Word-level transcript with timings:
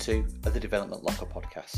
Two 0.00 0.26
of 0.46 0.54
the 0.54 0.60
Development 0.60 1.04
Locker 1.04 1.26
podcast, 1.26 1.76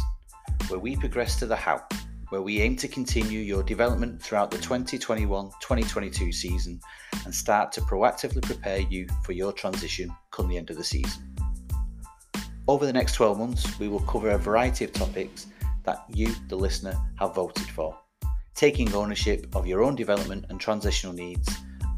where 0.69 0.79
we 0.79 0.95
progress 0.95 1.37
to 1.41 1.47
the 1.47 1.57
how, 1.57 1.83
where 2.29 2.41
we 2.41 2.61
aim 2.61 2.77
to 2.77 2.87
continue 2.87 3.41
your 3.41 3.65
development 3.65 4.23
throughout 4.23 4.53
the 4.53 4.59
2021 4.59 5.51
2022 5.61 6.31
season 6.31 6.81
and 7.25 7.35
start 7.35 7.73
to 7.73 7.81
proactively 7.81 8.41
prepare 8.41 8.79
you 8.79 9.09
for 9.25 9.33
your 9.33 9.53
transition 9.53 10.15
come 10.31 10.47
the 10.47 10.57
end 10.57 10.71
of 10.71 10.77
the 10.77 10.85
season. 10.85 11.35
Over 12.69 12.87
the 12.87 12.93
next 12.93 13.15
12 13.15 13.39
months, 13.41 13.79
we 13.81 13.89
will 13.89 14.01
cover 14.01 14.31
a 14.31 14.39
variety 14.39 14.85
of 14.85 14.93
topics 14.93 15.49
that 15.83 16.05
you, 16.09 16.33
the 16.47 16.55
listener, 16.55 16.97
have 17.19 17.35
voted 17.35 17.67
for, 17.71 17.99
taking 18.55 18.95
ownership 18.95 19.49
of 19.57 19.67
your 19.67 19.83
own 19.83 19.97
development 19.97 20.47
and 20.49 20.61
transitional 20.61 21.13
needs 21.13 21.49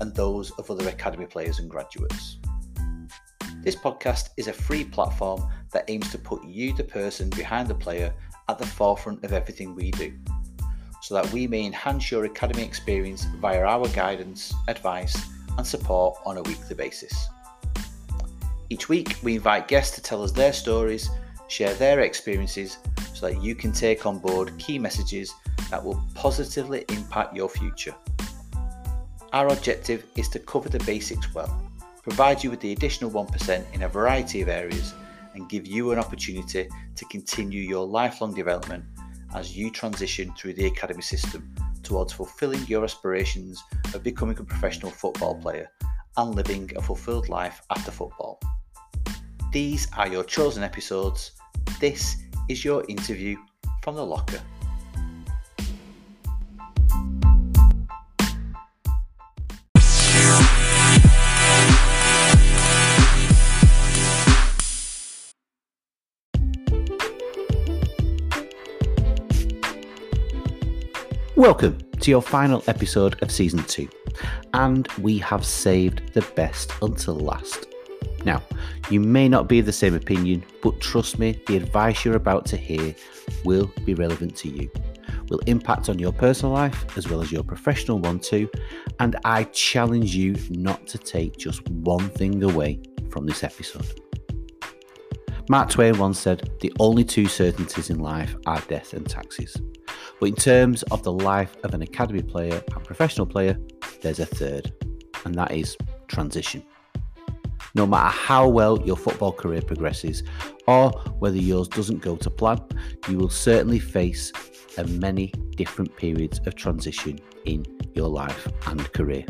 and 0.00 0.14
those 0.14 0.52
of 0.52 0.70
other 0.70 0.88
academy 0.88 1.26
players 1.26 1.58
and 1.58 1.68
graduates. 1.68 2.38
This 3.64 3.74
podcast 3.74 4.28
is 4.36 4.46
a 4.48 4.52
free 4.52 4.84
platform 4.84 5.50
that 5.72 5.86
aims 5.88 6.10
to 6.10 6.18
put 6.18 6.44
you, 6.44 6.74
the 6.74 6.84
person 6.84 7.30
behind 7.30 7.66
the 7.66 7.74
player, 7.74 8.12
at 8.50 8.58
the 8.58 8.66
forefront 8.66 9.24
of 9.24 9.32
everything 9.32 9.74
we 9.74 9.90
do, 9.92 10.12
so 11.00 11.14
that 11.14 11.32
we 11.32 11.46
may 11.46 11.64
enhance 11.64 12.10
your 12.10 12.26
academy 12.26 12.62
experience 12.62 13.24
via 13.40 13.64
our 13.64 13.88
guidance, 13.88 14.52
advice, 14.68 15.16
and 15.56 15.66
support 15.66 16.18
on 16.26 16.36
a 16.36 16.42
weekly 16.42 16.74
basis. 16.74 17.28
Each 18.68 18.90
week, 18.90 19.16
we 19.22 19.36
invite 19.36 19.66
guests 19.66 19.94
to 19.94 20.02
tell 20.02 20.22
us 20.22 20.32
their 20.32 20.52
stories, 20.52 21.08
share 21.48 21.72
their 21.72 22.00
experiences, 22.00 22.76
so 23.14 23.30
that 23.30 23.42
you 23.42 23.54
can 23.54 23.72
take 23.72 24.04
on 24.04 24.18
board 24.18 24.52
key 24.58 24.78
messages 24.78 25.32
that 25.70 25.82
will 25.82 26.04
positively 26.14 26.84
impact 26.90 27.34
your 27.34 27.48
future. 27.48 27.94
Our 29.32 29.48
objective 29.48 30.04
is 30.16 30.28
to 30.28 30.38
cover 30.38 30.68
the 30.68 30.84
basics 30.84 31.32
well 31.32 31.64
provide 32.04 32.44
you 32.44 32.50
with 32.50 32.60
the 32.60 32.72
additional 32.72 33.10
1% 33.10 33.64
in 33.74 33.82
a 33.82 33.88
variety 33.88 34.42
of 34.42 34.48
areas, 34.48 34.94
and 35.34 35.48
give 35.48 35.66
you 35.66 35.90
an 35.90 35.98
opportunity 35.98 36.68
to 36.94 37.04
continue 37.06 37.60
your 37.60 37.84
lifelong 37.84 38.32
development 38.32 38.84
as 39.34 39.56
you 39.56 39.70
transition 39.70 40.32
through 40.38 40.52
the 40.52 40.66
academy 40.66 41.02
system 41.02 41.52
towards 41.82 42.12
fulfilling 42.12 42.64
your 42.66 42.84
aspirations 42.84 43.62
of 43.94 44.02
becoming 44.02 44.38
a 44.38 44.44
professional 44.44 44.92
football 44.92 45.34
player 45.34 45.68
and 46.16 46.34
living 46.36 46.70
a 46.76 46.82
fulfilled 46.82 47.28
life 47.28 47.60
after 47.70 47.90
football. 47.90 48.38
These 49.50 49.88
are 49.96 50.06
your 50.06 50.24
chosen 50.24 50.62
episodes. 50.62 51.32
This 51.80 52.16
is 52.48 52.64
your 52.64 52.84
interview 52.88 53.36
from 53.82 53.96
the 53.96 54.06
locker. 54.06 54.40
Welcome 71.44 71.76
to 72.00 72.10
your 72.10 72.22
final 72.22 72.64
episode 72.68 73.22
of 73.22 73.30
season 73.30 73.62
two, 73.64 73.86
and 74.54 74.88
we 75.02 75.18
have 75.18 75.44
saved 75.44 76.14
the 76.14 76.22
best 76.34 76.72
until 76.80 77.16
last. 77.16 77.66
Now, 78.24 78.42
you 78.88 78.98
may 78.98 79.28
not 79.28 79.46
be 79.46 79.58
of 79.58 79.66
the 79.66 79.72
same 79.72 79.94
opinion, 79.94 80.42
but 80.62 80.80
trust 80.80 81.18
me, 81.18 81.38
the 81.46 81.58
advice 81.58 82.02
you're 82.02 82.16
about 82.16 82.46
to 82.46 82.56
hear 82.56 82.94
will 83.44 83.70
be 83.84 83.92
relevant 83.92 84.34
to 84.36 84.48
you, 84.48 84.70
will 85.28 85.40
impact 85.40 85.90
on 85.90 85.98
your 85.98 86.14
personal 86.14 86.54
life 86.54 86.96
as 86.96 87.10
well 87.10 87.20
as 87.20 87.30
your 87.30 87.44
professional 87.44 87.98
one 87.98 88.20
too, 88.20 88.48
and 88.98 89.16
I 89.26 89.44
challenge 89.44 90.16
you 90.16 90.36
not 90.48 90.86
to 90.86 90.98
take 90.98 91.36
just 91.36 91.68
one 91.68 92.08
thing 92.08 92.42
away 92.42 92.80
from 93.10 93.26
this 93.26 93.44
episode. 93.44 94.00
Mark 95.50 95.68
Twain 95.68 95.98
once 95.98 96.18
said, 96.18 96.50
The 96.60 96.72
only 96.80 97.04
two 97.04 97.26
certainties 97.26 97.90
in 97.90 97.98
life 97.98 98.34
are 98.46 98.62
death 98.62 98.94
and 98.94 99.06
taxes. 99.06 99.54
But 100.18 100.30
in 100.30 100.34
terms 100.36 100.82
of 100.84 101.02
the 101.02 101.12
life 101.12 101.54
of 101.64 101.74
an 101.74 101.82
academy 101.82 102.22
player 102.22 102.62
and 102.74 102.84
professional 102.84 103.26
player, 103.26 103.58
there's 104.00 104.20
a 104.20 104.26
third, 104.26 104.72
and 105.26 105.34
that 105.34 105.52
is 105.52 105.76
transition. 106.08 106.62
No 107.74 107.86
matter 107.86 108.08
how 108.08 108.48
well 108.48 108.80
your 108.86 108.96
football 108.96 109.32
career 109.32 109.60
progresses, 109.60 110.22
or 110.66 110.92
whether 111.18 111.36
yours 111.36 111.68
doesn't 111.68 112.00
go 112.00 112.16
to 112.16 112.30
plan, 112.30 112.60
you 113.08 113.18
will 113.18 113.28
certainly 113.28 113.78
face 113.78 114.32
a 114.78 114.84
many 114.84 115.26
different 115.56 115.94
periods 115.96 116.40
of 116.46 116.54
transition 116.54 117.18
in 117.44 117.66
your 117.94 118.08
life 118.08 118.48
and 118.66 118.90
career. 118.94 119.26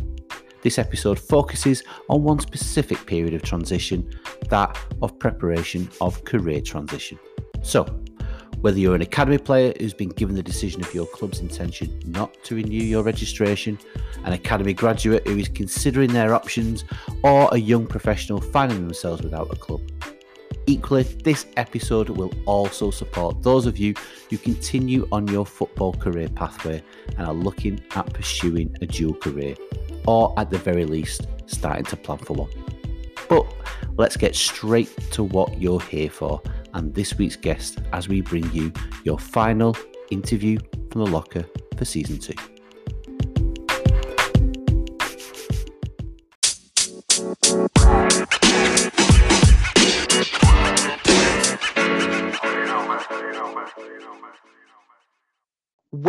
This 0.64 0.78
episode 0.78 1.18
focuses 1.18 1.82
on 2.08 2.22
one 2.22 2.40
specific 2.40 3.04
period 3.04 3.34
of 3.34 3.42
transition, 3.42 4.10
that 4.48 4.78
of 5.02 5.18
preparation 5.18 5.90
of 6.00 6.24
career 6.24 6.62
transition. 6.62 7.18
So, 7.60 7.84
whether 8.62 8.78
you're 8.78 8.94
an 8.94 9.02
academy 9.02 9.36
player 9.36 9.74
who's 9.78 9.92
been 9.92 10.08
given 10.08 10.34
the 10.34 10.42
decision 10.42 10.80
of 10.80 10.94
your 10.94 11.04
club's 11.04 11.40
intention 11.40 12.00
not 12.06 12.32
to 12.44 12.54
renew 12.54 12.82
your 12.82 13.02
registration, 13.02 13.78
an 14.24 14.32
academy 14.32 14.72
graduate 14.72 15.28
who 15.28 15.36
is 15.36 15.48
considering 15.48 16.14
their 16.14 16.34
options, 16.34 16.84
or 17.22 17.50
a 17.52 17.58
young 17.58 17.86
professional 17.86 18.40
finding 18.40 18.86
themselves 18.86 19.20
without 19.20 19.52
a 19.52 19.56
club. 19.56 19.82
Equally, 20.66 21.02
this 21.02 21.44
episode 21.58 22.08
will 22.08 22.32
also 22.46 22.90
support 22.90 23.42
those 23.42 23.66
of 23.66 23.76
you 23.76 23.92
who 24.30 24.38
continue 24.38 25.06
on 25.12 25.28
your 25.28 25.44
football 25.44 25.92
career 25.92 26.30
pathway 26.30 26.82
and 27.18 27.26
are 27.26 27.34
looking 27.34 27.84
at 27.94 28.10
pursuing 28.14 28.74
a 28.80 28.86
dual 28.86 29.12
career, 29.12 29.54
or 30.06 30.34
at 30.38 30.50
the 30.50 30.58
very 30.58 30.84
least, 30.84 31.26
starting 31.46 31.84
to 31.84 31.96
plan 31.96 32.18
for 32.18 32.34
one. 32.34 32.50
But 33.28 33.46
let's 33.96 34.16
get 34.16 34.34
straight 34.34 34.90
to 35.12 35.22
what 35.22 35.60
you're 35.60 35.80
here 35.80 36.10
for 36.10 36.40
and 36.74 36.92
this 36.94 37.16
week's 37.16 37.36
guest 37.36 37.78
as 37.92 38.08
we 38.08 38.20
bring 38.20 38.50
you 38.52 38.72
your 39.04 39.18
final 39.18 39.76
interview 40.10 40.58
from 40.90 41.04
the 41.04 41.10
locker 41.10 41.44
for 41.76 41.84
season 41.84 42.18
two. 42.18 42.34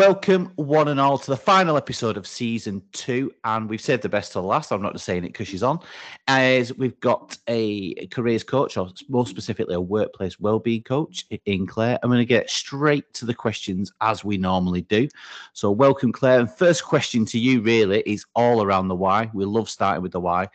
Welcome, 0.08 0.52
one 0.56 0.90
and 0.90 1.00
all, 1.00 1.18
to 1.18 1.32
the 1.32 1.36
final 1.36 1.78
episode 1.78 2.16
of 2.16 2.28
season 2.28 2.84
two. 2.92 3.34
And 3.44 3.68
we've 3.68 3.82
saved 3.82 4.04
the 4.04 4.08
best 4.08 4.34
to 4.34 4.40
last. 4.40 4.72
I'm 4.72 4.84
not 4.84 4.94
just 4.94 5.04
saying 5.04 5.24
it 5.24 5.30
because 5.30 5.48
she's 5.48 5.64
on. 5.64 5.80
As 6.28 6.72
we've 6.78 7.00
got 7.00 7.36
a 7.48 8.06
careers 8.10 8.44
coach, 8.44 8.78
or 8.78 8.92
more 9.10 9.26
specifically, 9.26 9.74
a 9.74 9.82
workplace 9.82 10.40
wellbeing 10.40 10.84
coach 10.84 11.26
in 11.48 11.66
Claire. 11.66 11.98
I'm 12.04 12.12
going 12.12 12.20
to 12.20 12.26
get 12.26 12.52
straight 12.52 13.12
to 13.16 13.26
the 13.26 13.34
questions 13.34 13.92
as 14.00 14.24
we 14.24 14.38
normally 14.38 14.84
do. 14.84 15.08
So, 15.54 15.72
welcome, 15.72 16.12
Claire. 16.12 16.40
And 16.40 16.52
first 16.52 16.84
question 16.84 17.26
to 17.26 17.40
you 17.40 17.62
really 17.62 18.04
is 18.06 18.28
all 18.36 18.62
around 18.62 18.90
the 18.90 18.96
why. 18.96 19.32
We 19.34 19.44
love 19.46 19.72
starting 19.72 20.04
with 20.04 20.12
the 20.12 20.20
why. 20.20 20.50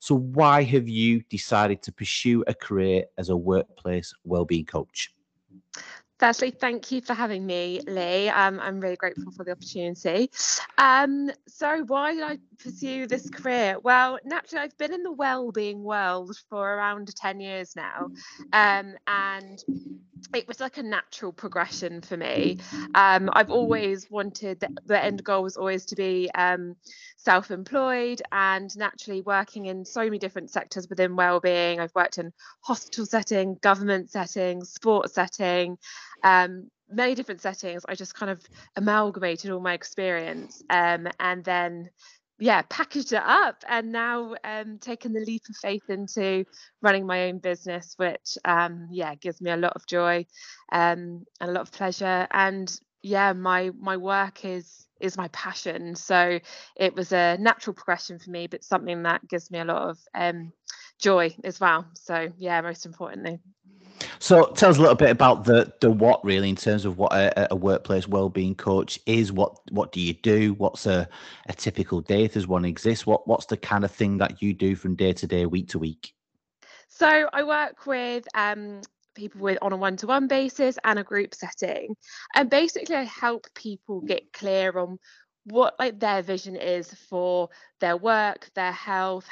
So, 0.00 0.14
why 0.14 0.62
have 0.64 0.90
you 0.90 1.22
decided 1.30 1.80
to 1.84 1.92
pursue 1.92 2.44
a 2.46 2.52
career 2.52 3.06
as 3.16 3.30
a 3.30 3.36
workplace 3.36 4.12
wellbeing 4.24 4.66
coach? 4.66 5.10
Firstly, 6.20 6.50
thank 6.50 6.92
you 6.92 7.00
for 7.00 7.14
having 7.14 7.46
me, 7.46 7.80
Lee. 7.86 8.28
Um, 8.28 8.60
I'm 8.60 8.78
really 8.78 8.96
grateful 8.96 9.32
for 9.32 9.42
the 9.42 9.52
opportunity. 9.52 10.30
Um, 10.76 11.30
so, 11.48 11.82
why 11.86 12.12
did 12.12 12.22
I 12.22 12.38
pursue 12.62 13.06
this 13.06 13.30
career? 13.30 13.78
Well, 13.82 14.18
naturally, 14.22 14.62
I've 14.62 14.76
been 14.76 14.92
in 14.92 15.02
the 15.02 15.12
well-being 15.12 15.82
world 15.82 16.36
for 16.50 16.74
around 16.74 17.10
10 17.16 17.40
years 17.40 17.74
now, 17.74 18.10
um, 18.52 18.96
and 19.06 19.64
it 20.34 20.46
was 20.46 20.60
like 20.60 20.76
a 20.76 20.82
natural 20.82 21.32
progression 21.32 22.02
for 22.02 22.18
me. 22.18 22.58
Um, 22.94 23.30
I've 23.32 23.50
always 23.50 24.10
wanted 24.10 24.60
the, 24.60 24.68
the, 24.84 25.02
end 25.02 25.24
goal 25.24 25.42
was 25.42 25.56
always 25.56 25.86
to 25.86 25.96
be 25.96 26.30
um, 27.28 27.42
self-employed 27.42 28.22
and 28.32 28.76
naturally 28.76 29.22
working 29.22 29.66
in 29.66 29.84
so 29.84 30.04
many 30.04 30.18
different 30.18 30.50
sectors 30.50 30.88
within 30.88 31.16
well-being. 31.16 31.80
I've 31.80 31.94
worked 31.94 32.18
in 32.18 32.32
hospital 32.62 33.06
setting, 33.06 33.56
government 33.60 34.10
setting, 34.10 34.64
sports 34.64 35.14
setting 35.14 35.78
um, 36.22 36.70
many 36.90 37.14
different 37.14 37.40
settings. 37.40 37.84
I 37.88 37.94
just 37.94 38.14
kind 38.14 38.30
of 38.30 38.40
amalgamated 38.76 39.50
all 39.50 39.60
my 39.60 39.74
experience 39.74 40.62
um, 40.70 41.08
and 41.18 41.44
then 41.44 41.90
yeah 42.42 42.62
packaged 42.70 43.12
it 43.12 43.22
up 43.22 43.64
and 43.68 43.92
now 43.92 44.34
um 44.44 44.78
taken 44.78 45.12
the 45.12 45.20
leap 45.20 45.42
of 45.50 45.56
faith 45.56 45.90
into 45.90 46.42
running 46.80 47.06
my 47.06 47.28
own 47.28 47.38
business 47.38 47.92
which 47.98 48.38
um 48.46 48.88
yeah 48.90 49.14
gives 49.14 49.42
me 49.42 49.50
a 49.50 49.58
lot 49.58 49.74
of 49.76 49.86
joy 49.86 50.24
um 50.72 51.22
and 51.38 51.50
a 51.50 51.52
lot 51.52 51.60
of 51.60 51.70
pleasure 51.70 52.26
and 52.30 52.80
yeah 53.02 53.34
my 53.34 53.70
my 53.78 53.98
work 53.98 54.42
is 54.46 54.86
is 55.00 55.16
my 55.16 55.28
passion 55.28 55.94
so 55.94 56.38
it 56.76 56.94
was 56.94 57.12
a 57.12 57.36
natural 57.38 57.74
progression 57.74 58.18
for 58.18 58.30
me 58.30 58.46
but 58.46 58.64
something 58.64 59.02
that 59.02 59.26
gives 59.28 59.50
me 59.50 59.58
a 59.58 59.64
lot 59.64 59.88
of 59.88 59.98
um 60.14 60.52
joy 60.98 61.34
as 61.44 61.58
well 61.60 61.86
so 61.94 62.28
yeah 62.36 62.60
most 62.60 62.86
importantly 62.86 63.38
so 64.18 64.46
tell 64.52 64.70
us 64.70 64.78
a 64.78 64.80
little 64.80 64.96
bit 64.96 65.10
about 65.10 65.44
the 65.44 65.72
the 65.80 65.90
what 65.90 66.24
really 66.24 66.48
in 66.48 66.56
terms 66.56 66.84
of 66.84 66.98
what 66.98 67.12
a, 67.12 67.52
a 67.52 67.56
workplace 67.56 68.06
well-being 68.06 68.54
coach 68.54 68.98
is. 69.06 69.32
What 69.32 69.58
what 69.70 69.92
do 69.92 70.00
you 70.00 70.14
do? 70.14 70.54
What's 70.54 70.86
a, 70.86 71.08
a 71.48 71.52
typical 71.52 72.00
day 72.00 72.24
if 72.24 72.34
there's 72.34 72.46
one 72.46 72.64
exists? 72.64 73.06
What 73.06 73.26
what's 73.26 73.46
the 73.46 73.56
kind 73.56 73.84
of 73.84 73.90
thing 73.90 74.18
that 74.18 74.42
you 74.42 74.52
do 74.52 74.74
from 74.74 74.94
day 74.94 75.12
to 75.14 75.26
day, 75.26 75.46
week 75.46 75.68
to 75.70 75.78
week? 75.78 76.14
So 76.88 77.28
I 77.32 77.42
work 77.42 77.86
with 77.86 78.26
um, 78.34 78.82
people 79.14 79.40
with 79.40 79.58
on 79.62 79.72
a 79.72 79.76
one-to-one 79.76 80.28
basis 80.28 80.78
and 80.84 80.98
a 80.98 81.04
group 81.04 81.34
setting, 81.34 81.94
and 82.34 82.50
basically 82.50 82.96
I 82.96 83.04
help 83.04 83.46
people 83.54 84.02
mm. 84.02 84.08
get 84.08 84.32
clear 84.32 84.76
on 84.78 84.98
what 85.44 85.74
like 85.78 85.98
their 85.98 86.22
vision 86.22 86.54
is 86.54 86.92
for 87.08 87.48
their 87.80 87.96
work 87.96 88.50
their 88.54 88.72
health 88.72 89.26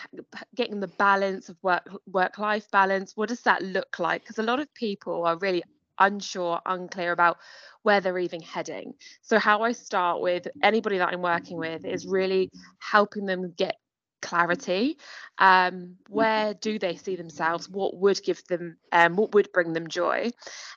getting 0.57 0.81
the 0.81 0.89
balance 0.89 1.49
of 1.49 1.57
work 1.63 1.89
work 2.07 2.39
life 2.39 2.71
balance. 2.71 3.13
What 3.15 3.29
does 3.29 3.43
that 3.43 3.63
look 3.63 3.99
like? 3.99 4.23
Because 4.23 4.39
a 4.39 4.43
lot 4.43 4.61
of 4.61 4.73
people 4.75 5.25
are 5.25 5.37
really 5.39 5.63
unsure 5.99 6.61
unclear 6.65 7.13
about 7.13 7.39
where 7.83 8.01
they're 8.01 8.19
even 8.19 8.41
heading. 8.41 8.95
So 9.23 9.39
how 9.39 9.63
i 9.63 9.73
start 9.73 10.21
with 10.21 10.47
anybody 10.63 10.99
that 10.99 11.09
i'm 11.13 11.23
working 11.23 11.59
with 11.59 11.85
is 11.85 12.07
really 12.07 12.51
helping 12.79 13.27
them 13.27 13.53
get 13.57 13.77
clarity 14.21 14.97
um, 15.39 15.97
where 16.09 16.55
do 16.55 16.79
they 16.79 16.97
see 16.97 17.17
themselves? 17.17 17.69
What 17.69 17.97
would 17.97 18.23
give 18.23 18.45
them 18.47 18.77
um, 18.93 19.17
what 19.17 19.35
would 19.35 19.53
bring 19.53 19.73
them 19.73 19.89
joy? 19.89 20.31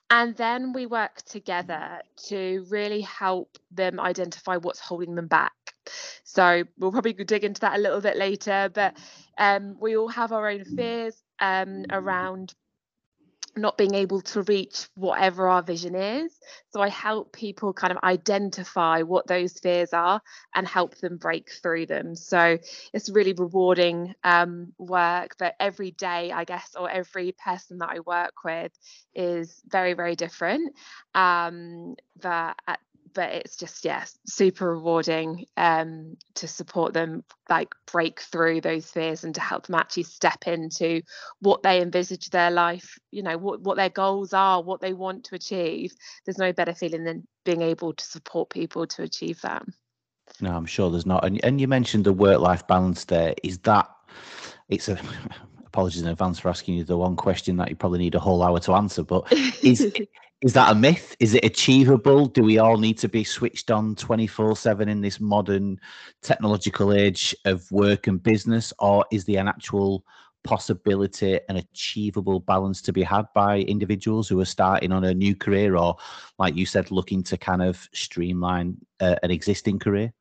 And 0.09 0.35
then 0.35 0.73
we 0.73 0.85
work 0.85 1.21
together 1.23 2.01
to 2.27 2.65
really 2.69 3.01
help 3.01 3.57
them 3.71 3.99
identify 3.99 4.57
what's 4.57 4.79
holding 4.79 5.15
them 5.15 5.27
back. 5.27 5.53
So 6.23 6.63
we'll 6.77 6.91
probably 6.91 7.13
dig 7.13 7.43
into 7.43 7.61
that 7.61 7.77
a 7.77 7.81
little 7.81 8.01
bit 8.01 8.15
later 8.15 8.69
but 8.71 8.95
um, 9.37 9.77
we 9.79 9.97
all 9.97 10.07
have 10.07 10.31
our 10.31 10.47
own 10.47 10.63
fears 10.63 11.21
um, 11.39 11.85
around 11.89 12.53
not 13.55 13.77
being 13.77 13.95
able 13.95 14.21
to 14.21 14.41
reach 14.43 14.87
whatever 14.95 15.47
our 15.47 15.61
vision 15.61 15.95
is. 15.95 16.33
So 16.69 16.81
I 16.81 16.89
help 16.89 17.33
people 17.33 17.73
kind 17.73 17.91
of 17.91 17.99
identify 18.03 19.01
what 19.01 19.27
those 19.27 19.53
fears 19.59 19.93
are 19.93 20.21
and 20.55 20.67
help 20.67 20.95
them 20.97 21.17
break 21.17 21.51
through 21.51 21.87
them. 21.87 22.15
So 22.15 22.57
it's 22.93 23.09
really 23.09 23.33
rewarding 23.33 24.15
um, 24.23 24.73
work, 24.77 25.35
but 25.37 25.55
every 25.59 25.91
day, 25.91 26.31
I 26.31 26.45
guess, 26.45 26.75
or 26.79 26.89
every 26.89 27.33
person 27.33 27.79
that 27.79 27.89
I 27.89 27.99
work 27.99 28.33
with 28.43 28.71
is 29.13 29.61
very, 29.67 29.93
very 29.93 30.15
different. 30.15 30.75
Um, 31.13 31.95
but 32.21 32.55
at 32.67 32.79
but 33.13 33.31
it's 33.31 33.55
just 33.55 33.83
yes 33.85 34.17
super 34.25 34.69
rewarding 34.75 35.45
um, 35.57 36.15
to 36.35 36.47
support 36.47 36.93
them 36.93 37.23
like 37.49 37.73
break 37.91 38.21
through 38.21 38.61
those 38.61 38.89
fears 38.89 39.23
and 39.23 39.35
to 39.35 39.41
help 39.41 39.67
them 39.67 39.75
actually 39.75 40.03
step 40.03 40.47
into 40.47 41.01
what 41.39 41.63
they 41.63 41.81
envisage 41.81 42.29
their 42.29 42.51
life 42.51 42.97
you 43.11 43.23
know 43.23 43.37
what, 43.37 43.61
what 43.61 43.77
their 43.77 43.89
goals 43.89 44.33
are 44.33 44.61
what 44.61 44.81
they 44.81 44.93
want 44.93 45.23
to 45.25 45.35
achieve. 45.35 45.93
There's 46.25 46.37
no 46.37 46.53
better 46.53 46.73
feeling 46.73 47.03
than 47.03 47.27
being 47.45 47.61
able 47.61 47.93
to 47.93 48.05
support 48.05 48.49
people 48.49 48.87
to 48.87 49.03
achieve 49.03 49.41
that. 49.41 49.63
No 50.39 50.51
i'm 50.51 50.65
sure 50.65 50.89
there's 50.89 51.05
not. 51.05 51.25
And, 51.25 51.43
and 51.43 51.59
you 51.59 51.67
mentioned 51.67 52.05
the 52.05 52.13
work 52.13 52.39
life 52.39 52.65
balance 52.67 53.05
there. 53.05 53.35
Is 53.43 53.59
that 53.59 53.89
it's 54.69 54.87
a 54.87 54.99
apologies 55.65 56.01
in 56.01 56.07
advance 56.07 56.39
for 56.39 56.49
asking 56.49 56.75
you 56.75 56.83
the 56.83 56.97
one 56.97 57.15
question 57.15 57.57
that 57.57 57.69
you 57.69 57.75
probably 57.75 57.99
need 57.99 58.15
a 58.15 58.19
whole 58.19 58.43
hour 58.43 58.59
to 58.59 58.73
answer 58.73 59.03
but 59.03 59.31
is 59.63 59.89
is 60.41 60.53
that 60.53 60.71
a 60.71 60.75
myth? 60.75 61.15
Is 61.19 61.35
it 61.35 61.45
achievable? 61.45 62.25
Do 62.25 62.43
we 62.43 62.57
all 62.57 62.77
need 62.77 62.97
to 62.99 63.07
be 63.07 63.23
switched 63.23 63.69
on 63.69 63.95
24 63.95 64.55
7 64.55 64.89
in 64.89 65.01
this 65.01 65.19
modern 65.19 65.79
technological 66.21 66.93
age 66.93 67.35
of 67.45 67.71
work 67.71 68.07
and 68.07 68.21
business? 68.21 68.73
Or 68.79 69.05
is 69.11 69.25
there 69.25 69.39
an 69.39 69.47
actual 69.47 70.03
possibility, 70.43 71.39
an 71.49 71.57
achievable 71.57 72.39
balance 72.39 72.81
to 72.81 72.91
be 72.91 73.03
had 73.03 73.27
by 73.35 73.59
individuals 73.59 74.27
who 74.27 74.39
are 74.39 74.45
starting 74.45 74.91
on 74.91 75.03
a 75.03 75.13
new 75.13 75.35
career 75.35 75.77
or, 75.77 75.95
like 76.39 76.55
you 76.55 76.65
said, 76.65 76.89
looking 76.89 77.21
to 77.23 77.37
kind 77.37 77.61
of 77.61 77.87
streamline 77.93 78.77
uh, 78.99 79.15
an 79.21 79.29
existing 79.29 79.77
career? 79.77 80.11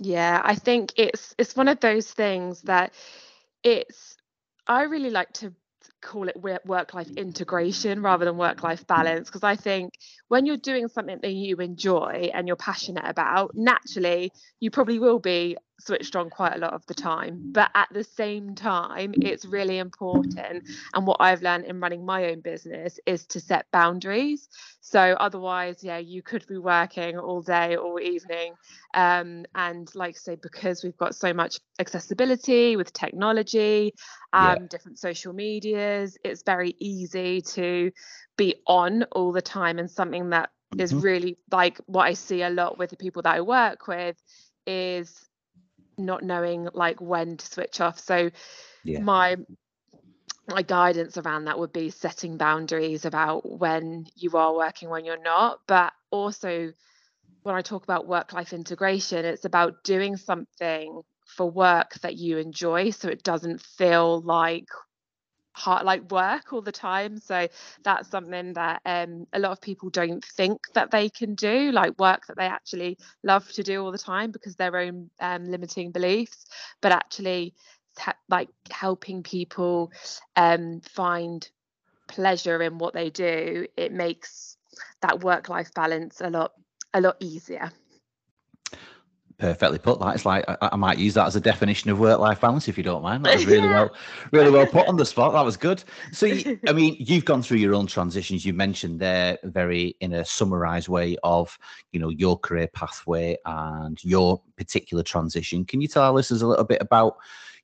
Yeah, 0.00 0.40
I 0.44 0.56
think 0.56 0.92
it's 0.96 1.34
it's 1.38 1.56
one 1.56 1.68
of 1.68 1.78
those 1.80 2.10
things 2.12 2.62
that 2.62 2.94
it's 3.62 4.16
I 4.66 4.82
really 4.82 5.10
like 5.10 5.32
to 5.34 5.52
call 6.00 6.28
it 6.28 6.36
work 6.64 6.94
life 6.94 7.08
mm. 7.08 7.16
integration 7.16 8.02
rather 8.02 8.24
than 8.24 8.36
work 8.36 8.62
life 8.62 8.86
balance 8.86 9.28
because 9.28 9.42
I 9.42 9.56
think 9.56 9.94
when 10.28 10.46
you're 10.46 10.56
doing 10.56 10.88
something 10.88 11.18
that 11.22 11.32
you 11.32 11.56
enjoy 11.56 12.30
and 12.32 12.46
you're 12.46 12.56
passionate 12.56 13.04
about, 13.06 13.52
naturally 13.54 14.32
you 14.60 14.70
probably 14.70 14.98
will 14.98 15.18
be 15.18 15.56
switched 15.80 16.16
on 16.16 16.28
quite 16.30 16.54
a 16.54 16.58
lot 16.58 16.72
of 16.72 16.84
the 16.86 16.94
time. 16.94 17.52
But 17.52 17.70
at 17.74 17.88
the 17.92 18.04
same 18.04 18.54
time, 18.54 19.14
it's 19.16 19.44
really 19.44 19.78
important. 19.78 20.68
And 20.94 21.06
what 21.06 21.18
I've 21.20 21.42
learned 21.42 21.66
in 21.66 21.80
running 21.80 22.04
my 22.04 22.26
own 22.26 22.40
business 22.40 22.98
is 23.06 23.26
to 23.26 23.40
set 23.40 23.66
boundaries. 23.72 24.48
So 24.80 25.16
otherwise, 25.20 25.82
yeah, 25.82 25.98
you 25.98 26.22
could 26.22 26.46
be 26.46 26.58
working 26.58 27.18
all 27.18 27.42
day, 27.42 27.76
all 27.76 28.00
evening. 28.00 28.54
Um, 28.94 29.44
and 29.54 29.88
like 29.94 30.16
I 30.16 30.18
say, 30.18 30.36
because 30.36 30.82
we've 30.82 30.96
got 30.96 31.14
so 31.14 31.32
much 31.32 31.60
accessibility 31.78 32.76
with 32.76 32.92
technology, 32.92 33.94
um, 34.32 34.56
yeah. 34.60 34.66
different 34.68 34.98
social 34.98 35.32
medias, 35.32 36.16
it's 36.24 36.42
very 36.42 36.74
easy 36.78 37.42
to 37.42 37.92
be 38.36 38.56
on 38.66 39.04
all 39.12 39.32
the 39.32 39.42
time 39.42 39.78
and 39.78 39.90
something 39.90 40.30
that 40.30 40.50
mm-hmm. 40.72 40.80
is 40.80 40.94
really 40.94 41.38
like 41.50 41.78
what 41.86 42.04
I 42.04 42.14
see 42.14 42.42
a 42.42 42.50
lot 42.50 42.78
with 42.78 42.90
the 42.90 42.96
people 42.96 43.22
that 43.22 43.34
I 43.34 43.42
work 43.42 43.86
with 43.86 44.16
is 44.66 45.27
not 45.98 46.22
knowing 46.22 46.68
like 46.72 47.00
when 47.00 47.36
to 47.36 47.46
switch 47.46 47.80
off. 47.80 47.98
So 47.98 48.30
yeah. 48.84 49.00
my 49.00 49.36
my 50.48 50.62
guidance 50.62 51.18
around 51.18 51.44
that 51.44 51.58
would 51.58 51.72
be 51.72 51.90
setting 51.90 52.38
boundaries 52.38 53.04
about 53.04 53.58
when 53.58 54.06
you 54.16 54.30
are 54.32 54.54
working 54.54 54.88
when 54.88 55.04
you're 55.04 55.22
not 55.22 55.60
but 55.66 55.92
also 56.10 56.72
when 57.42 57.54
i 57.54 57.60
talk 57.60 57.84
about 57.84 58.08
work 58.08 58.32
life 58.32 58.52
integration 58.52 59.24
it's 59.24 59.44
about 59.44 59.84
doing 59.84 60.16
something 60.16 61.02
for 61.26 61.50
work 61.50 61.92
that 62.00 62.16
you 62.16 62.38
enjoy 62.38 62.88
so 62.90 63.08
it 63.08 63.22
doesn't 63.22 63.60
feel 63.60 64.20
like 64.22 64.68
hard 65.52 65.84
like 65.84 66.10
work 66.10 66.52
all 66.52 66.62
the 66.62 66.72
time 66.72 67.18
so 67.18 67.48
that's 67.82 68.08
something 68.10 68.52
that 68.52 68.80
um, 68.86 69.26
a 69.32 69.38
lot 69.38 69.52
of 69.52 69.60
people 69.60 69.90
don't 69.90 70.24
think 70.24 70.60
that 70.74 70.90
they 70.90 71.08
can 71.08 71.34
do 71.34 71.72
like 71.72 71.98
work 71.98 72.26
that 72.26 72.36
they 72.36 72.46
actually 72.46 72.96
love 73.24 73.50
to 73.52 73.62
do 73.62 73.82
all 73.82 73.90
the 73.90 73.98
time 73.98 74.30
because 74.30 74.54
their 74.56 74.76
own 74.76 75.10
um, 75.20 75.44
limiting 75.44 75.90
beliefs 75.90 76.46
but 76.80 76.92
actually 76.92 77.54
like 78.28 78.48
helping 78.70 79.22
people 79.22 79.90
um, 80.36 80.80
find 80.80 81.50
pleasure 82.06 82.62
in 82.62 82.78
what 82.78 82.94
they 82.94 83.10
do 83.10 83.66
it 83.76 83.92
makes 83.92 84.56
that 85.02 85.20
work 85.20 85.48
life 85.48 85.72
balance 85.74 86.20
a 86.20 86.30
lot 86.30 86.52
a 86.94 87.00
lot 87.00 87.16
easier 87.20 87.70
perfectly 89.38 89.78
put. 89.78 90.00
That 90.00 90.14
it's 90.14 90.26
like 90.26 90.44
I, 90.48 90.70
I, 90.72 90.76
might 90.76 90.98
use 90.98 91.14
that 91.14 91.26
as 91.26 91.36
a 91.36 91.40
definition 91.40 91.90
of 91.90 91.98
work-life 91.98 92.40
balance, 92.40 92.68
if 92.68 92.76
you 92.76 92.84
don't 92.84 93.02
mind. 93.02 93.24
That 93.24 93.36
was 93.36 93.46
really 93.46 93.68
well, 93.68 93.94
really 94.32 94.50
well 94.50 94.66
put 94.66 94.88
on 94.88 94.96
the 94.96 95.06
spot. 95.06 95.32
That 95.32 95.44
was 95.44 95.56
good. 95.56 95.82
So, 96.12 96.26
you, 96.26 96.58
I 96.68 96.72
mean, 96.72 96.96
you've 96.98 97.24
gone 97.24 97.42
through 97.42 97.58
your 97.58 97.74
own 97.74 97.86
transitions. 97.86 98.44
You 98.44 98.52
mentioned 98.52 99.00
there 99.00 99.38
very 99.44 99.96
in 100.00 100.12
a 100.12 100.24
summarized 100.24 100.88
way 100.88 101.16
of 101.22 101.56
you 101.92 102.00
know 102.00 102.10
your 102.10 102.38
career 102.38 102.68
pathway 102.68 103.36
and 103.44 104.02
your 104.04 104.40
particular 104.56 105.02
transition. 105.02 105.64
Can 105.64 105.80
you 105.80 105.88
tell 105.88 106.02
our 106.02 106.12
listeners 106.12 106.42
a 106.42 106.46
little 106.46 106.64
bit 106.64 106.82
about? 106.82 107.16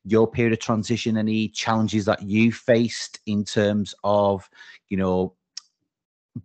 your 0.07 0.31
period 0.31 0.53
of 0.53 0.59
transition 0.59 1.17
any 1.17 1.49
challenges 1.49 2.05
that 2.05 2.21
you 2.23 2.53
faced 2.53 3.21
in 3.25 3.43
terms 3.43 3.95
of 4.05 4.51
you 4.91 4.99
know 4.99 5.35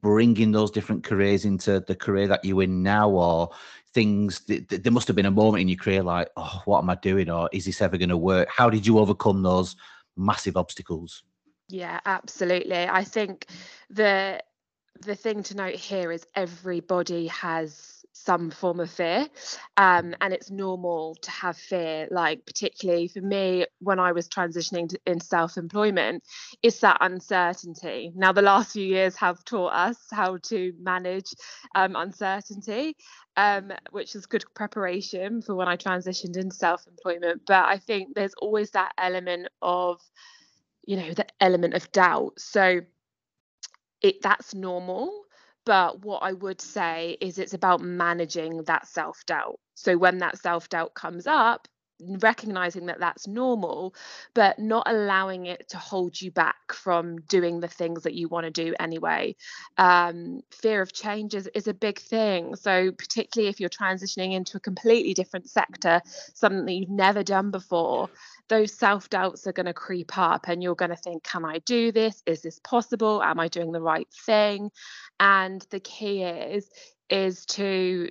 bringing 0.01 0.51
those 0.51 0.71
different 0.71 1.03
careers 1.03 1.45
into 1.45 1.79
the 1.87 1.95
career 1.95 2.27
that 2.27 2.43
you're 2.45 2.63
in 2.63 2.83
now 2.83 3.09
or 3.09 3.49
things 3.93 4.41
there 4.47 4.91
must 4.91 5.07
have 5.07 5.15
been 5.15 5.25
a 5.25 5.31
moment 5.31 5.61
in 5.61 5.67
your 5.67 5.77
career 5.77 6.03
like 6.03 6.29
oh 6.37 6.61
what 6.65 6.79
am 6.79 6.89
i 6.89 6.95
doing? 6.95 7.29
Or 7.29 7.49
is 7.51 7.65
this 7.65 7.81
ever 7.81 7.97
going 7.97 8.09
to 8.09 8.17
work? 8.17 8.47
How 8.49 8.69
did 8.69 8.85
you 8.85 8.99
overcome 8.99 9.41
those 9.41 9.75
massive 10.15 10.57
obstacles? 10.57 11.23
Yeah 11.69 11.99
absolutely. 12.05 12.87
I 12.87 13.03
think 13.03 13.47
the 13.89 14.43
the 15.01 15.15
thing 15.15 15.43
to 15.43 15.55
note 15.55 15.75
here 15.75 16.11
is 16.11 16.25
everybody 16.35 17.27
has 17.27 17.98
some 18.19 18.51
form 18.51 18.79
of 18.79 18.89
fear 18.89 19.27
um, 19.77 20.15
and 20.21 20.33
it's 20.33 20.51
normal 20.51 21.15
to 21.21 21.31
have 21.31 21.57
fear 21.57 22.07
like 22.11 22.45
particularly 22.45 23.07
for 23.07 23.21
me 23.21 23.65
when 23.79 23.99
i 23.99 24.11
was 24.11 24.27
transitioning 24.27 24.89
to, 24.89 24.99
in 25.05 25.19
self-employment 25.19 26.23
it's 26.61 26.79
that 26.79 26.97
uncertainty. 27.01 28.11
Now 28.15 28.31
the 28.31 28.41
last 28.41 28.73
few 28.73 28.85
years 28.85 29.15
have 29.17 29.43
taught 29.45 29.73
us 29.73 29.97
how 30.11 30.37
to 30.43 30.73
manage 30.79 31.33
um, 31.75 31.95
uncertainty 31.95 32.95
um, 33.37 33.71
which 33.91 34.15
is 34.15 34.25
good 34.25 34.43
preparation 34.55 35.41
for 35.41 35.55
when 35.55 35.67
i 35.67 35.77
transitioned 35.77 36.37
into 36.37 36.55
self-employment 36.55 37.41
but 37.47 37.65
i 37.65 37.77
think 37.77 38.15
there's 38.15 38.33
always 38.35 38.71
that 38.71 38.91
element 38.97 39.47
of 39.61 39.99
you 40.89 40.97
know 40.97 41.13
the 41.13 41.25
element 41.39 41.75
of 41.75 41.91
doubt. 41.91 42.33
So 42.39 42.81
it 44.01 44.21
that's 44.23 44.55
normal 44.55 45.25
but 45.69 46.03
what 46.03 46.23
I 46.23 46.33
would 46.33 46.61
say 46.61 47.15
is 47.21 47.37
it's 47.37 47.53
about 47.53 47.79
managing 47.79 48.63
that 48.63 48.87
self 48.87 49.23
doubt. 49.27 49.59
So 49.75 49.99
when 49.99 50.17
that 50.17 50.39
self 50.39 50.67
doubt 50.69 50.95
comes 50.95 51.27
up, 51.27 51.67
recognizing 52.01 52.85
that 52.87 52.99
that's 52.99 53.27
normal 53.27 53.93
but 54.33 54.59
not 54.59 54.83
allowing 54.87 55.45
it 55.45 55.67
to 55.69 55.77
hold 55.77 56.19
you 56.19 56.31
back 56.31 56.73
from 56.73 57.19
doing 57.21 57.59
the 57.59 57.67
things 57.67 58.03
that 58.03 58.13
you 58.13 58.27
want 58.27 58.45
to 58.45 58.51
do 58.51 58.73
anyway. 58.79 59.35
Um, 59.77 60.41
fear 60.51 60.81
of 60.81 60.93
change 60.93 61.35
is, 61.35 61.49
is 61.53 61.67
a 61.67 61.73
big 61.73 61.99
thing. 61.99 62.55
So 62.55 62.91
particularly 62.91 63.49
if 63.49 63.59
you're 63.59 63.69
transitioning 63.69 64.33
into 64.33 64.57
a 64.57 64.61
completely 64.61 65.13
different 65.13 65.49
sector 65.49 66.01
something 66.33 66.65
that 66.65 66.73
you've 66.73 66.89
never 66.89 67.23
done 67.23 67.51
before 67.51 68.09
those 68.49 68.73
self 68.73 69.09
doubts 69.09 69.47
are 69.47 69.53
going 69.53 69.67
to 69.67 69.73
creep 69.73 70.17
up 70.17 70.47
and 70.47 70.61
you're 70.61 70.75
going 70.75 70.89
to 70.89 70.97
think 70.97 71.23
can 71.23 71.45
i 71.45 71.59
do 71.59 71.91
this? 71.91 72.21
Is 72.25 72.41
this 72.41 72.59
possible? 72.59 73.23
Am 73.23 73.39
i 73.39 73.47
doing 73.47 73.71
the 73.71 73.81
right 73.81 74.07
thing? 74.25 74.71
And 75.19 75.65
the 75.69 75.79
key 75.79 76.23
is 76.23 76.69
is 77.09 77.45
to 77.45 78.09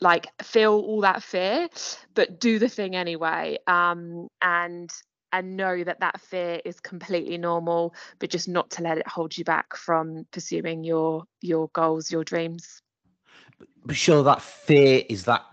like 0.00 0.26
feel 0.42 0.72
all 0.72 1.00
that 1.00 1.22
fear 1.22 1.68
but 2.14 2.40
do 2.40 2.58
the 2.58 2.68
thing 2.68 2.96
anyway 2.96 3.56
um 3.68 4.26
and 4.40 4.90
and 5.32 5.56
know 5.56 5.82
that 5.82 6.00
that 6.00 6.20
fear 6.20 6.60
is 6.64 6.78
completely 6.80 7.38
normal 7.38 7.94
but 8.18 8.30
just 8.30 8.48
not 8.48 8.70
to 8.70 8.82
let 8.82 8.98
it 8.98 9.08
hold 9.08 9.36
you 9.36 9.44
back 9.44 9.74
from 9.74 10.26
pursuing 10.30 10.84
your 10.84 11.24
your 11.40 11.68
goals 11.68 12.12
your 12.12 12.24
dreams. 12.24 12.80
But 13.84 13.96
sure 13.96 14.22
that 14.22 14.42
fear 14.42 15.02
is 15.08 15.24
that 15.24 15.44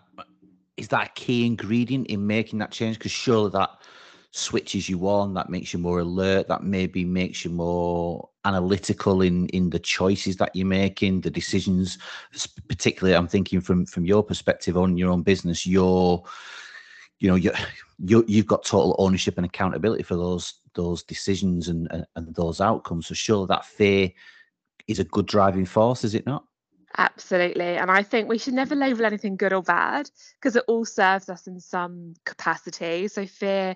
is 0.77 0.89
that 0.89 1.07
a 1.07 1.11
key 1.13 1.45
ingredient 1.45 2.07
in 2.07 2.27
making 2.27 2.59
that 2.59 2.71
change? 2.71 2.97
Because 2.97 3.11
surely 3.11 3.49
that 3.51 3.69
switches 4.31 4.87
you 4.87 5.07
on 5.07 5.33
that 5.33 5.49
makes 5.49 5.73
you 5.73 5.79
more 5.79 5.99
alert 5.99 6.47
that 6.47 6.63
maybe 6.63 7.03
makes 7.03 7.43
you 7.43 7.49
more 7.49 8.28
analytical 8.45 9.21
in 9.21 9.47
in 9.49 9.69
the 9.69 9.79
choices 9.79 10.37
that 10.37 10.55
you're 10.55 10.65
making 10.65 11.21
the 11.21 11.29
decisions 11.29 11.97
particularly 12.69 13.15
i'm 13.15 13.27
thinking 13.27 13.59
from 13.59 13.85
from 13.85 14.05
your 14.05 14.23
perspective 14.23 14.77
on 14.77 14.97
your 14.97 15.11
own 15.11 15.21
business 15.21 15.67
you're 15.67 16.23
you 17.19 17.27
know 17.27 17.35
you 17.35 17.51
you 17.99 18.23
you've 18.27 18.47
got 18.47 18.63
total 18.63 18.95
ownership 18.97 19.35
and 19.37 19.45
accountability 19.45 20.03
for 20.03 20.15
those 20.15 20.61
those 20.73 21.03
decisions 21.03 21.67
and, 21.67 21.87
and 21.91 22.05
and 22.15 22.33
those 22.35 22.61
outcomes 22.61 23.07
so 23.07 23.13
sure 23.13 23.45
that 23.45 23.65
fear 23.65 24.09
is 24.87 24.99
a 24.99 25.03
good 25.03 25.25
driving 25.25 25.65
force 25.65 26.03
is 26.03 26.15
it 26.15 26.25
not 26.25 26.43
Absolutely. 26.97 27.77
And 27.77 27.91
I 27.91 28.01
think 28.01 28.27
we 28.27 28.39
should 28.39 28.55
never 28.55 28.75
label 28.75 29.05
anything 29.05 29.37
good 29.37 29.53
or 29.53 29.61
bad 29.61 30.09
because 30.33 30.55
it 30.55 30.63
all 30.67 30.85
serves 30.85 31.29
us 31.29 31.45
in 31.45 31.59
some 31.59 32.15
capacity. 32.25 33.07
So 33.07 33.27
fear 33.27 33.75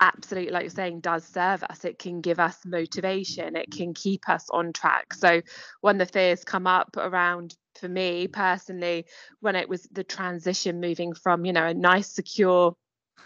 absolutely 0.00 0.52
like 0.52 0.62
you're 0.62 0.70
saying 0.70 1.00
does 1.00 1.24
serve 1.24 1.62
us. 1.64 1.84
It 1.84 1.98
can 1.98 2.20
give 2.20 2.38
us 2.38 2.58
motivation. 2.64 3.56
It 3.56 3.70
can 3.70 3.94
keep 3.94 4.28
us 4.28 4.46
on 4.50 4.72
track. 4.72 5.14
So 5.14 5.42
when 5.80 5.98
the 5.98 6.06
fears 6.06 6.44
come 6.44 6.66
up 6.66 6.96
around 6.96 7.56
for 7.78 7.88
me 7.88 8.26
personally 8.28 9.06
when 9.40 9.54
it 9.54 9.68
was 9.68 9.82
the 9.92 10.04
transition 10.04 10.80
moving 10.80 11.14
from 11.14 11.44
you 11.44 11.52
know 11.52 11.66
a 11.66 11.74
nice 11.74 12.08
secure 12.08 12.74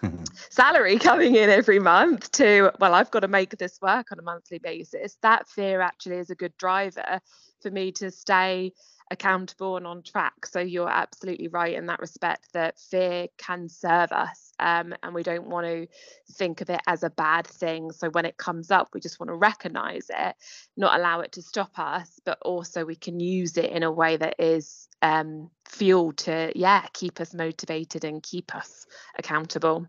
salary 0.50 0.99
coming 0.99 1.35
in 1.35 1.50
every 1.50 1.79
month 1.79 2.31
to 2.33 2.71
well 2.79 2.95
i've 2.95 3.11
got 3.11 3.21
to 3.21 3.29
make 3.29 3.57
this 3.59 3.79
work 3.81 4.12
on 4.12 4.19
a 4.19 4.23
monthly 4.23 4.59
basis 4.59 5.17
that 5.23 5.49
fear 5.49 5.81
actually 5.81 6.17
is 6.17 6.31
a 6.31 6.35
good 6.35 6.55
driver 6.59 7.21
for 7.62 7.71
me 7.71 7.93
to 7.93 8.11
stay 8.11 8.73
accountable 9.12 9.76
and 9.76 9.87
on 9.87 10.02
track. 10.02 10.47
So 10.47 10.59
you're 10.59 10.88
absolutely 10.88 11.49
right 11.49 11.75
in 11.75 11.87
that 11.87 12.00
respect 12.00 12.52
that 12.54 12.81
fear 12.81 13.28
can 13.37 13.69
serve 13.69 14.11
us 14.11 14.52
um, 14.59 14.95
and 15.02 15.14
we 15.14 15.23
don't 15.23 15.47
want 15.47 15.66
to 15.66 15.87
think 16.33 16.62
of 16.62 16.71
it 16.71 16.81
as 16.87 17.02
a 17.02 17.11
bad 17.11 17.47
thing. 17.47 17.92
So 17.92 18.09
when 18.11 18.25
it 18.25 18.38
comes 18.38 18.71
up, 18.71 18.88
we 18.95 19.00
just 19.00 19.21
want 19.21 19.28
to 19.28 19.35
recognize 19.35 20.07
it, 20.09 20.35
not 20.76 20.99
allow 20.99 21.21
it 21.21 21.33
to 21.33 21.42
stop 21.42 21.78
us, 21.78 22.19
but 22.25 22.38
also 22.42 22.85
we 22.85 22.97
can 22.97 23.21
use 23.21 23.59
it 23.59 23.71
in 23.71 23.83
a 23.83 23.92
way 23.92 24.16
that 24.16 24.37
is 24.38 24.88
um, 25.02 25.50
fuel 25.69 26.12
to, 26.12 26.50
yeah, 26.57 26.87
keep 26.95 27.21
us 27.21 27.35
motivated 27.35 28.04
and 28.04 28.23
keep 28.23 28.54
us 28.54 28.87
accountable. 29.19 29.87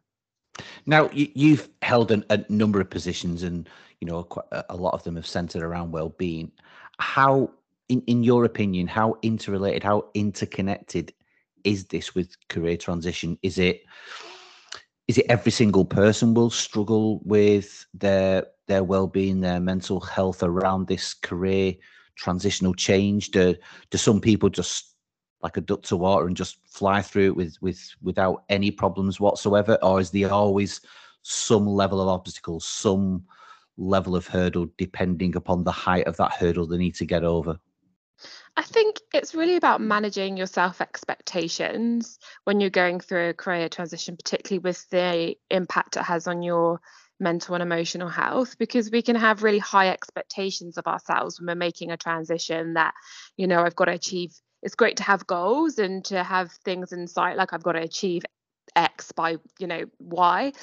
Now 0.85 1.09
you, 1.11 1.55
have 1.55 1.69
held 1.81 2.11
an, 2.11 2.25
a 2.29 2.43
number 2.49 2.79
of 2.79 2.89
positions, 2.89 3.41
and 3.41 3.67
you 3.99 4.07
know 4.07 4.27
a 4.69 4.75
lot 4.75 4.93
of 4.93 5.01
them 5.01 5.15
have 5.15 5.25
centered 5.25 5.63
around 5.63 5.91
well-being. 5.91 6.51
How 6.99 7.49
in, 7.89 8.01
in 8.07 8.23
your 8.23 8.45
opinion, 8.45 8.87
how 8.87 9.17
interrelated, 9.21 9.83
how 9.83 10.09
interconnected 10.13 11.13
is 11.63 11.85
this 11.85 12.15
with 12.15 12.35
career 12.49 12.77
transition? 12.77 13.37
Is 13.41 13.57
it 13.57 13.83
is 15.07 15.17
it 15.17 15.25
every 15.27 15.51
single 15.51 15.83
person 15.85 16.33
will 16.33 16.49
struggle 16.49 17.19
with 17.25 17.85
their 17.93 18.45
their 18.67 18.83
well-being, 18.83 19.41
their 19.41 19.59
mental 19.59 19.99
health 19.99 20.43
around 20.43 20.87
this 20.87 21.13
career 21.13 21.73
transitional 22.15 22.73
change? 22.73 23.31
Do 23.31 23.55
do 23.89 23.97
some 23.97 24.21
people 24.21 24.49
just 24.49 24.95
like 25.41 25.57
a 25.57 25.61
duck 25.61 25.83
to 25.83 25.97
water 25.97 26.25
and 26.25 26.37
just 26.37 26.57
fly 26.65 27.01
through 27.01 27.27
it 27.27 27.35
with 27.35 27.61
with 27.61 27.81
without 28.01 28.43
any 28.49 28.71
problems 28.71 29.19
whatsoever, 29.19 29.77
or 29.81 29.99
is 29.99 30.11
there 30.11 30.31
always 30.31 30.81
some 31.21 31.67
level 31.67 32.01
of 32.01 32.07
obstacle, 32.07 32.59
some 32.59 33.23
level 33.77 34.15
of 34.15 34.27
hurdle, 34.27 34.67
depending 34.77 35.35
upon 35.35 35.63
the 35.63 35.71
height 35.71 36.07
of 36.07 36.15
that 36.17 36.31
hurdle 36.31 36.65
they 36.65 36.77
need 36.77 36.95
to 36.95 37.05
get 37.05 37.23
over? 37.23 37.59
I 38.55 38.61
think 38.61 38.97
it's 39.13 39.33
really 39.33 39.55
about 39.55 39.81
managing 39.81 40.37
your 40.37 40.47
self 40.47 40.79
expectations 40.79 42.19
when 42.43 42.59
you're 42.59 42.69
going 42.69 42.99
through 42.99 43.29
a 43.29 43.33
career 43.33 43.67
transition, 43.67 44.15
particularly 44.15 44.59
with 44.59 44.87
the 44.89 45.35
impact 45.49 45.97
it 45.97 46.03
has 46.03 46.27
on 46.27 46.43
your 46.43 46.79
mental 47.19 47.55
and 47.55 47.63
emotional 47.63 48.09
health, 48.09 48.57
because 48.59 48.91
we 48.91 49.01
can 49.01 49.15
have 49.15 49.43
really 49.43 49.59
high 49.59 49.89
expectations 49.89 50.77
of 50.77 50.85
ourselves 50.85 51.39
when 51.39 51.47
we're 51.47 51.55
making 51.55 51.91
a 51.91 51.97
transition 51.97 52.73
that, 52.73 52.93
you 53.37 53.47
know, 53.47 53.63
I've 53.63 53.75
got 53.75 53.85
to 53.85 53.93
achieve. 53.93 54.31
It's 54.61 54.75
great 54.75 54.97
to 54.97 55.03
have 55.03 55.27
goals 55.27 55.79
and 55.79 56.05
to 56.05 56.23
have 56.23 56.51
things 56.63 56.93
in 56.93 57.07
sight, 57.07 57.37
like 57.37 57.53
I've 57.53 57.63
got 57.63 57.73
to 57.73 57.81
achieve 57.81 58.23
X 58.75 59.11
by, 59.11 59.37
you 59.59 59.67
know, 59.67 59.85
Y. 59.99 60.53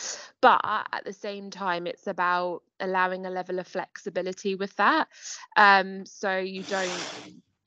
But 0.41 0.61
at 0.65 1.05
the 1.05 1.13
same 1.13 1.51
time, 1.51 1.87
it's 1.87 2.07
about 2.07 2.63
allowing 2.79 3.27
a 3.27 3.31
level 3.31 3.59
of 3.59 3.67
flexibility 3.67 4.55
with 4.55 4.75
that. 4.77 5.09
Um, 5.57 6.07
so 6.07 6.39
you 6.39 6.63
don't 6.63 6.91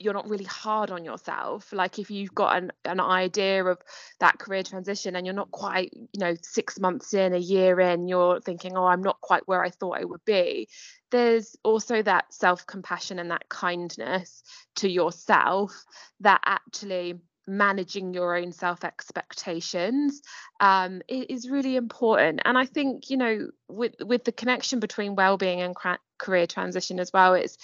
you're 0.04 0.14
not 0.14 0.30
really 0.30 0.46
hard 0.46 0.92
on 0.92 1.06
yourself 1.06 1.72
like 1.72 2.00
if 2.00 2.12
you've 2.12 2.36
got 2.36 2.58
an, 2.58 2.72
an 2.86 3.00
idea 3.00 3.64
of 3.64 3.78
that 4.20 4.38
career 4.38 4.64
transition 4.64 5.16
and 5.16 5.26
you're 5.26 5.36
not 5.36 5.52
quite 5.52 5.92
you 5.94 6.20
know 6.20 6.36
six 6.42 6.80
months 6.80 7.14
in 7.14 7.34
a 7.34 7.38
year 7.38 7.80
in 7.80 8.08
you're 8.08 8.40
thinking 8.42 8.76
oh 8.76 8.86
i'm 8.86 9.02
not 9.02 9.20
quite 9.22 9.48
where 9.48 9.64
i 9.64 9.70
thought 9.70 10.00
i 10.00 10.04
would 10.04 10.24
be 10.26 10.68
there's 11.12 11.56
also 11.64 12.02
that 12.02 12.34
self-compassion 12.34 13.20
and 13.20 13.32
that 13.32 13.48
kindness 13.48 14.44
to 14.76 14.90
yourself 14.90 15.86
that 16.20 16.42
actually 16.46 17.16
managing 17.48 18.14
your 18.14 18.36
own 18.36 18.52
self 18.52 18.84
expectations 18.84 20.22
um, 20.60 21.02
is 21.08 21.50
really 21.50 21.76
important. 21.76 22.42
And 22.46 22.58
i 22.58 22.66
think 22.66 23.10
you 23.10 23.18
know 23.18 23.50
with 23.68 23.96
with 24.00 24.24
the 24.24 24.32
connection 24.32 24.80
between 24.80 25.16
well-being 25.16 25.62
and 25.62 25.76
career 26.18 26.48
transition 26.48 27.00
as 27.00 27.12
well 27.12 27.34
it's 27.34 27.58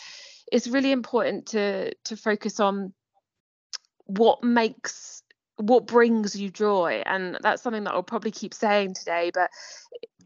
it's 0.52 0.68
really 0.68 0.92
important 0.92 1.48
to 1.48 1.94
to 2.06 2.18
focus 2.18 2.60
on 2.60 2.94
what 4.06 4.44
makes 4.44 5.24
what 5.58 5.88
brings 5.88 6.36
you 6.36 6.50
joy. 6.50 7.04
And 7.06 7.38
that's 7.42 7.62
something 7.62 7.84
that 7.84 7.94
I'll 7.94 8.04
probably 8.04 8.32
keep 8.32 8.54
saying 8.54 8.94
today 8.94 9.32
but 9.34 9.50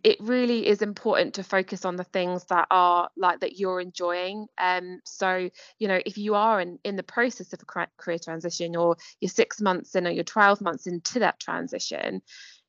it 0.03 0.17
really 0.19 0.67
is 0.67 0.81
important 0.81 1.35
to 1.35 1.43
focus 1.43 1.85
on 1.85 1.95
the 1.95 2.03
things 2.03 2.43
that 2.49 2.67
are 2.69 3.09
like 3.15 3.39
that 3.39 3.57
you're 3.57 3.79
enjoying. 3.79 4.47
Um 4.57 4.99
so 5.05 5.49
you 5.79 5.87
know 5.87 5.99
if 6.05 6.17
you 6.17 6.35
are 6.35 6.59
in 6.61 6.79
in 6.83 6.95
the 6.95 7.03
process 7.03 7.53
of 7.53 7.61
a 7.61 7.87
career 7.97 8.19
transition 8.19 8.75
or 8.75 8.97
you're 9.19 9.29
6 9.29 9.61
months 9.61 9.95
in 9.95 10.07
or 10.07 10.11
you're 10.11 10.23
12 10.23 10.61
months 10.61 10.87
into 10.87 11.19
that 11.19 11.39
transition 11.39 12.21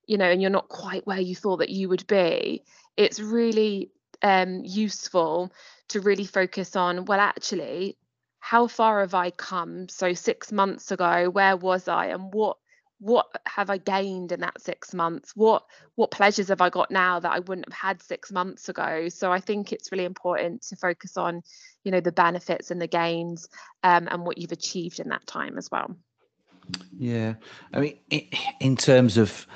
you 0.06 0.18
know 0.18 0.30
and 0.30 0.40
you're 0.42 0.50
not 0.50 0.68
quite 0.68 1.06
where 1.06 1.20
you 1.20 1.34
thought 1.34 1.58
that 1.58 1.70
you 1.70 1.88
would 1.88 2.06
be 2.06 2.62
it's 2.96 3.20
really 3.20 3.90
um 4.24 4.62
useful 4.64 5.52
to 5.88 6.00
really 6.00 6.24
focus 6.24 6.74
on 6.74 7.04
well 7.04 7.20
actually 7.20 7.96
how 8.40 8.66
far 8.66 9.00
have 9.00 9.14
i 9.14 9.30
come? 9.30 9.88
So 9.88 10.12
6 10.12 10.52
months 10.52 10.90
ago 10.90 11.30
where 11.30 11.56
was 11.56 11.88
i 11.88 12.06
and 12.06 12.32
what 12.34 12.58
what 13.00 13.26
have 13.46 13.70
i 13.70 13.78
gained 13.78 14.32
in 14.32 14.40
that 14.40 14.60
6 14.60 14.92
months? 14.92 15.32
What 15.34 15.64
what 15.94 16.10
pleasures 16.10 16.48
have 16.48 16.60
i 16.60 16.68
got 16.68 16.90
now 16.90 17.20
that 17.20 17.32
i 17.32 17.38
wouldn't 17.38 17.72
have 17.72 17.78
had 17.88 18.02
6 18.02 18.32
months 18.32 18.68
ago? 18.68 19.08
So 19.08 19.32
i 19.32 19.40
think 19.40 19.72
it's 19.72 19.90
really 19.92 20.04
important 20.04 20.62
to 20.68 20.76
focus 20.76 21.16
on 21.16 21.42
you 21.84 21.92
know 21.92 22.00
the 22.00 22.12
benefits 22.12 22.70
and 22.70 22.80
the 22.82 22.86
gains 22.86 23.48
um, 23.82 24.08
and 24.10 24.26
what 24.26 24.36
you've 24.38 24.52
achieved 24.52 25.00
in 25.00 25.08
that 25.08 25.26
time 25.26 25.56
as 25.56 25.70
well. 25.70 25.96
Yeah. 26.98 27.34
I 27.72 27.80
mean 27.80 27.98
in 28.60 28.76
terms 28.76 29.16
of 29.16 29.46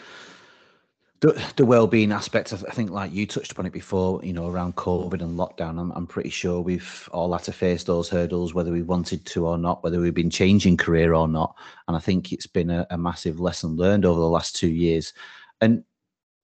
the, 1.21 1.53
the 1.57 1.67
well-being 1.67 2.13
aspect, 2.13 2.53
I 2.53 2.57
think, 2.57 2.91
like 2.91 3.13
you 3.13 3.27
touched 3.27 3.53
upon 3.53 3.67
it 3.67 3.73
before, 3.73 4.21
you 4.23 4.33
know, 4.33 4.47
around 4.47 4.77
COVID 4.77 5.21
and 5.21 5.39
lockdown. 5.39 5.81
I'm, 5.81 5.91
I'm 5.93 6.07
pretty 6.07 6.31
sure 6.31 6.61
we've 6.61 7.09
all 7.13 7.33
had 7.33 7.43
to 7.45 7.53
face 7.53 7.83
those 7.83 8.09
hurdles, 8.09 8.55
whether 8.55 8.71
we 8.71 8.83
wanted 8.83 9.27
to 9.27 9.47
or 9.47 9.59
not, 9.59 9.83
whether 9.83 9.99
we've 9.99 10.15
been 10.15 10.31
changing 10.31 10.77
career 10.77 11.15
or 11.15 11.27
not. 11.27 11.57
And 11.89 11.97
I 11.97 12.01
think 12.01 12.33
it's 12.33 12.47
been 12.47 12.71
a, 12.71 12.87
a 12.91 12.99
massive 12.99 13.41
lesson 13.41 13.77
learned 13.77 14.05
over 14.05 14.21
the 14.21 14.29
last 14.29 14.55
two 14.55 14.69
years. 14.69 15.13
And 15.61 15.83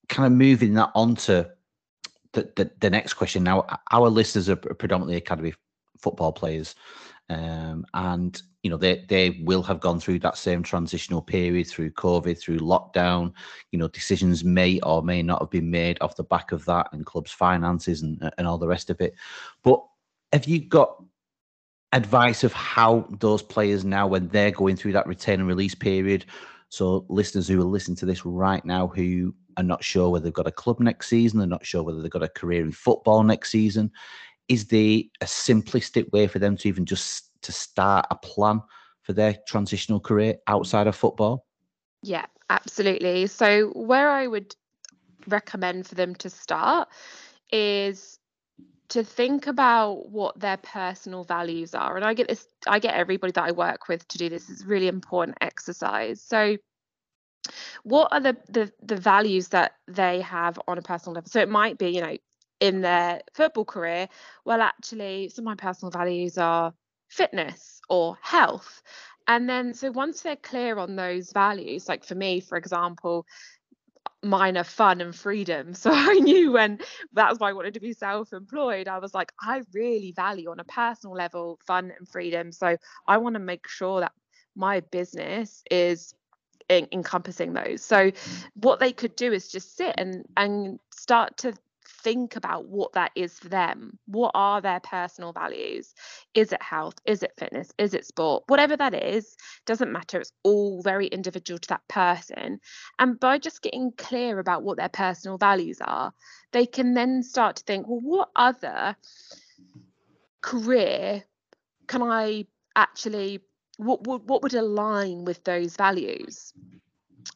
kind 0.08 0.26
of 0.26 0.32
moving 0.36 0.74
that 0.74 0.90
on 0.94 1.14
to 1.16 1.50
the, 2.32 2.50
the, 2.56 2.70
the 2.80 2.90
next 2.90 3.14
question. 3.14 3.44
Now, 3.44 3.66
our 3.92 4.08
listeners 4.08 4.48
are 4.48 4.56
predominantly 4.56 5.16
academy 5.16 5.54
football 5.98 6.32
players, 6.32 6.74
um, 7.30 7.86
and 7.94 8.42
you 8.64 8.70
know 8.70 8.78
they 8.78 9.04
they 9.08 9.42
will 9.42 9.62
have 9.62 9.78
gone 9.78 10.00
through 10.00 10.18
that 10.20 10.38
same 10.38 10.62
transitional 10.62 11.20
period 11.20 11.66
through 11.68 11.90
covid 11.90 12.40
through 12.40 12.58
lockdown. 12.58 13.32
You 13.70 13.78
know 13.78 13.88
decisions 13.88 14.42
may 14.42 14.80
or 14.80 15.02
may 15.02 15.22
not 15.22 15.42
have 15.42 15.50
been 15.50 15.70
made 15.70 15.98
off 16.00 16.16
the 16.16 16.24
back 16.24 16.50
of 16.50 16.64
that 16.64 16.88
and 16.92 17.06
clubs 17.06 17.30
finances 17.30 18.02
and 18.02 18.32
and 18.38 18.48
all 18.48 18.58
the 18.58 18.66
rest 18.66 18.88
of 18.88 19.00
it. 19.02 19.14
But 19.62 19.84
have 20.32 20.46
you 20.46 20.60
got 20.60 20.96
advice 21.92 22.42
of 22.42 22.52
how 22.54 23.06
those 23.20 23.42
players 23.42 23.84
now 23.84 24.06
when 24.08 24.28
they're 24.28 24.50
going 24.50 24.76
through 24.76 24.92
that 24.92 25.06
retain 25.06 25.40
and 25.40 25.48
release 25.48 25.74
period? 25.74 26.24
So 26.70 27.04
listeners 27.08 27.46
who 27.46 27.60
are 27.60 27.64
listening 27.64 27.98
to 27.98 28.06
this 28.06 28.24
right 28.24 28.64
now 28.64 28.88
who 28.88 29.34
are 29.58 29.62
not 29.62 29.84
sure 29.84 30.08
whether 30.08 30.24
they've 30.24 30.32
got 30.32 30.48
a 30.48 30.50
club 30.50 30.80
next 30.80 31.08
season 31.08 31.38
they're 31.38 31.46
not 31.46 31.64
sure 31.64 31.82
whether 31.82 32.00
they've 32.00 32.10
got 32.10 32.24
a 32.24 32.28
career 32.28 32.62
in 32.62 32.72
football 32.72 33.22
next 33.22 33.50
season 33.50 33.92
is 34.48 34.66
there 34.66 35.02
a 35.20 35.24
simplistic 35.24 36.10
way 36.12 36.26
for 36.26 36.40
them 36.40 36.56
to 36.56 36.66
even 36.66 36.84
just 36.84 37.30
to 37.44 37.52
start 37.52 38.06
a 38.10 38.16
plan 38.16 38.60
for 39.02 39.12
their 39.12 39.36
transitional 39.46 40.00
career 40.00 40.36
outside 40.46 40.86
of 40.86 40.96
football? 40.96 41.46
Yeah, 42.02 42.26
absolutely. 42.50 43.26
So, 43.26 43.68
where 43.70 44.10
I 44.10 44.26
would 44.26 44.54
recommend 45.26 45.86
for 45.86 45.94
them 45.94 46.14
to 46.16 46.30
start 46.30 46.88
is 47.50 48.18
to 48.88 49.02
think 49.02 49.46
about 49.46 50.10
what 50.10 50.38
their 50.38 50.58
personal 50.58 51.24
values 51.24 51.74
are 51.74 51.96
and 51.96 52.04
i 52.04 52.12
get 52.12 52.28
this 52.28 52.46
i 52.66 52.78
get 52.78 52.94
everybody 52.94 53.32
that 53.32 53.44
i 53.44 53.50
work 53.50 53.88
with 53.88 54.06
to 54.08 54.18
do 54.18 54.28
this 54.28 54.50
it's 54.50 54.64
really 54.64 54.88
important 54.88 55.36
exercise 55.40 56.20
so 56.20 56.56
what 57.82 58.12
are 58.12 58.20
the, 58.20 58.36
the 58.50 58.72
the 58.82 58.96
values 58.96 59.48
that 59.48 59.72
they 59.88 60.20
have 60.20 60.58
on 60.68 60.78
a 60.78 60.82
personal 60.82 61.14
level 61.14 61.28
so 61.30 61.40
it 61.40 61.48
might 61.48 61.78
be 61.78 61.88
you 61.88 62.00
know 62.00 62.16
in 62.60 62.80
their 62.82 63.20
football 63.32 63.64
career 63.64 64.08
well 64.44 64.60
actually 64.60 65.28
some 65.28 65.42
of 65.42 65.46
my 65.46 65.54
personal 65.54 65.90
values 65.90 66.38
are 66.38 66.72
fitness 67.14 67.80
or 67.88 68.16
health. 68.20 68.82
And 69.26 69.48
then, 69.48 69.72
so 69.74 69.90
once 69.90 70.20
they're 70.22 70.36
clear 70.36 70.78
on 70.78 70.96
those 70.96 71.32
values, 71.32 71.88
like 71.88 72.04
for 72.04 72.14
me, 72.14 72.40
for 72.40 72.58
example, 72.58 73.24
mine 74.22 74.56
are 74.56 74.64
fun 74.64 75.00
and 75.00 75.14
freedom. 75.14 75.74
So 75.84 75.90
I 75.92 76.14
knew 76.14 76.52
when 76.52 76.78
that's 77.12 77.38
why 77.38 77.50
I 77.50 77.52
wanted 77.52 77.74
to 77.74 77.80
be 77.80 77.92
self 77.92 78.32
employed, 78.32 78.88
I 78.88 78.98
was 78.98 79.14
like, 79.14 79.32
I 79.40 79.62
really 79.72 80.12
value 80.12 80.50
on 80.50 80.60
a 80.60 80.64
personal 80.64 81.14
level 81.14 81.58
fun 81.66 81.92
and 81.96 82.08
freedom. 82.08 82.52
So 82.52 82.76
I 83.06 83.18
want 83.18 83.34
to 83.34 83.40
make 83.40 83.68
sure 83.68 84.00
that 84.00 84.12
my 84.56 84.80
business 84.80 85.62
is 85.70 86.14
encompassing 86.70 87.52
those. 87.52 87.82
So 87.82 88.10
what 88.54 88.80
they 88.80 88.92
could 88.92 89.16
do 89.16 89.32
is 89.32 89.50
just 89.50 89.76
sit 89.76 89.94
and 89.98 90.24
and 90.36 90.78
start 90.92 91.36
to 91.38 91.54
think 92.04 92.36
about 92.36 92.68
what 92.68 92.92
that 92.92 93.10
is 93.16 93.38
for 93.38 93.48
them. 93.48 93.98
What 94.06 94.32
are 94.34 94.60
their 94.60 94.80
personal 94.80 95.32
values? 95.32 95.94
Is 96.34 96.52
it 96.52 96.62
health? 96.62 96.94
Is 97.06 97.22
it 97.22 97.32
fitness? 97.38 97.72
Is 97.78 97.94
it 97.94 98.06
sport? 98.06 98.44
Whatever 98.46 98.76
that 98.76 98.94
is, 98.94 99.36
doesn't 99.66 99.90
matter. 99.90 100.20
It's 100.20 100.32
all 100.44 100.82
very 100.82 101.06
individual 101.08 101.58
to 101.58 101.68
that 101.68 101.88
person. 101.88 102.60
And 102.98 103.18
by 103.18 103.38
just 103.38 103.62
getting 103.62 103.92
clear 103.96 104.38
about 104.38 104.62
what 104.62 104.76
their 104.76 104.90
personal 104.90 105.38
values 105.38 105.78
are, 105.80 106.12
they 106.52 106.66
can 106.66 106.94
then 106.94 107.22
start 107.22 107.56
to 107.56 107.64
think, 107.64 107.88
well, 107.88 108.00
what 108.00 108.28
other 108.36 108.96
career 110.42 111.24
can 111.86 112.02
I 112.02 112.46
actually 112.76 113.40
what 113.78 114.06
would 114.06 114.28
what 114.28 114.42
would 114.42 114.54
align 114.54 115.24
with 115.24 115.42
those 115.44 115.74
values 115.76 116.52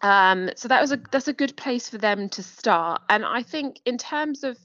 um, 0.02 0.50
so 0.56 0.68
that 0.68 0.80
was 0.80 0.92
a 0.92 1.00
that's 1.10 1.28
a 1.28 1.32
good 1.32 1.56
place 1.56 1.88
for 1.88 1.98
them 1.98 2.28
to 2.30 2.42
start. 2.42 3.02
And 3.08 3.24
i 3.24 3.42
think 3.42 3.80
in 3.84 3.98
terms 3.98 4.44
of 4.44 4.58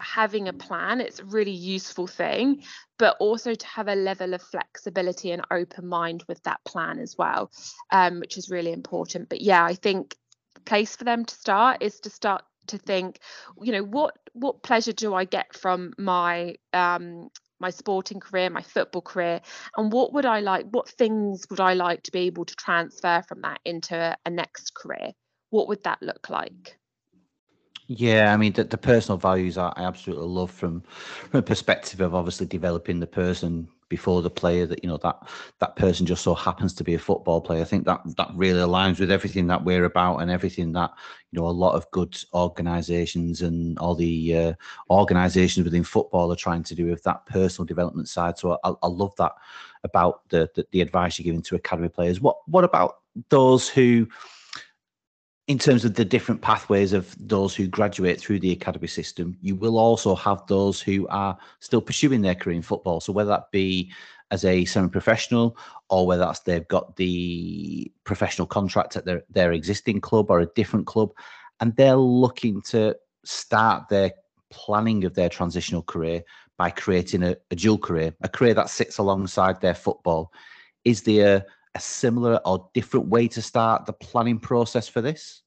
having 0.00 0.46
a 0.48 0.52
plan 0.52 1.00
it's 1.00 1.20
a 1.20 1.24
really 1.24 1.50
useful 1.52 2.06
thing 2.06 2.62
but 2.98 3.16
also 3.18 3.54
to 3.54 3.66
have 3.66 3.88
a 3.88 3.94
level 3.94 4.34
of 4.34 4.42
flexibility 4.42 5.30
and 5.30 5.42
open 5.50 5.86
mind 5.86 6.22
with 6.28 6.42
that 6.42 6.62
plan 6.64 6.98
as 6.98 7.16
well 7.16 7.50
um, 7.92 8.20
which 8.20 8.36
is 8.36 8.50
really 8.50 8.72
important. 8.72 9.28
But 9.28 9.40
yeah 9.40 9.64
i 9.64 9.74
think 9.74 10.16
the 10.54 10.60
place 10.60 10.96
for 10.96 11.04
them 11.04 11.24
to 11.24 11.34
start 11.34 11.82
is 11.82 12.00
to 12.00 12.10
start 12.10 12.42
to 12.66 12.78
think 12.78 13.20
you 13.62 13.72
know 13.72 13.82
what 13.84 14.18
what 14.32 14.62
pleasure 14.62 14.92
do 14.92 15.14
i 15.14 15.24
get 15.24 15.54
from 15.54 15.92
my 15.98 16.56
um, 16.72 17.30
my 17.60 17.70
sporting 17.70 18.20
career, 18.20 18.50
my 18.50 18.62
football 18.62 19.02
career, 19.02 19.40
and 19.76 19.92
what 19.92 20.12
would 20.12 20.26
I 20.26 20.40
like, 20.40 20.66
what 20.70 20.88
things 20.88 21.46
would 21.50 21.60
I 21.60 21.74
like 21.74 22.02
to 22.04 22.12
be 22.12 22.20
able 22.20 22.44
to 22.44 22.56
transfer 22.56 23.22
from 23.26 23.42
that 23.42 23.60
into 23.64 24.16
a 24.24 24.30
next 24.30 24.74
career? 24.74 25.12
What 25.50 25.68
would 25.68 25.82
that 25.84 26.02
look 26.02 26.28
like? 26.28 26.78
Yeah, 27.88 28.32
I 28.32 28.36
mean 28.36 28.52
the, 28.52 28.64
the 28.64 28.78
personal 28.78 29.16
values 29.16 29.56
I, 29.56 29.72
I 29.76 29.84
absolutely 29.84 30.26
love 30.26 30.50
from 30.50 30.82
from 31.30 31.38
a 31.38 31.42
perspective 31.42 32.00
of 32.00 32.14
obviously 32.14 32.46
developing 32.46 32.98
the 32.98 33.06
person 33.06 33.68
before 33.88 34.22
the 34.22 34.30
player 34.30 34.66
that 34.66 34.82
you 34.82 34.88
know 34.88 34.96
that 34.98 35.16
that 35.60 35.76
person 35.76 36.06
just 36.06 36.22
so 36.22 36.34
happens 36.34 36.74
to 36.74 36.84
be 36.84 36.94
a 36.94 36.98
football 36.98 37.40
player. 37.40 37.60
I 37.60 37.64
think 37.64 37.84
that 37.84 38.00
that 38.16 38.30
really 38.34 38.60
aligns 38.60 38.98
with 38.98 39.10
everything 39.10 39.46
that 39.48 39.64
we're 39.64 39.84
about 39.84 40.18
and 40.18 40.30
everything 40.30 40.72
that 40.72 40.92
you 41.30 41.40
know 41.40 41.46
a 41.46 41.50
lot 41.50 41.74
of 41.74 41.90
good 41.90 42.16
organisations 42.34 43.42
and 43.42 43.78
all 43.78 43.94
the 43.94 44.36
uh, 44.36 44.52
organisations 44.90 45.64
within 45.64 45.84
football 45.84 46.32
are 46.32 46.36
trying 46.36 46.62
to 46.64 46.74
do 46.74 46.86
with 46.86 47.02
that 47.04 47.24
personal 47.26 47.66
development 47.66 48.08
side. 48.08 48.38
So 48.38 48.58
I, 48.64 48.72
I 48.82 48.86
love 48.86 49.14
that 49.16 49.32
about 49.84 50.28
the, 50.30 50.48
the 50.54 50.66
the 50.72 50.80
advice 50.80 51.18
you're 51.18 51.24
giving 51.24 51.42
to 51.42 51.56
academy 51.56 51.88
players. 51.88 52.20
What 52.20 52.36
what 52.46 52.64
about 52.64 52.98
those 53.28 53.68
who 53.68 54.08
in 55.48 55.58
terms 55.58 55.84
of 55.84 55.94
the 55.94 56.04
different 56.04 56.42
pathways 56.42 56.92
of 56.92 57.14
those 57.20 57.54
who 57.54 57.68
graduate 57.68 58.20
through 58.20 58.40
the 58.40 58.50
academy 58.50 58.88
system, 58.88 59.36
you 59.40 59.54
will 59.54 59.78
also 59.78 60.14
have 60.14 60.44
those 60.48 60.80
who 60.80 61.06
are 61.08 61.38
still 61.60 61.80
pursuing 61.80 62.22
their 62.22 62.34
career 62.34 62.56
in 62.56 62.62
football. 62.62 63.00
So 63.00 63.12
whether 63.12 63.30
that 63.30 63.50
be 63.52 63.92
as 64.32 64.44
a 64.44 64.64
semi-professional 64.64 65.56
or 65.88 66.04
whether 66.04 66.24
that's 66.24 66.40
they've 66.40 66.66
got 66.66 66.96
the 66.96 67.90
professional 68.02 68.46
contract 68.46 68.96
at 68.96 69.04
their, 69.04 69.22
their 69.30 69.52
existing 69.52 70.00
club 70.00 70.30
or 70.30 70.40
a 70.40 70.46
different 70.46 70.86
club, 70.86 71.12
and 71.60 71.76
they're 71.76 71.94
looking 71.94 72.60
to 72.62 72.96
start 73.24 73.88
their 73.88 74.12
planning 74.50 75.04
of 75.04 75.14
their 75.14 75.28
transitional 75.28 75.82
career 75.82 76.22
by 76.56 76.70
creating 76.70 77.22
a, 77.22 77.36
a 77.52 77.56
dual 77.56 77.78
career, 77.78 78.12
a 78.22 78.28
career 78.28 78.54
that 78.54 78.68
sits 78.68 78.98
alongside 78.98 79.60
their 79.60 79.74
football. 79.74 80.32
Is 80.84 81.02
there 81.02 81.46
a 81.76 81.80
similar 81.80 82.40
or 82.46 82.68
different 82.72 83.06
way 83.06 83.28
to 83.28 83.42
start 83.42 83.84
the 83.84 83.92
planning 83.92 84.38
process 84.38 84.88
for 84.88 85.02
this? 85.02 85.42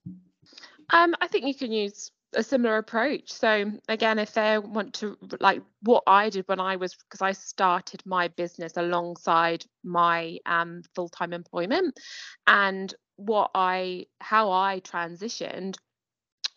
Um, 0.91 1.15
I 1.19 1.27
think 1.27 1.45
you 1.45 1.55
can 1.55 1.71
use 1.71 2.11
a 2.35 2.43
similar 2.43 2.77
approach. 2.77 3.31
So 3.31 3.71
again, 3.87 4.19
if 4.19 4.33
they 4.33 4.59
want 4.59 4.93
to 4.95 5.17
like 5.39 5.63
what 5.81 6.03
I 6.05 6.29
did 6.29 6.47
when 6.47 6.59
I 6.59 6.75
was 6.75 6.95
because 6.95 7.21
I 7.21 7.31
started 7.31 8.03
my 8.05 8.27
business 8.27 8.73
alongside 8.77 9.65
my 9.83 10.37
um, 10.45 10.83
full-time 10.93 11.33
employment, 11.33 11.99
and 12.45 12.93
what 13.15 13.49
I 13.55 14.05
how 14.21 14.51
I 14.51 14.81
transitioned 14.81 15.77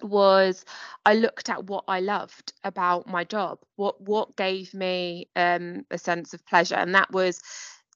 was 0.03 0.65
I 1.07 1.15
looked 1.15 1.49
at 1.49 1.65
what 1.65 1.85
I 1.89 2.01
loved 2.01 2.53
about 2.65 3.07
my 3.07 3.25
job, 3.25 3.61
what 3.77 4.01
what 4.03 4.37
gave 4.37 4.75
me 4.75 5.29
um, 5.35 5.87
a 5.91 5.97
sense 5.97 6.35
of 6.35 6.45
pleasure, 6.45 6.75
and 6.75 6.95
that 6.95 7.11
was 7.11 7.41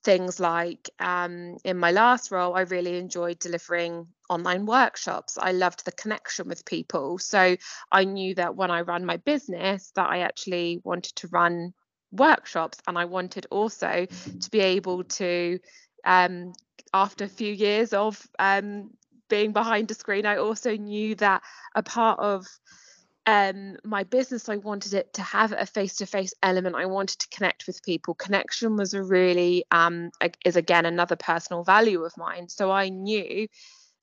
things 0.07 0.39
like 0.39 0.89
um, 1.01 1.57
in 1.65 1.77
my 1.77 1.91
last 1.91 2.31
role, 2.31 2.55
I 2.55 2.61
really 2.61 2.97
enjoyed 2.97 3.41
delivering 3.41 4.07
online 4.31 4.65
workshops. 4.65 5.37
I 5.37 5.51
loved 5.51 5.85
the 5.85 5.91
connection 5.91 6.47
with 6.47 6.65
people. 6.65 7.19
So 7.19 7.57
I 7.91 8.05
knew 8.05 8.37
that 8.37 8.55
when 8.55 8.71
I 8.71 8.83
ran 8.83 9.05
my 9.05 9.17
business, 9.17 9.91
that 9.97 10.09
I 10.09 10.21
actually 10.21 10.81
wanted 10.85 11.17
to 11.17 11.29
run 11.33 11.75
workshops 12.13 12.79
and 12.87 12.97
I 12.97 13.07
wanted 13.07 13.49
also 13.51 14.07
to 14.41 14.51
be 14.51 14.61
able 14.61 15.03
to 15.03 15.59
um, 16.05 16.53
after 16.95 17.25
a 17.25 17.29
few 17.41 17.53
years 17.53 17.93
of 17.93 18.25
um, 18.39 18.91
being 19.29 19.53
behind 19.53 19.91
a 19.91 19.95
screen, 19.95 20.25
I 20.25 20.37
also 20.37 20.77
knew 20.77 21.17
that 21.17 21.43
a 21.75 21.83
part 21.83 22.21
of 22.21 22.47
um, 23.27 23.77
my 23.85 24.05
business, 24.05 24.49
I 24.49 24.57
wanted 24.57 24.95
it 24.95 25.13
to 25.15 25.23
have 25.23 25.53
a 25.53 25.67
face-to-face 25.67 26.35
element. 26.43 26.77
I 26.77 26.87
wanted 26.87 27.19
to 27.19 27.29
connect 27.29 27.67
with 27.67 27.83
people. 27.83 28.15
Connection 28.15 28.77
was 28.77 28.95
a 28.95 29.03
really 29.03 29.65
um, 29.71 30.11
is 30.45 30.57
again 30.57 30.87
another 30.87 31.17
personal 31.17 31.65
value 31.65 32.05
of 32.05 32.17
mine. 32.17 32.49
So 32.49 32.71
I 32.71 32.89
knew 32.89 33.49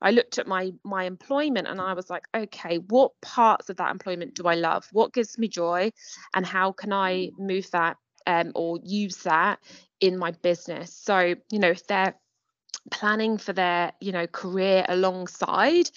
I 0.02 0.12
looked 0.12 0.38
at 0.38 0.48
my 0.48 0.72
my 0.84 1.06
employment 1.06 1.68
and 1.68 1.80
I 1.80 1.94
was 1.94 2.10
like, 2.10 2.26
okay, 2.36 2.78
what 2.78 3.14
parts 3.22 3.70
of 3.70 3.78
that 3.78 3.92
employment 3.92 4.36
do 4.36 4.44
I 4.48 4.56
love? 4.56 4.88
What 4.92 5.14
gives 5.14 5.38
me 5.38 5.48
joy, 5.48 5.92
and 6.34 6.46
how 6.46 6.74
can 6.74 6.92
I 6.92 7.30
move 7.38 7.72
that 7.72 7.96
um, 8.28 8.52
or 8.56 8.80
use 8.84 9.18
that 9.24 9.60
in 10.02 10.18
my 10.18 10.32
business? 10.32 10.94
So 10.94 11.36
you 11.50 11.60
know, 11.60 11.70
if 11.70 11.88
they're 11.88 12.16
planning 12.92 13.38
for 13.38 13.54
their 13.54 13.94
you 14.00 14.12
know 14.12 14.28
career 14.28 14.86
alongside. 14.88 15.90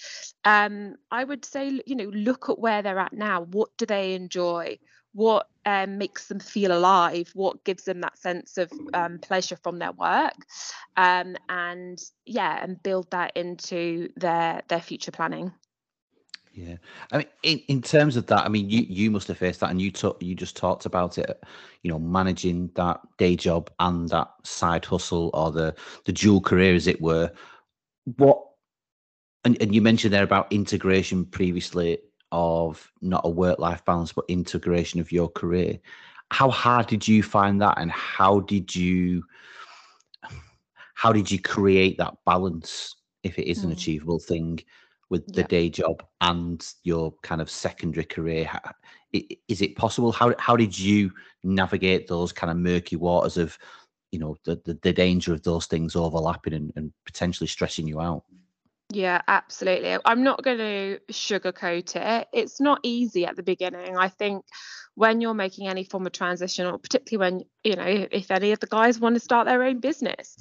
Um 0.45 0.95
i 1.11 1.23
would 1.23 1.45
say 1.45 1.81
you 1.85 1.95
know 1.95 2.05
look 2.13 2.49
at 2.49 2.59
where 2.59 2.81
they're 2.81 2.99
at 2.99 3.13
now. 3.13 3.41
What 3.41 3.69
do 3.77 3.85
they 3.85 4.13
enjoy? 4.13 4.79
What 5.13 5.47
um, 5.65 5.97
makes 5.97 6.27
them 6.27 6.39
feel 6.39 6.71
alive? 6.71 7.31
What 7.33 7.63
gives 7.63 7.85
them 7.85 8.01
that 8.01 8.19
sense 8.19 8.57
of 8.59 8.71
um, 8.93 9.17
pleasure 9.19 9.57
from 9.63 9.79
their 9.79 9.91
work? 9.91 10.35
Um, 10.95 11.35
and 11.49 11.97
yeah 12.25 12.63
and 12.63 12.81
build 12.83 13.09
that 13.11 13.35
into 13.35 14.09
their 14.15 14.61
their 14.67 14.81
future 14.81 15.11
planning 15.11 15.51
Yeah, 16.57 16.77
I 17.11 17.19
mean, 17.19 17.27
in, 17.43 17.59
in 17.67 17.81
terms 17.83 18.15
of 18.15 18.25
that, 18.27 18.43
I 18.43 18.49
mean, 18.49 18.67
you 18.67 18.81
you 18.89 19.11
must 19.11 19.27
have 19.27 19.37
faced 19.37 19.59
that, 19.59 19.69
and 19.69 19.79
you 19.79 19.91
talk, 19.91 20.23
you 20.23 20.33
just 20.33 20.57
talked 20.57 20.87
about 20.87 21.19
it. 21.19 21.43
You 21.83 21.91
know, 21.91 21.99
managing 21.99 22.71
that 22.73 22.99
day 23.19 23.35
job 23.35 23.69
and 23.79 24.09
that 24.09 24.31
side 24.41 24.83
hustle 24.83 25.29
or 25.35 25.51
the 25.51 25.75
the 26.05 26.11
dual 26.11 26.41
career, 26.41 26.73
as 26.73 26.87
it 26.87 26.99
were. 26.99 27.31
What, 28.15 28.41
and, 29.43 29.55
and 29.61 29.75
you 29.75 29.83
mentioned 29.83 30.11
there 30.11 30.23
about 30.23 30.51
integration 30.51 31.25
previously 31.25 31.99
of 32.31 32.91
not 33.01 33.21
a 33.23 33.29
work 33.29 33.59
life 33.59 33.85
balance, 33.85 34.11
but 34.11 34.25
integration 34.27 34.99
of 34.99 35.11
your 35.11 35.29
career. 35.29 35.77
How 36.31 36.49
hard 36.49 36.87
did 36.87 37.07
you 37.07 37.21
find 37.21 37.61
that, 37.61 37.77
and 37.77 37.91
how 37.91 38.39
did 38.39 38.75
you 38.75 39.23
how 40.95 41.13
did 41.13 41.29
you 41.29 41.39
create 41.39 41.99
that 41.99 42.17
balance 42.25 42.95
if 43.21 43.37
it 43.37 43.47
is 43.47 43.63
an 43.63 43.69
mm. 43.69 43.73
achievable 43.73 44.17
thing? 44.17 44.59
With 45.09 45.25
the 45.33 45.41
yeah. 45.41 45.47
day 45.47 45.69
job 45.69 46.03
and 46.21 46.73
your 46.83 47.13
kind 47.23 47.41
of 47.41 47.49
secondary 47.49 48.05
career 48.05 48.49
is 49.47 49.61
it 49.61 49.75
possible 49.75 50.11
how 50.11 50.33
how 50.37 50.55
did 50.55 50.77
you 50.77 51.11
navigate 51.43 52.07
those 52.07 52.31
kind 52.31 52.51
of 52.51 52.57
murky 52.57 52.95
waters 52.95 53.37
of 53.37 53.57
you 54.11 54.19
know 54.19 54.35
the 54.43 54.61
the, 54.65 54.77
the 54.83 54.93
danger 54.93 55.33
of 55.33 55.43
those 55.43 55.65
things 55.65 55.95
overlapping 55.95 56.53
and, 56.53 56.73
and 56.75 56.91
potentially 57.05 57.47
stressing 57.47 57.87
you 57.87 58.01
out 58.01 58.23
yeah, 58.89 59.21
absolutely. 59.27 59.97
I'm 60.05 60.23
not 60.23 60.43
going 60.43 60.59
to 60.59 60.99
sugarcoat 61.11 61.95
it. 61.95 62.27
It's 62.31 62.61
not 62.61 62.79
easy 62.83 63.25
at 63.25 63.35
the 63.35 63.43
beginning. 63.43 63.97
I 63.97 64.07
think 64.07 64.45
when 64.95 65.19
you're 65.19 65.33
making 65.33 65.67
any 65.67 65.83
form 65.83 66.05
of 66.07 66.13
transition, 66.13 66.65
or 66.65 66.77
particularly 66.77 67.31
when, 67.31 67.43
you 67.65 67.75
know, 67.75 68.07
if 68.11 68.31
any 68.31 68.53
of 68.53 68.59
the 68.61 68.67
guys 68.67 68.99
want 68.99 69.15
to 69.15 69.19
start 69.19 69.45
their 69.45 69.63
own 69.63 69.79
business, 69.81 70.37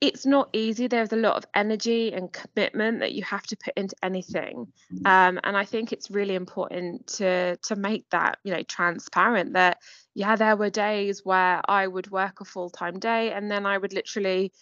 it's 0.00 0.24
not 0.24 0.48
easy. 0.54 0.86
There's 0.86 1.12
a 1.12 1.16
lot 1.16 1.36
of 1.36 1.44
energy 1.54 2.12
and 2.12 2.32
commitment 2.32 3.00
that 3.00 3.12
you 3.12 3.22
have 3.24 3.42
to 3.44 3.56
put 3.56 3.74
into 3.76 3.94
anything, 4.02 4.66
um, 5.04 5.38
and 5.44 5.56
I 5.56 5.64
think 5.64 5.92
it's 5.92 6.10
really 6.10 6.34
important 6.34 7.06
to 7.18 7.56
to 7.56 7.76
make 7.76 8.08
that 8.10 8.38
you 8.42 8.52
know 8.52 8.62
transparent. 8.62 9.52
That 9.52 9.78
yeah, 10.14 10.36
there 10.36 10.56
were 10.56 10.70
days 10.70 11.24
where 11.24 11.60
I 11.68 11.86
would 11.86 12.10
work 12.10 12.40
a 12.40 12.44
full 12.44 12.70
time 12.70 12.98
day, 12.98 13.32
and 13.32 13.50
then 13.50 13.66
I 13.66 13.76
would 13.76 13.92
literally 13.92 14.52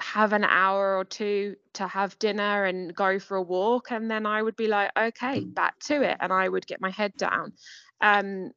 have 0.00 0.32
an 0.32 0.44
hour 0.44 0.98
or 0.98 1.04
two 1.04 1.56
to 1.74 1.86
have 1.86 2.18
dinner 2.18 2.64
and 2.64 2.94
go 2.94 3.18
for 3.18 3.36
a 3.36 3.42
walk, 3.42 3.90
and 3.90 4.10
then 4.10 4.26
I 4.26 4.42
would 4.42 4.56
be 4.56 4.68
like, 4.68 4.90
okay, 4.98 5.40
back 5.40 5.78
to 5.84 6.02
it, 6.02 6.18
and 6.20 6.32
I 6.32 6.48
would 6.48 6.66
get 6.66 6.80
my 6.80 6.90
head 6.90 7.12
down. 7.16 7.52
Um, 8.00 8.50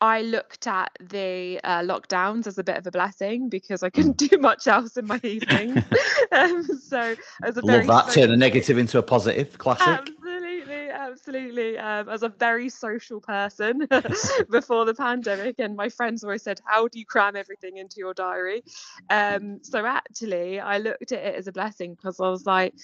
I 0.00 0.22
looked 0.22 0.66
at 0.66 0.90
the 1.00 1.60
uh, 1.64 1.80
lockdowns 1.80 2.46
as 2.46 2.58
a 2.58 2.64
bit 2.64 2.76
of 2.76 2.86
a 2.86 2.90
blessing 2.90 3.48
because 3.48 3.82
I 3.82 3.90
couldn't 3.90 4.18
mm. 4.18 4.28
do 4.28 4.38
much 4.38 4.66
else 4.66 4.96
in 4.96 5.06
my 5.06 5.20
evenings. 5.22 5.82
um, 6.32 6.64
so 6.64 7.14
as 7.42 7.56
a 7.56 7.64
love 7.64 7.86
that 7.86 8.12
turn 8.12 8.30
a 8.30 8.36
negative 8.36 8.78
into 8.78 8.98
a 8.98 9.02
positive. 9.02 9.56
Classic. 9.58 9.86
Absolutely, 9.86 10.90
absolutely. 10.90 11.78
Um, 11.78 12.08
as 12.08 12.22
a 12.22 12.28
very 12.28 12.68
social 12.68 13.20
person 13.20 13.86
before 14.50 14.84
the 14.84 14.94
pandemic, 14.94 15.56
and 15.58 15.76
my 15.76 15.88
friends 15.88 16.24
always 16.24 16.42
said, 16.42 16.60
"How 16.64 16.88
do 16.88 16.98
you 16.98 17.06
cram 17.06 17.36
everything 17.36 17.76
into 17.76 17.96
your 17.98 18.14
diary?" 18.14 18.62
Um, 19.10 19.60
so 19.62 19.84
actually, 19.86 20.60
I 20.60 20.78
looked 20.78 21.12
at 21.12 21.24
it 21.24 21.34
as 21.36 21.46
a 21.46 21.52
blessing 21.52 21.94
because 21.94 22.20
I 22.20 22.28
was 22.28 22.46
like 22.46 22.74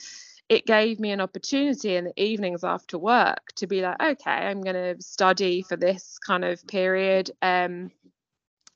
it 0.50 0.66
gave 0.66 0.98
me 0.98 1.12
an 1.12 1.20
opportunity 1.20 1.94
in 1.94 2.06
the 2.06 2.22
evenings 2.22 2.64
after 2.64 2.98
work 2.98 3.52
to 3.54 3.68
be 3.68 3.82
like, 3.82 4.02
okay, 4.02 4.30
I'm 4.32 4.62
going 4.62 4.74
to 4.74 5.00
study 5.00 5.62
for 5.62 5.76
this 5.76 6.18
kind 6.26 6.44
of 6.44 6.66
period. 6.66 7.30
Um, 7.40 7.92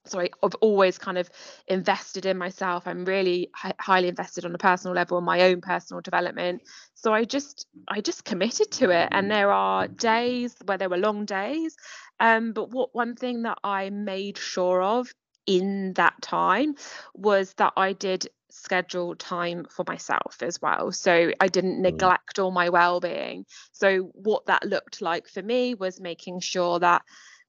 so 0.06 0.20
I, 0.20 0.28
have 0.40 0.54
always 0.60 0.98
kind 0.98 1.18
of 1.18 1.28
invested 1.66 2.26
in 2.26 2.38
myself. 2.38 2.86
I'm 2.86 3.04
really 3.04 3.50
hi- 3.56 3.74
highly 3.80 4.06
invested 4.06 4.44
on 4.44 4.54
a 4.54 4.58
personal 4.58 4.94
level 4.94 5.18
in 5.18 5.24
my 5.24 5.40
own 5.42 5.60
personal 5.62 6.00
development. 6.00 6.62
So 6.94 7.12
I 7.12 7.24
just 7.24 7.66
I 7.88 8.00
just 8.00 8.24
committed 8.24 8.70
to 8.72 8.90
it. 8.90 9.08
And 9.10 9.28
there 9.28 9.50
are 9.50 9.88
days 9.88 10.54
where 10.66 10.78
there 10.78 10.90
were 10.90 10.98
long 10.98 11.24
days. 11.24 11.74
Um, 12.20 12.52
but 12.52 12.70
what 12.70 12.94
one 12.94 13.16
thing 13.16 13.42
that 13.42 13.58
I 13.64 13.90
made 13.90 14.38
sure 14.38 14.80
of 14.80 15.12
in 15.46 15.94
that 15.94 16.22
time 16.22 16.76
was 17.14 17.54
that 17.54 17.72
I 17.76 17.94
did 17.94 18.28
schedule 18.54 19.16
time 19.16 19.66
for 19.68 19.84
myself 19.86 20.38
as 20.40 20.60
well. 20.62 20.92
So 20.92 21.32
I 21.40 21.48
didn't 21.48 21.78
mm. 21.78 21.82
neglect 21.82 22.38
all 22.38 22.50
my 22.50 22.68
well-being. 22.68 23.46
So 23.72 24.10
what 24.14 24.46
that 24.46 24.64
looked 24.64 25.02
like 25.02 25.28
for 25.28 25.42
me 25.42 25.74
was 25.74 26.00
making 26.00 26.40
sure 26.40 26.78
that 26.78 27.02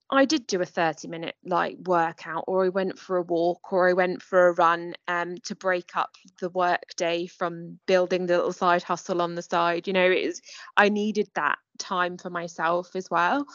I 0.08 0.24
did 0.24 0.46
do 0.46 0.60
a 0.60 0.66
30 0.66 1.08
minute 1.08 1.34
like 1.44 1.76
workout 1.84 2.44
or 2.46 2.64
I 2.64 2.68
went 2.68 2.98
for 2.98 3.16
a 3.16 3.22
walk 3.22 3.72
or 3.72 3.88
I 3.88 3.92
went 3.92 4.22
for 4.22 4.48
a 4.48 4.52
run 4.54 4.94
um 5.08 5.36
to 5.44 5.56
break 5.56 5.96
up 5.96 6.14
the 6.40 6.48
work 6.50 6.94
day 6.96 7.26
from 7.26 7.80
building 7.86 8.26
the 8.26 8.36
little 8.36 8.52
side 8.52 8.84
hustle 8.84 9.20
on 9.20 9.34
the 9.34 9.42
side. 9.42 9.88
You 9.88 9.92
know, 9.92 10.08
it 10.08 10.18
is 10.18 10.42
I 10.76 10.90
needed 10.90 11.28
that 11.34 11.58
time 11.78 12.18
for 12.18 12.30
myself 12.30 12.94
as 12.94 13.10
well. 13.10 13.46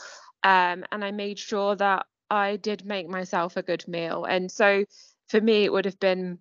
Um 0.44 0.84
and 0.92 1.06
I 1.06 1.12
made 1.12 1.40
sure 1.40 1.76
that 1.78 2.06
I 2.30 2.58
did 2.58 2.86
make 2.86 3.08
myself 3.08 3.56
a 3.56 3.64
good 3.64 3.88
meal. 3.88 4.26
And 4.26 4.52
so 4.52 4.84
for 5.30 5.40
me 5.40 5.64
it 5.64 5.72
would 5.72 5.86
have 5.86 6.00
been 6.02 6.40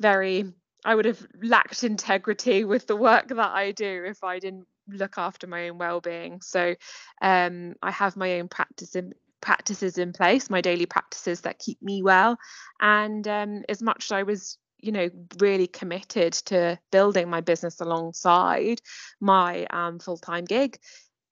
very 0.00 0.44
I 0.84 0.94
would 0.94 1.04
have 1.04 1.26
lacked 1.42 1.84
integrity 1.84 2.64
with 2.64 2.86
the 2.86 2.96
work 2.96 3.28
that 3.28 3.38
I 3.50 3.72
do 3.72 4.04
if 4.06 4.24
I 4.24 4.38
didn't 4.38 4.66
look 4.88 5.18
after 5.18 5.46
my 5.46 5.68
own 5.68 5.78
well-being. 5.78 6.40
So 6.40 6.74
um, 7.20 7.74
I 7.82 7.90
have 7.90 8.16
my 8.16 8.40
own 8.40 8.48
practice 8.48 8.96
in, 8.96 9.12
practices 9.40 9.98
in 9.98 10.12
place, 10.12 10.50
my 10.50 10.60
daily 10.60 10.86
practices 10.86 11.42
that 11.42 11.58
keep 11.58 11.82
me 11.82 12.02
well. 12.02 12.38
And 12.80 13.26
um, 13.28 13.62
as 13.68 13.82
much 13.82 14.06
as 14.06 14.12
I 14.12 14.22
was, 14.22 14.58
you 14.78 14.92
know, 14.92 15.10
really 15.38 15.66
committed 15.66 16.32
to 16.32 16.78
building 16.90 17.28
my 17.28 17.42
business 17.42 17.80
alongside 17.80 18.80
my 19.20 19.66
um, 19.66 19.98
full-time 19.98 20.46
gig, 20.46 20.78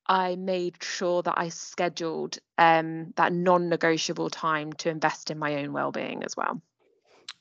I 0.06 0.36
made 0.36 0.82
sure 0.82 1.22
that 1.22 1.34
I 1.36 1.48
scheduled 1.48 2.38
um, 2.58 3.12
that 3.16 3.32
non-negotiable 3.32 4.30
time 4.30 4.72
to 4.74 4.90
invest 4.90 5.30
in 5.30 5.38
my 5.38 5.56
own 5.56 5.72
well-being 5.72 6.22
as 6.22 6.36
well. 6.36 6.60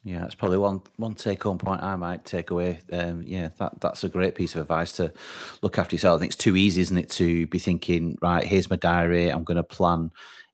Yeah, 0.07 0.19
that's 0.19 0.35
probably 0.35 0.57
one 0.57 0.81
one 0.95 1.15
take 1.15 1.43
home 1.43 1.57
point 1.57 1.83
I 1.83 1.97
might 1.97 2.23
take 2.23 2.51
away. 2.51 2.79
Um, 2.93 3.23
yeah, 3.25 3.49
that 3.57 3.73
that's 3.81 4.05
a 4.05 4.09
great 4.09 4.35
piece 4.35 4.55
of 4.55 4.61
advice 4.61 4.93
to 4.93 5.11
look 5.61 5.77
after 5.77 5.95
yourself. 5.95 6.15
I 6.15 6.19
think 6.21 6.31
it's 6.31 6.41
too 6.41 6.55
easy, 6.55 6.79
isn't 6.79 6.97
it, 6.97 7.09
to 7.09 7.45
be 7.47 7.59
thinking, 7.59 8.17
right, 8.21 8.45
here's 8.45 8.69
my 8.69 8.77
diary. 8.77 9.27
I'm 9.29 9.43
going 9.43 9.57
to 9.57 9.63
plan 9.63 10.09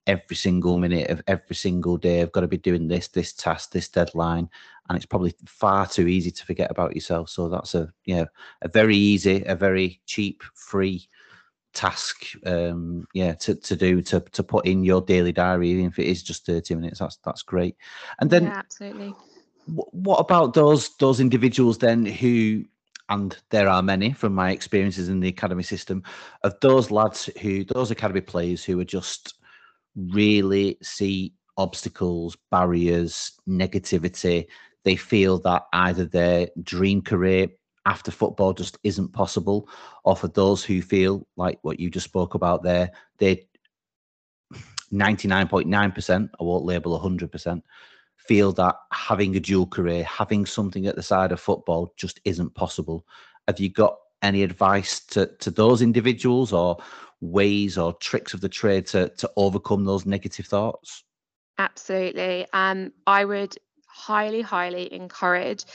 every 0.08 0.36
single 0.36 0.80
minute 0.80 1.12
of 1.12 1.22
every 1.28 1.56
single 1.56 1.98
day. 1.98 2.24
I've 2.24 2.32
got 2.32 2.42
to 2.42 2.48
be 2.48 2.58
doing 2.58 2.88
this, 2.88 3.10
this 3.10 3.32
task, 3.32 3.72
this 3.72 3.90
deadline, 3.90 4.50
and 4.90 4.96
it's 4.96 5.06
probably 5.06 5.36
far 5.46 5.86
too 5.86 6.08
easy 6.08 6.32
to 6.32 6.46
forget 6.48 6.72
about 6.72 6.96
yourself. 6.96 7.30
So 7.30 7.48
that's 7.48 7.76
a 7.76 7.94
yeah, 8.06 8.26
a 8.64 8.70
very 8.70 8.98
easy, 8.98 9.44
a 9.46 9.56
very 9.56 10.02
cheap, 10.08 10.42
free 10.56 11.08
task 11.76 12.26
um 12.46 13.04
yeah 13.16 13.34
to, 13.34 13.56
to 13.56 13.76
do 13.76 14.00
to 14.00 14.20
to 14.20 14.44
put 14.44 14.64
in 14.68 14.84
your 14.84 15.02
daily 15.02 15.32
diary 15.32 15.70
even 15.70 15.88
if 15.88 15.98
it 15.98 16.06
is 16.06 16.22
just 16.22 16.46
30 16.46 16.76
minutes 16.76 17.00
that's 17.00 17.18
that's 17.26 17.42
great 17.42 17.76
and 18.20 18.30
then 18.30 18.44
yeah, 18.44 18.60
absolutely 18.60 19.16
what 19.66 20.18
about 20.18 20.54
those 20.54 20.96
those 20.98 21.20
individuals 21.20 21.78
then 21.78 22.06
who 22.06 22.66
and 23.10 23.38
there 23.50 23.68
are 23.68 23.82
many 23.82 24.12
from 24.14 24.34
my 24.34 24.52
experiences 24.52 25.10
in 25.10 25.20
the 25.20 25.28
academy 25.28 25.64
system 25.64 26.04
of 26.44 26.60
those 26.62 26.92
lads 26.92 27.30
who 27.42 27.64
those 27.66 27.92
academy 27.92 28.22
players 28.22 28.64
who 28.64 28.80
are 28.80 28.86
just 28.86 29.36
really 29.96 30.78
see 30.82 31.34
obstacles 31.58 32.36
barriers 32.50 33.34
negativity. 33.48 34.48
They 34.84 34.96
feel 34.96 35.40
that 35.40 35.64
either 35.74 36.06
their 36.06 36.50
dream 36.64 37.02
career 37.02 37.48
after 37.86 38.12
football 38.12 38.54
just 38.54 38.78
isn't 38.84 39.14
possible 39.14 39.70
or 40.04 40.16
for 40.16 40.30
those 40.30 40.64
who 40.64 40.82
feel 40.82 41.28
like 41.36 41.60
what 41.62 41.80
you 41.80 41.90
just 41.90 42.06
spoke 42.06 42.34
about 42.34 42.64
there 42.64 42.90
they 43.18 43.46
99.9% 44.94 46.30
i 46.40 46.44
won't 46.44 46.64
label 46.64 46.98
100% 46.98 47.62
feel 48.28 48.52
that 48.54 48.76
having 48.92 49.36
a 49.36 49.40
dual 49.40 49.68
career, 49.68 50.04
having 50.04 50.46
something 50.46 50.88
at 50.88 50.96
the 50.96 51.04
side 51.04 51.32
of 51.32 51.40
football 51.40 51.94
just 51.98 52.20
isn't 52.26 52.56
possible. 52.56 53.06
Have 53.48 53.60
you 53.60 53.70
got 53.70 53.98
any 54.22 54.44
advice 54.44 55.02
to, 55.08 55.28
to 55.40 55.52
those 55.52 55.82
individuals 55.82 56.54
or 56.54 56.78
ways 57.22 57.78
or 57.78 57.94
tricks 57.94 58.34
of 58.34 58.42
the 58.42 58.50
trade 58.50 58.88
to, 58.88 59.10
to 59.10 59.30
overcome 59.36 59.86
those 59.86 60.06
negative 60.06 60.46
thoughts? 60.46 61.04
Absolutely. 61.58 62.48
Um, 62.54 62.92
I 63.06 63.26
would 63.26 63.56
highly, 63.88 64.42
highly 64.42 64.92
encourage 64.94 65.66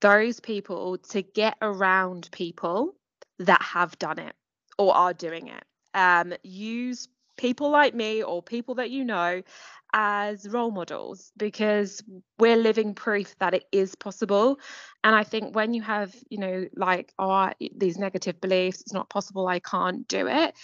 those 0.00 0.40
people 0.40 0.98
to 0.98 1.22
get 1.22 1.56
around 1.62 2.28
people 2.32 2.94
that 3.38 3.62
have 3.62 3.98
done 3.98 4.18
it 4.18 4.34
or 4.78 4.94
are 4.94 5.12
doing 5.12 5.48
it. 5.48 5.64
Um, 5.94 6.32
use 6.42 7.08
people 7.36 7.70
like 7.70 7.94
me 7.94 8.22
or 8.22 8.42
people 8.42 8.74
that 8.76 8.90
you 8.90 9.04
know 9.04 9.42
as 9.92 10.48
role 10.48 10.70
models 10.70 11.32
because 11.36 12.02
we're 12.38 12.56
living 12.56 12.94
proof 12.94 13.34
that 13.38 13.54
it 13.54 13.64
is 13.72 13.94
possible. 13.94 14.58
And 15.02 15.14
i 15.14 15.24
think 15.24 15.54
when 15.54 15.72
you 15.74 15.82
have 15.82 16.14
you 16.28 16.38
know 16.38 16.66
like 16.76 17.12
oh 17.18 17.50
these 17.76 17.98
negative 17.98 18.40
beliefs 18.40 18.80
it's 18.82 18.92
not 18.92 19.08
possible 19.08 19.46
i 19.48 19.58
can't 19.58 20.06
do 20.08 20.26
it 20.26 20.54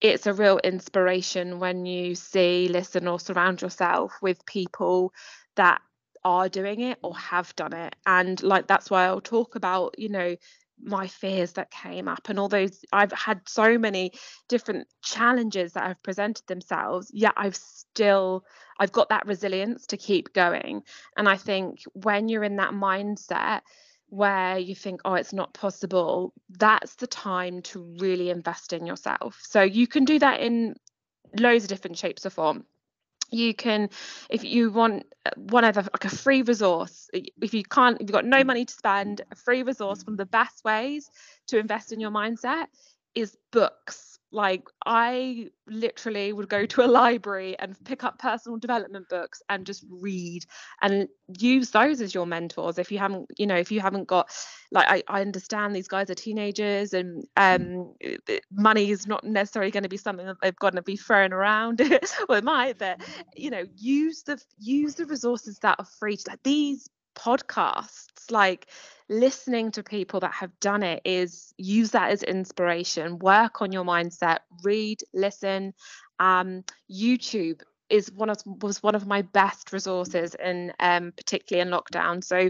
it's 0.00 0.26
a 0.26 0.32
real 0.32 0.58
inspiration 0.58 1.58
when 1.60 1.84
you 1.86 2.14
see 2.14 2.68
listen 2.68 3.06
or 3.06 3.20
surround 3.20 3.62
yourself 3.62 4.12
with 4.22 4.44
people 4.46 5.12
that 5.56 5.80
are 6.24 6.48
doing 6.48 6.80
it 6.80 6.98
or 7.02 7.16
have 7.16 7.54
done 7.56 7.72
it. 7.72 7.96
And 8.06 8.42
like 8.42 8.66
that's 8.66 8.90
why 8.90 9.06
i'll 9.06 9.20
talk 9.20 9.54
about 9.56 9.98
you 9.98 10.08
know 10.08 10.36
my 10.82 11.06
fears 11.06 11.52
that 11.52 11.70
came 11.70 12.08
up 12.08 12.28
and 12.28 12.38
all 12.38 12.48
those 12.48 12.84
I've 12.92 13.12
had 13.12 13.40
so 13.46 13.78
many 13.78 14.12
different 14.48 14.88
challenges 15.02 15.74
that 15.74 15.86
have 15.86 16.02
presented 16.02 16.46
themselves 16.46 17.10
yet 17.12 17.34
I've 17.36 17.56
still 17.56 18.44
I've 18.78 18.92
got 18.92 19.10
that 19.10 19.26
resilience 19.26 19.86
to 19.86 19.96
keep 19.96 20.32
going. 20.32 20.82
And 21.16 21.28
I 21.28 21.36
think 21.36 21.80
when 21.92 22.28
you're 22.28 22.44
in 22.44 22.56
that 22.56 22.72
mindset 22.72 23.60
where 24.08 24.58
you 24.58 24.74
think 24.74 25.00
oh 25.04 25.14
it's 25.14 25.32
not 25.32 25.54
possible 25.54 26.32
that's 26.50 26.96
the 26.96 27.06
time 27.06 27.62
to 27.62 27.94
really 27.98 28.30
invest 28.30 28.72
in 28.72 28.86
yourself. 28.86 29.38
So 29.42 29.62
you 29.62 29.86
can 29.86 30.04
do 30.04 30.18
that 30.18 30.40
in 30.40 30.74
loads 31.38 31.64
of 31.64 31.68
different 31.68 31.98
shapes 31.98 32.26
or 32.26 32.30
form 32.30 32.64
you 33.30 33.54
can 33.54 33.88
if 34.28 34.44
you 34.44 34.70
want 34.70 35.04
uh, 35.26 35.30
one 35.36 35.64
of 35.64 35.76
like 35.76 36.04
a 36.04 36.08
free 36.08 36.42
resource 36.42 37.08
if 37.12 37.54
you 37.54 37.64
can't 37.64 37.96
if 37.96 38.02
you've 38.02 38.12
got 38.12 38.24
no 38.24 38.42
mm. 38.42 38.46
money 38.46 38.64
to 38.64 38.72
spend 38.72 39.22
a 39.30 39.34
free 39.34 39.62
resource 39.62 40.04
one 40.04 40.14
of 40.14 40.18
the 40.18 40.26
best 40.26 40.64
ways 40.64 41.10
to 41.46 41.58
invest 41.58 41.92
in 41.92 42.00
your 42.00 42.10
mindset 42.10 42.66
is 43.14 43.36
books 43.50 44.19
like 44.32 44.62
i 44.86 45.48
literally 45.66 46.32
would 46.32 46.48
go 46.48 46.66
to 46.66 46.84
a 46.84 46.86
library 47.00 47.58
and 47.58 47.76
pick 47.84 48.04
up 48.04 48.18
personal 48.18 48.58
development 48.58 49.08
books 49.08 49.42
and 49.48 49.66
just 49.66 49.84
read 49.88 50.44
and 50.82 51.08
use 51.38 51.70
those 51.70 52.00
as 52.00 52.14
your 52.14 52.26
mentors 52.26 52.78
if 52.78 52.92
you 52.92 52.98
haven't 52.98 53.30
you 53.38 53.46
know 53.46 53.56
if 53.56 53.70
you 53.72 53.80
haven't 53.80 54.06
got 54.06 54.28
like 54.72 54.88
i, 54.88 55.02
I 55.08 55.20
understand 55.20 55.74
these 55.74 55.88
guys 55.88 56.10
are 56.10 56.14
teenagers 56.14 56.92
and 56.92 57.24
mm. 57.36 57.54
um 57.54 57.94
eh, 58.00 58.16
eh, 58.28 58.40
money 58.52 58.90
is 58.90 59.06
not 59.06 59.24
necessarily 59.24 59.70
going 59.70 59.82
to 59.82 59.88
be 59.88 59.96
something 59.96 60.26
that 60.26 60.36
they've 60.42 60.56
got 60.56 60.74
to 60.76 60.82
be 60.82 60.96
thrown 60.96 61.32
around 61.32 61.80
well 62.28 62.38
it 62.38 62.44
might 62.44 62.78
but 62.78 63.00
you 63.36 63.50
know 63.50 63.64
use 63.76 64.22
the 64.22 64.40
use 64.58 64.94
the 64.94 65.06
resources 65.06 65.58
that 65.60 65.76
are 65.78 65.86
free 65.98 66.16
to 66.16 66.30
like 66.30 66.42
these 66.44 66.88
podcasts 67.16 68.30
like 68.30 68.68
listening 69.10 69.72
to 69.72 69.82
people 69.82 70.20
that 70.20 70.32
have 70.32 70.58
done 70.60 70.84
it 70.84 71.02
is 71.04 71.52
use 71.58 71.90
that 71.90 72.12
as 72.12 72.22
inspiration 72.22 73.18
work 73.18 73.60
on 73.60 73.72
your 73.72 73.84
mindset 73.84 74.38
read 74.62 75.00
listen 75.12 75.74
um, 76.20 76.62
youtube 76.90 77.60
is 77.90 78.10
one 78.12 78.30
of 78.30 78.38
was 78.62 78.80
one 78.84 78.94
of 78.94 79.08
my 79.08 79.20
best 79.20 79.72
resources 79.72 80.36
in 80.36 80.72
um, 80.78 81.12
particularly 81.16 81.68
in 81.68 81.76
lockdown 81.76 82.22
so 82.22 82.48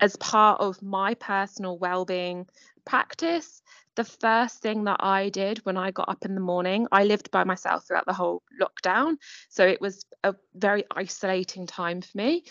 as 0.00 0.14
part 0.16 0.60
of 0.60 0.80
my 0.82 1.14
personal 1.14 1.78
well-being 1.78 2.46
practice 2.84 3.62
the 3.94 4.04
first 4.04 4.62
thing 4.62 4.84
that 4.84 4.98
I 5.00 5.28
did 5.28 5.58
when 5.64 5.76
I 5.76 5.90
got 5.90 6.08
up 6.08 6.24
in 6.24 6.34
the 6.34 6.40
morning, 6.40 6.86
I 6.90 7.04
lived 7.04 7.30
by 7.30 7.44
myself 7.44 7.86
throughout 7.86 8.06
the 8.06 8.14
whole 8.14 8.42
lockdown. 8.60 9.16
So 9.50 9.66
it 9.66 9.82
was 9.82 10.06
a 10.24 10.34
very 10.54 10.84
isolating 10.90 11.66
time 11.66 12.00
for 12.00 12.16
me. 12.16 12.44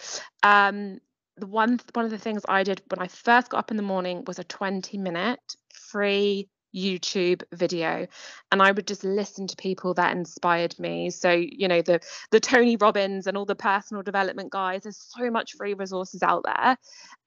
Um, 0.43 0.99
the 1.37 1.47
one 1.47 1.79
one 1.93 2.05
of 2.05 2.11
the 2.11 2.17
things 2.17 2.43
I 2.47 2.63
did 2.63 2.81
when 2.89 2.99
I 2.99 3.07
first 3.07 3.49
got 3.49 3.59
up 3.59 3.71
in 3.71 3.77
the 3.77 3.83
morning 3.83 4.23
was 4.27 4.39
a 4.39 4.43
20 4.43 4.97
minute 4.97 5.39
free 5.73 6.49
YouTube 6.75 7.43
video 7.53 8.07
and 8.51 8.61
I 8.61 8.71
would 8.71 8.87
just 8.87 9.03
listen 9.03 9.47
to 9.47 9.55
people 9.55 9.93
that 9.95 10.15
inspired 10.15 10.77
me. 10.79 11.09
So, 11.09 11.31
you 11.31 11.67
know, 11.67 11.81
the 11.81 11.99
the 12.31 12.39
Tony 12.39 12.77
Robbins 12.77 13.27
and 13.27 13.37
all 13.37 13.45
the 13.45 13.55
personal 13.55 14.03
development 14.03 14.51
guys, 14.51 14.83
there's 14.83 14.97
so 15.17 15.29
much 15.29 15.53
free 15.53 15.73
resources 15.73 16.23
out 16.23 16.43
there. 16.45 16.77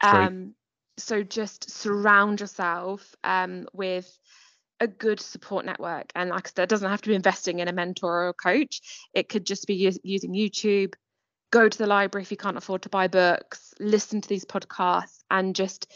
Um 0.03 0.55
so 0.97 1.23
just 1.23 1.71
surround 1.71 2.41
yourself 2.41 3.15
um 3.25 3.67
with 3.73 4.19
a 4.81 4.87
good 4.87 5.21
support 5.21 5.65
network 5.65 6.11
and 6.15 6.31
like 6.31 6.49
I 6.49 6.51
said, 6.55 6.65
it 6.65 6.69
doesn't 6.69 6.91
have 6.91 7.03
to 7.03 7.09
be 7.09 7.15
investing 7.15 7.59
in 7.61 7.69
a 7.69 7.73
mentor 7.73 8.25
or 8.25 8.29
a 8.29 8.35
coach. 8.35 8.81
It 9.13 9.29
could 9.29 9.47
just 9.47 9.67
be 9.67 9.75
using 10.03 10.33
YouTube, 10.33 10.95
go 11.55 11.69
to 11.69 11.79
the 11.79 11.87
library 11.87 12.23
if 12.23 12.33
you 12.33 12.37
can't 12.37 12.57
afford 12.57 12.83
to 12.83 12.89
buy 12.89 13.07
books, 13.07 13.73
listen 13.79 14.21
to 14.21 14.29
these 14.29 14.45
podcasts, 14.45 15.21
and 15.31 15.55
just 15.55 15.87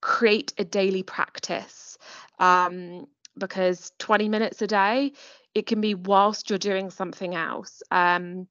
create 0.00 0.54
a 0.56 0.64
daily 0.64 1.02
practice. 1.02 1.98
Um, 2.38 3.06
because 3.36 3.92
20 3.98 4.28
minutes 4.28 4.62
a 4.62 4.68
day, 4.68 5.12
it 5.54 5.66
can 5.66 5.80
be 5.80 5.94
whilst 5.94 6.48
you're 6.48 6.60
doing 6.60 6.90
something 6.90 7.34
else. 7.34 7.82
Um, 7.90 8.46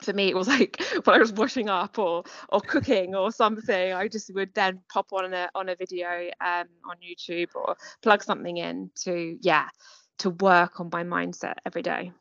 for 0.00 0.14
me, 0.14 0.28
it 0.28 0.36
was 0.36 0.48
like 0.56 0.82
when 1.04 1.16
I 1.16 1.18
was 1.18 1.32
washing 1.32 1.68
up 1.68 1.98
or 1.98 2.24
or 2.48 2.62
cooking 2.62 3.14
or 3.14 3.30
something. 3.30 3.92
I 3.92 4.08
just 4.08 4.32
would 4.34 4.54
then 4.54 4.80
pop 4.90 5.12
on 5.12 5.34
a 5.34 5.50
on 5.54 5.68
a 5.68 5.76
video 5.76 6.08
um, 6.40 6.68
on 6.88 6.96
YouTube 7.04 7.50
or 7.54 7.76
plug 8.02 8.22
something 8.22 8.56
in 8.56 8.90
to 9.02 9.36
yeah 9.42 9.68
to 10.20 10.30
work 10.30 10.80
on 10.80 10.88
my 10.90 11.04
mindset 11.04 11.56
every 11.66 11.82
day. 11.82 12.12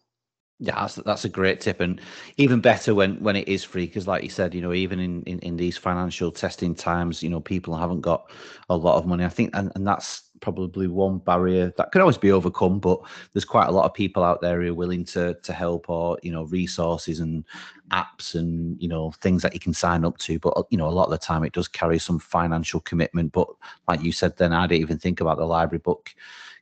Yeah, 0.59 0.73
that's 0.81 0.95
that's 0.95 1.23
a 1.23 1.29
great 1.29 1.61
tip, 1.61 1.81
and 1.81 2.01
even 2.37 2.61
better 2.61 2.95
when 2.95 3.21
when 3.21 3.35
it 3.35 3.47
is 3.47 3.63
free, 3.63 3.85
because 3.85 4.07
like 4.07 4.23
you 4.23 4.29
said, 4.29 4.55
you 4.55 4.61
know, 4.61 4.73
even 4.73 4.99
in, 4.99 5.21
in 5.23 5.37
in 5.41 5.55
these 5.55 5.77
financial 5.77 6.31
testing 6.31 6.73
times, 6.73 7.21
you 7.21 7.29
know, 7.29 7.39
people 7.39 7.75
haven't 7.77 8.01
got 8.01 8.31
a 8.69 8.75
lot 8.75 8.97
of 8.97 9.05
money. 9.05 9.23
I 9.23 9.29
think, 9.29 9.51
and 9.53 9.71
and 9.75 9.85
that's 9.85 10.31
probably 10.41 10.87
one 10.87 11.19
barrier 11.19 11.71
that 11.77 11.91
can 11.91 12.01
always 12.01 12.17
be 12.17 12.31
overcome. 12.31 12.79
But 12.79 12.99
there's 13.33 13.45
quite 13.45 13.67
a 13.67 13.71
lot 13.71 13.85
of 13.85 13.93
people 13.93 14.23
out 14.23 14.41
there 14.41 14.59
who 14.63 14.71
are 14.71 14.73
willing 14.73 15.05
to 15.05 15.35
to 15.35 15.53
help, 15.53 15.91
or 15.91 16.17
you 16.23 16.31
know, 16.31 16.45
resources 16.45 17.19
and 17.19 17.45
apps 17.91 18.33
and 18.33 18.81
you 18.81 18.87
know 18.87 19.11
things 19.21 19.43
that 19.43 19.53
you 19.53 19.59
can 19.59 19.75
sign 19.75 20.03
up 20.03 20.17
to. 20.19 20.39
But 20.39 20.65
you 20.71 20.77
know, 20.79 20.87
a 20.87 20.89
lot 20.89 21.05
of 21.05 21.11
the 21.11 21.19
time 21.19 21.43
it 21.43 21.53
does 21.53 21.67
carry 21.67 21.99
some 21.99 22.17
financial 22.17 22.79
commitment. 22.79 23.31
But 23.31 23.47
like 23.87 24.01
you 24.01 24.11
said, 24.11 24.35
then 24.37 24.53
I 24.53 24.65
didn't 24.65 24.81
even 24.81 24.97
think 24.97 25.21
about 25.21 25.37
the 25.37 25.45
library 25.45 25.81
book 25.81 26.15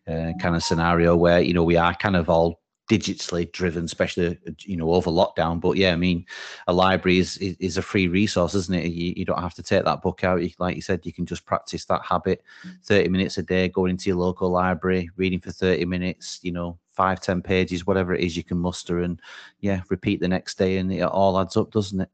uh, 0.07 0.33
kind 0.39 0.55
of 0.55 0.63
scenario 0.63 1.15
where 1.15 1.39
you 1.39 1.53
know 1.53 1.63
we 1.63 1.77
are 1.77 1.93
kind 1.95 2.17
of 2.17 2.29
all 2.29 2.59
digitally 2.89 3.51
driven, 3.51 3.85
especially 3.85 4.37
you 4.59 4.77
know 4.77 4.91
over 4.91 5.09
lockdown. 5.09 5.59
But 5.59 5.77
yeah, 5.77 5.93
I 5.93 5.95
mean, 5.95 6.25
a 6.67 6.73
library 6.73 7.19
is 7.19 7.37
is, 7.37 7.55
is 7.59 7.77
a 7.77 7.81
free 7.81 8.07
resource, 8.07 8.53
isn't 8.55 8.75
it? 8.75 8.87
You, 8.87 9.13
you 9.15 9.25
don't 9.25 9.41
have 9.41 9.53
to 9.55 9.63
take 9.63 9.85
that 9.85 10.01
book 10.01 10.23
out. 10.23 10.43
You, 10.43 10.51
like 10.59 10.75
you 10.75 10.81
said, 10.81 11.05
you 11.05 11.13
can 11.13 11.25
just 11.25 11.45
practice 11.45 11.85
that 11.85 12.03
habit. 12.03 12.43
Mm. 12.65 12.83
Thirty 12.83 13.09
minutes 13.09 13.37
a 13.37 13.43
day, 13.43 13.69
going 13.69 13.91
into 13.91 14.09
your 14.09 14.17
local 14.17 14.49
library, 14.49 15.09
reading 15.17 15.39
for 15.39 15.51
thirty 15.51 15.85
minutes. 15.85 16.39
You 16.41 16.51
know, 16.51 16.77
five, 16.93 17.21
ten 17.21 17.41
pages, 17.41 17.85
whatever 17.85 18.13
it 18.13 18.21
is 18.21 18.37
you 18.37 18.43
can 18.43 18.57
muster, 18.57 19.01
and 19.01 19.19
yeah, 19.61 19.81
repeat 19.89 20.19
the 20.19 20.27
next 20.27 20.57
day, 20.57 20.77
and 20.77 20.91
it 20.91 21.01
all 21.01 21.39
adds 21.39 21.57
up, 21.57 21.71
doesn't 21.71 22.01
it? 22.01 22.09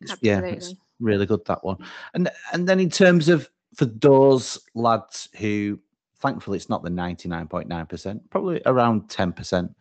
It's, 0.00 0.16
yeah, 0.20 0.40
it's 0.40 0.74
really 1.00 1.26
good 1.26 1.44
that 1.46 1.64
one. 1.64 1.78
And 2.14 2.30
and 2.52 2.68
then 2.68 2.80
in 2.80 2.90
terms 2.90 3.28
of 3.28 3.48
for 3.74 3.86
those 3.86 4.58
lads 4.74 5.28
who 5.38 5.78
thankfully 6.22 6.56
it's 6.56 6.68
not 6.68 6.82
the 6.82 6.90
99.9% 6.90 8.20
probably 8.30 8.62
around 8.66 9.08
10% 9.08 9.74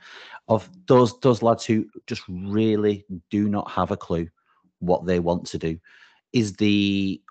of 0.51 0.69
those 0.87 1.17
those 1.21 1.41
lads 1.41 1.65
who 1.65 1.85
just 2.07 2.23
really 2.27 3.05
do 3.29 3.47
not 3.47 3.71
have 3.71 3.91
a 3.91 3.97
clue 3.97 4.27
what 4.79 5.05
they 5.05 5.19
want 5.19 5.45
to 5.45 5.57
do 5.57 5.79
is 6.33 6.53
the 6.57 7.21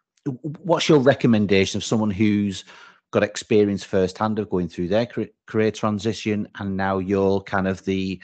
what's 0.63 0.89
your 0.89 0.99
recommendation 0.99 1.77
of 1.77 1.85
someone 1.85 2.11
who's 2.11 2.65
got 3.11 3.23
experience 3.23 3.85
firsthand 3.85 4.39
of 4.39 4.49
going 4.49 4.69
through 4.69 4.89
their 4.89 5.07
career 5.47 5.71
transition 5.71 6.49
and 6.59 6.77
now 6.77 6.99
you're 6.99 7.41
kind 7.43 7.69
of 7.69 7.85
the 7.85 8.19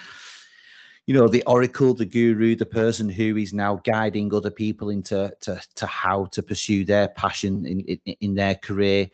you 1.06 1.14
know 1.14 1.28
the 1.28 1.42
oracle 1.46 1.92
the 1.92 2.06
guru 2.06 2.56
the 2.56 2.64
person 2.64 3.09
who 3.09 3.37
is 3.37 3.52
now 3.52 3.80
guiding 3.85 4.32
other 4.32 4.50
people 4.50 4.88
into 4.88 5.30
to, 5.40 5.61
to 5.74 5.87
how 5.87 6.24
to 6.26 6.42
pursue 6.42 6.85
their 6.85 7.09
passion 7.09 7.66
in, 7.66 7.80
in, 7.80 7.98
in 8.20 8.35
their 8.35 8.54
career? 8.54 9.09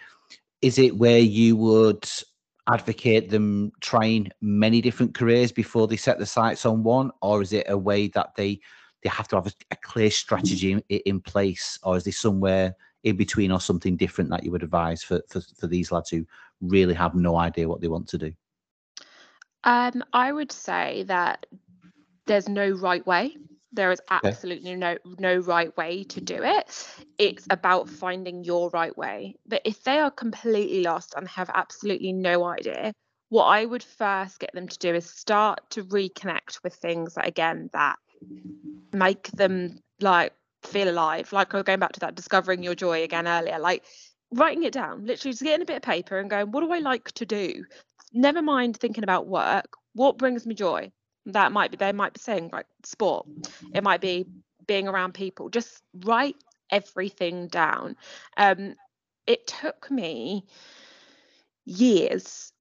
Is 0.60 0.78
it 0.78 0.96
where 0.96 1.18
you 1.18 1.56
would 1.56 2.08
advocate 2.68 3.30
them 3.30 3.72
trying 3.80 4.30
many 4.40 4.80
different 4.80 5.14
careers 5.14 5.52
before 5.52 5.86
they 5.86 5.96
set 5.96 6.18
the 6.18 6.26
sights 6.26 6.64
on 6.64 6.82
one? 6.82 7.10
Or 7.20 7.42
is 7.42 7.52
it 7.52 7.66
a 7.68 7.76
way 7.76 8.08
that 8.08 8.34
they 8.36 8.60
they 9.02 9.08
have 9.08 9.26
to 9.28 9.36
have 9.36 9.48
a, 9.48 9.52
a 9.72 9.76
clear 9.76 10.10
strategy 10.10 10.72
in, 10.72 10.80
in, 10.88 11.20
place? 11.20 11.78
Or 11.82 11.96
is 11.96 12.04
there 12.04 12.12
somewhere 12.12 12.76
in 13.02 13.16
between 13.16 13.50
or 13.50 13.60
something 13.60 13.96
different 13.96 14.30
that 14.30 14.44
you 14.44 14.52
would 14.52 14.62
advise 14.62 15.02
for, 15.02 15.20
for, 15.28 15.40
for 15.58 15.66
these 15.66 15.90
lads 15.90 16.10
who 16.10 16.24
really 16.60 16.94
have 16.94 17.16
no 17.16 17.36
idea 17.36 17.68
what 17.68 17.80
they 17.80 17.88
want 17.88 18.08
to 18.08 18.18
do? 18.18 18.32
Um, 19.64 20.02
i 20.12 20.32
would 20.32 20.50
say 20.50 21.04
that 21.04 21.46
there's 22.26 22.48
no 22.48 22.70
right 22.70 23.06
way 23.06 23.36
there 23.72 23.90
is 23.90 24.00
absolutely 24.10 24.74
no 24.74 24.98
no 25.18 25.36
right 25.36 25.76
way 25.76 26.04
to 26.04 26.20
do 26.20 26.42
it. 26.42 26.88
It's 27.18 27.46
about 27.50 27.88
finding 27.88 28.44
your 28.44 28.70
right 28.70 28.96
way. 28.96 29.36
But 29.46 29.62
if 29.64 29.82
they 29.84 29.98
are 29.98 30.10
completely 30.10 30.82
lost 30.82 31.14
and 31.16 31.26
have 31.28 31.50
absolutely 31.52 32.12
no 32.12 32.44
idea 32.44 32.92
what 33.28 33.44
i 33.44 33.64
would 33.64 33.82
first 33.82 34.38
get 34.38 34.52
them 34.52 34.68
to 34.68 34.78
do 34.78 34.94
is 34.94 35.08
start 35.08 35.58
to 35.70 35.82
reconnect 35.84 36.62
with 36.62 36.74
things 36.74 37.14
that 37.14 37.26
again 37.26 37.70
that 37.72 37.96
make 38.92 39.30
them 39.30 39.78
like 40.00 40.34
feel 40.62 40.88
alive. 40.88 41.32
Like 41.32 41.48
going 41.48 41.80
back 41.80 41.92
to 41.92 42.00
that 42.00 42.14
discovering 42.14 42.62
your 42.62 42.74
joy 42.74 43.02
again 43.02 43.26
earlier 43.26 43.58
like 43.58 43.84
writing 44.34 44.62
it 44.62 44.72
down 44.72 45.04
literally 45.04 45.32
just 45.32 45.42
getting 45.42 45.62
a 45.62 45.66
bit 45.66 45.76
of 45.76 45.82
paper 45.82 46.18
and 46.18 46.30
going 46.30 46.50
what 46.52 46.60
do 46.60 46.72
i 46.72 46.78
like 46.78 47.10
to 47.12 47.26
do? 47.26 47.64
Never 48.12 48.42
mind 48.42 48.76
thinking 48.76 49.04
about 49.04 49.26
work. 49.26 49.66
What 49.94 50.18
brings 50.18 50.46
me 50.46 50.54
joy 50.54 50.92
that 51.26 51.52
might 51.52 51.70
be 51.70 51.76
they 51.76 51.92
might 51.92 52.14
be 52.14 52.20
saying 52.20 52.50
like 52.52 52.66
sport. 52.84 53.26
It 53.74 53.82
might 53.82 54.00
be 54.00 54.26
being 54.66 54.88
around 54.88 55.14
people. 55.14 55.48
Just 55.48 55.82
write 56.04 56.36
everything 56.70 57.48
down. 57.48 57.96
Um 58.36 58.74
it 59.26 59.46
took 59.46 59.90
me 59.90 60.44
years 61.64 62.52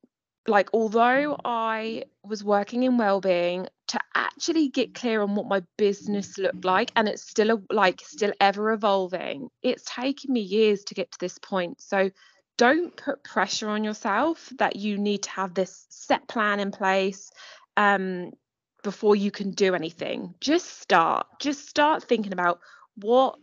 like 0.47 0.69
although 0.73 1.35
i 1.43 2.03
was 2.23 2.43
working 2.43 2.83
in 2.83 2.97
well-being 2.97 3.67
to 3.87 3.99
actually 4.13 4.69
get 4.69 4.93
clear 4.93 5.21
on 5.21 5.33
what 5.33 5.47
my 5.47 5.61
business 5.77 6.37
looked 6.37 6.63
like 6.63 6.91
and 6.95 7.07
it's 7.09 7.23
still 7.23 7.51
a, 7.51 7.73
like 7.73 7.99
still 8.01 8.31
ever 8.39 8.71
evolving 8.71 9.49
it's 9.63 9.83
taken 9.85 10.31
me 10.31 10.39
years 10.39 10.83
to 10.83 10.93
get 10.93 11.11
to 11.11 11.17
this 11.19 11.37
point. 11.39 11.81
So 11.81 12.11
don't 12.57 12.95
put 12.95 13.23
pressure 13.23 13.69
on 13.69 13.83
yourself 13.83 14.51
that 14.59 14.75
you 14.75 14.97
need 14.97 15.23
to 15.23 15.31
have 15.31 15.53
this 15.53 15.87
set 15.89 16.27
plan 16.27 16.59
in 16.59 16.71
place. 16.71 17.31
Um, 17.75 18.33
before 18.83 19.15
you 19.15 19.31
can 19.31 19.51
do 19.51 19.75
anything. 19.75 20.35
Just 20.39 20.81
start. 20.81 21.27
Just 21.39 21.67
start 21.67 22.03
thinking 22.03 22.33
about 22.33 22.59
what 22.95 23.37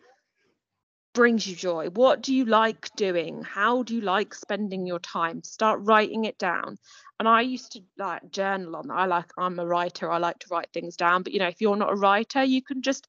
brings 1.15 1.47
you 1.47 1.57
joy. 1.57 1.89
What 1.89 2.23
do 2.23 2.35
you 2.35 2.45
like 2.45 2.95
doing? 2.97 3.43
How 3.43 3.83
do 3.83 3.95
you 3.95 4.01
like 4.01 4.35
spending 4.35 4.87
your 4.87 5.01
time? 5.01 5.43
Start 5.43 5.81
writing 5.83 6.25
it 6.25 6.39
down. 6.39 6.79
And 7.19 7.29
I 7.29 7.41
used 7.41 7.73
to 7.73 7.81
like 7.97 8.31
journal 8.31 8.77
on 8.77 8.89
that. 8.89 8.95
I 8.95 9.07
like 9.07 9.31
I'm 9.37 9.59
a 9.59 9.67
writer. 9.67 10.11
I 10.11 10.19
like 10.19 10.39
to 10.41 10.49
write 10.51 10.69
things 10.73 10.97
down. 10.97 11.23
But 11.23 11.33
you 11.33 11.41
know, 11.41 11.49
if 11.49 11.61
you're 11.61 11.77
not 11.77 11.93
a 11.93 11.97
writer, 11.97 12.45
you 12.45 12.63
can 12.63 12.83
just 12.83 13.09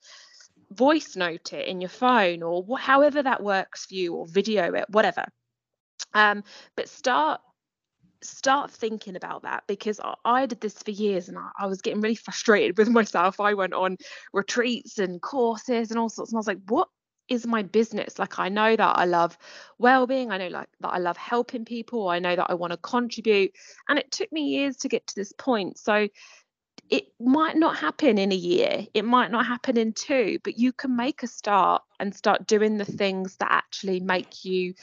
voice 0.72 1.16
note 1.16 1.54
it 1.54 1.68
in 1.68 1.82
your 1.82 1.90
phone 1.90 2.44
or 2.44 2.64
wh- 2.64 2.82
however 2.82 3.22
that 3.22 3.44
works 3.44 3.86
for 3.86 3.94
you 3.94 4.16
or 4.16 4.28
video 4.28 4.74
it, 4.74 4.86
whatever. 4.90 5.26
Um, 6.14 6.44
but 6.76 6.90
start 6.90 7.42
start 8.22 8.72
thinking 8.72 9.16
about 9.16 9.44
that 9.44 9.64
because 9.68 10.00
I, 10.00 10.16
I 10.26 10.46
did 10.46 10.62
this 10.62 10.82
for 10.82 10.92
years 10.92 11.30
and 11.30 11.38
I, 11.38 11.50
I, 11.60 11.68
was 11.68 11.82
getting 11.82 12.02
really 12.02 12.16
frustrated 12.16 12.78
with 12.78 12.90
myself. 13.00 13.40
I 13.40 13.54
went 13.54 13.74
on 13.74 13.98
retreats 14.34 15.00
and 15.00 15.22
courses 15.22 15.92
and 15.92 16.00
all 16.00 16.10
sorts, 16.10 16.32
and 16.32 16.38
I 16.38 16.40
was 16.40 16.48
like, 16.48 16.60
what 16.68 16.90
is 17.28 17.46
my 17.46 17.64
business? 17.64 18.18
Like, 18.20 18.40
I 18.40 18.50
know 18.50 18.76
that 18.76 18.98
I 18.98 19.06
love 19.06 19.38
well-being. 19.78 20.32
I 20.32 20.38
know 20.38 20.48
like 20.48 20.70
that 20.82 20.90
I 20.90 20.98
love 20.98 21.18
helping 21.18 21.66
people. 21.66 22.10
I 22.10 22.20
know 22.20 22.36
that 22.36 22.48
I 22.50 22.56
want 22.56 22.72
to 22.72 22.78
contribute, 22.78 23.52
and 23.88 24.00
it 24.00 24.12
took 24.12 24.32
me 24.32 24.44
years 24.44 24.78
to 24.78 24.90
get 24.90 25.08
to 25.08 25.16
this 25.16 25.32
point. 25.34 25.78
So 25.78 26.08
it 26.90 27.06
might 27.20 27.56
not 27.56 27.78
happen 27.78 28.18
in 28.18 28.32
a 28.32 28.36
year 28.36 28.86
it 28.94 29.06
might 29.06 29.30
not 29.30 29.46
happen 29.46 29.78
in 29.78 29.94
two 29.94 30.40
but 30.44 30.58
you 30.58 30.74
can 30.74 30.96
make 30.96 31.22
a 31.22 31.28
start 31.28 31.84
and 32.00 32.16
start 32.16 32.48
doing 32.48 32.78
the 32.78 32.86
things 32.86 33.36
that 33.38 33.52
actually 33.52 34.00
make 34.00 34.44
you 34.44 34.74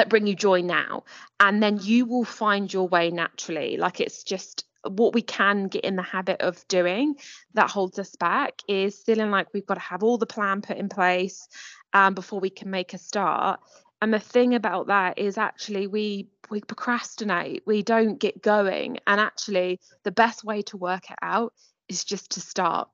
that 0.00 0.08
bring 0.08 0.26
you 0.26 0.34
joy 0.34 0.62
now 0.62 1.04
and 1.38 1.62
then 1.62 1.78
you 1.80 2.06
will 2.06 2.24
find 2.24 2.72
your 2.72 2.88
way 2.88 3.10
naturally. 3.10 3.76
Like 3.76 4.00
it's 4.00 4.24
just 4.24 4.64
what 4.88 5.14
we 5.14 5.22
can 5.22 5.68
get 5.68 5.84
in 5.84 5.96
the 5.96 6.02
habit 6.02 6.40
of 6.40 6.66
doing 6.68 7.14
that 7.52 7.70
holds 7.70 7.98
us 7.98 8.16
back 8.16 8.54
is 8.66 9.02
feeling 9.02 9.30
like 9.30 9.52
we've 9.52 9.66
got 9.66 9.74
to 9.74 9.80
have 9.80 10.02
all 10.02 10.16
the 10.16 10.26
plan 10.26 10.62
put 10.62 10.78
in 10.78 10.88
place 10.88 11.48
um, 11.92 12.14
before 12.14 12.40
we 12.40 12.50
can 12.50 12.70
make 12.70 12.94
a 12.94 12.98
start. 12.98 13.60
And 14.00 14.12
the 14.14 14.18
thing 14.18 14.54
about 14.54 14.86
that 14.86 15.18
is 15.18 15.36
actually 15.36 15.86
we 15.86 16.28
we 16.50 16.62
procrastinate. 16.62 17.62
We 17.66 17.82
don't 17.82 18.18
get 18.18 18.42
going. 18.42 18.98
And 19.06 19.20
actually 19.20 19.80
the 20.02 20.10
best 20.10 20.42
way 20.42 20.62
to 20.62 20.78
work 20.78 21.10
it 21.10 21.18
out 21.22 21.52
is 21.88 22.04
just 22.04 22.32
to 22.32 22.40
start 22.40 22.88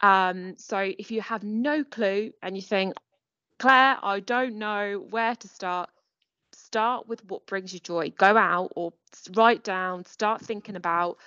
um, 0.00 0.54
so 0.58 0.78
if 0.78 1.10
you 1.10 1.22
have 1.22 1.42
no 1.42 1.82
clue 1.82 2.30
and 2.42 2.56
you 2.56 2.62
think 2.62 2.94
claire 3.58 3.96
i 4.02 4.20
don't 4.20 4.58
know 4.58 5.06
where 5.10 5.34
to 5.36 5.48
start 5.48 5.88
start 6.74 7.06
with 7.06 7.24
what 7.30 7.46
brings 7.46 7.72
you 7.72 7.78
joy. 7.78 8.12
Go 8.18 8.36
out 8.36 8.72
or 8.74 8.92
write 9.36 9.62
down 9.62 10.04
start 10.04 10.40
thinking 10.40 10.74
about 10.74 11.18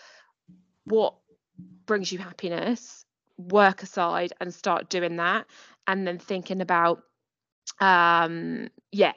what 0.84 1.16
brings 1.86 2.12
you 2.12 2.20
happiness 2.20 3.06
work 3.38 3.82
aside 3.82 4.34
and 4.42 4.54
start 4.54 4.90
doing 4.90 5.16
that 5.16 5.46
and 5.88 6.06
then 6.06 6.20
thinking 6.20 6.60
about 6.60 7.02
um 7.80 8.68
yeah 8.92 9.14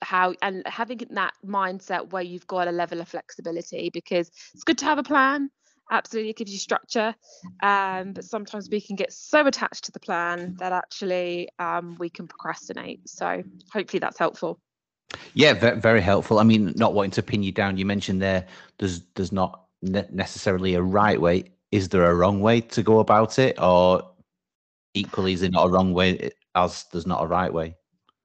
how 0.00 0.34
and 0.40 0.62
having 0.66 1.00
that 1.10 1.34
mindset 1.44 2.10
where 2.10 2.22
you've 2.22 2.46
got 2.46 2.68
a 2.68 2.72
level 2.72 3.00
of 3.00 3.08
flexibility 3.08 3.90
because 3.92 4.30
it's 4.54 4.64
good 4.64 4.78
to 4.78 4.86
have 4.86 4.98
a 4.98 5.02
plan 5.02 5.50
absolutely 5.90 6.30
it 6.30 6.36
gives 6.36 6.52
you 6.52 6.58
structure 6.58 7.14
um, 7.62 8.12
but 8.12 8.24
sometimes 8.24 8.68
we 8.70 8.80
can 8.80 8.96
get 8.96 9.12
so 9.12 9.46
attached 9.46 9.84
to 9.84 9.92
the 9.92 10.00
plan 10.00 10.56
that 10.58 10.72
actually 10.72 11.48
um, 11.58 11.96
we 11.98 12.10
can 12.10 12.28
procrastinate. 12.28 13.08
So 13.08 13.42
hopefully 13.72 14.00
that's 14.00 14.18
helpful 14.18 14.60
yeah 15.34 15.52
very 15.52 16.00
helpful 16.00 16.38
i 16.38 16.42
mean 16.42 16.72
not 16.76 16.94
wanting 16.94 17.10
to 17.10 17.22
pin 17.22 17.42
you 17.42 17.52
down 17.52 17.76
you 17.76 17.84
mentioned 17.84 18.20
there 18.20 18.46
there's 18.78 19.02
there's 19.14 19.32
not 19.32 19.64
necessarily 19.82 20.74
a 20.74 20.82
right 20.82 21.20
way 21.20 21.44
is 21.70 21.88
there 21.88 22.10
a 22.10 22.14
wrong 22.14 22.40
way 22.40 22.60
to 22.60 22.82
go 22.82 22.98
about 22.98 23.38
it 23.38 23.60
or 23.60 24.02
equally 24.94 25.32
is 25.32 25.40
there 25.40 25.50
not 25.50 25.66
a 25.66 25.70
wrong 25.70 25.92
way 25.92 26.30
as 26.54 26.86
there's 26.92 27.06
not 27.06 27.22
a 27.22 27.26
right 27.26 27.52
way 27.52 27.76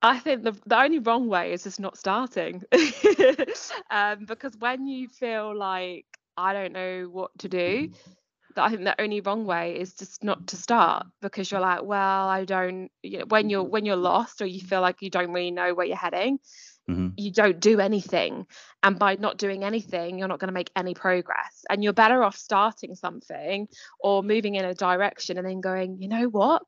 I 0.04 0.18
think 0.18 0.44
the, 0.44 0.54
the 0.66 0.82
only 0.82 1.00
wrong 1.00 1.28
way 1.28 1.54
is 1.54 1.64
just 1.64 1.80
not 1.80 1.96
starting. 1.96 2.64
um, 3.92 4.26
because 4.26 4.58
when 4.58 4.88
you 4.88 5.08
feel 5.08 5.56
like 5.56 6.06
I 6.38 6.54
don't 6.54 6.74
know 6.74 7.08
what 7.12 7.38
to 7.40 7.48
do, 7.48 7.92
I 8.58 8.70
think 8.70 8.84
the 8.84 9.00
only 9.00 9.22
wrong 9.22 9.46
way 9.46 9.80
is 9.80 9.94
just 9.94 10.24
not 10.24 10.48
to 10.48 10.58
start 10.58 11.06
because 11.22 11.52
you're 11.52 11.62
like, 11.62 11.84
well, 11.84 12.28
I 12.28 12.46
don't. 12.46 12.90
You 13.04 13.20
know, 13.20 13.26
when 13.26 13.50
you're 13.50 13.64
when 13.64 13.86
you're 13.86 13.96
lost 13.96 14.42
or 14.42 14.46
you 14.46 14.60
feel 14.60 14.82
like 14.82 15.02
you 15.02 15.10
don't 15.10 15.32
really 15.32 15.52
know 15.52 15.74
where 15.74 15.86
you're 15.86 15.96
heading, 15.96 16.40
mm-hmm. 16.92 17.08
you 17.18 17.32
don't 17.32 17.60
do 17.60 17.80
anything, 17.80 18.46
and 18.84 18.98
by 18.98 19.16
not 19.16 19.38
doing 19.38 19.64
anything, 19.64 20.20
you're 20.20 20.28
not 20.28 20.40
going 20.40 20.50
to 20.50 20.54
make 20.54 20.72
any 20.76 20.94
progress. 20.94 21.66
And 21.70 21.84
you're 21.84 21.94
better 21.94 22.24
off 22.24 22.38
starting 22.38 22.96
something 22.96 23.68
or 24.00 24.24
moving 24.24 24.56
in 24.56 24.66
a 24.66 24.74
direction 24.74 25.38
and 25.38 25.48
then 25.48 25.62
going, 25.62 25.98
you 26.00 26.08
know 26.08 26.26
what, 26.26 26.64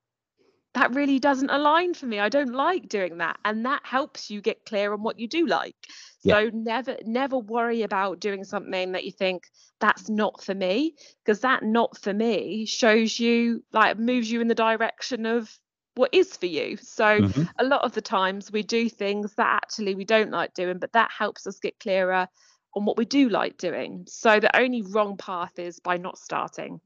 that 0.73 0.95
really 0.95 1.19
doesn't 1.19 1.51
align 1.51 1.93
for 1.93 2.07
me. 2.07 2.19
I 2.19 2.29
don't 2.29 2.53
like 2.53 2.89
doing 2.89 3.19
that. 3.19 3.37
And 3.45 3.65
that 3.65 3.81
helps 3.83 4.31
you 4.31 4.41
get 4.41 4.65
clear 4.65 4.93
on 4.93 5.03
what 5.03 5.19
you 5.19 5.27
do 5.27 5.45
like. 5.45 5.75
So 6.19 6.39
yeah. 6.39 6.49
never 6.53 6.97
never 7.05 7.37
worry 7.37 7.83
about 7.83 8.19
doing 8.19 8.43
something 8.43 8.93
that 8.93 9.03
you 9.03 9.11
think 9.11 9.43
that's 9.79 10.09
not 10.09 10.43
for 10.43 10.55
me 10.55 10.95
because 11.23 11.41
that 11.41 11.63
not 11.63 11.97
for 11.97 12.13
me 12.13 12.65
shows 12.65 13.19
you 13.19 13.63
like 13.71 13.99
moves 13.99 14.31
you 14.31 14.41
in 14.41 14.47
the 14.47 14.55
direction 14.55 15.25
of 15.25 15.51
what 15.95 16.13
is 16.13 16.35
for 16.35 16.45
you. 16.45 16.77
So 16.77 17.21
mm-hmm. 17.21 17.43
a 17.59 17.63
lot 17.63 17.83
of 17.83 17.93
the 17.93 18.01
times 18.01 18.51
we 18.51 18.63
do 18.63 18.89
things 18.89 19.33
that 19.35 19.61
actually 19.63 19.95
we 19.95 20.05
don't 20.05 20.31
like 20.31 20.53
doing, 20.53 20.79
but 20.79 20.93
that 20.93 21.11
helps 21.11 21.45
us 21.47 21.59
get 21.59 21.79
clearer 21.79 22.27
on 22.75 22.85
what 22.85 22.97
we 22.97 23.05
do 23.05 23.29
like 23.29 23.57
doing. 23.57 24.05
So 24.07 24.39
the 24.39 24.55
only 24.57 24.81
wrong 24.81 25.17
path 25.17 25.59
is 25.59 25.79
by 25.79 25.97
not 25.97 26.17
starting. 26.17 26.79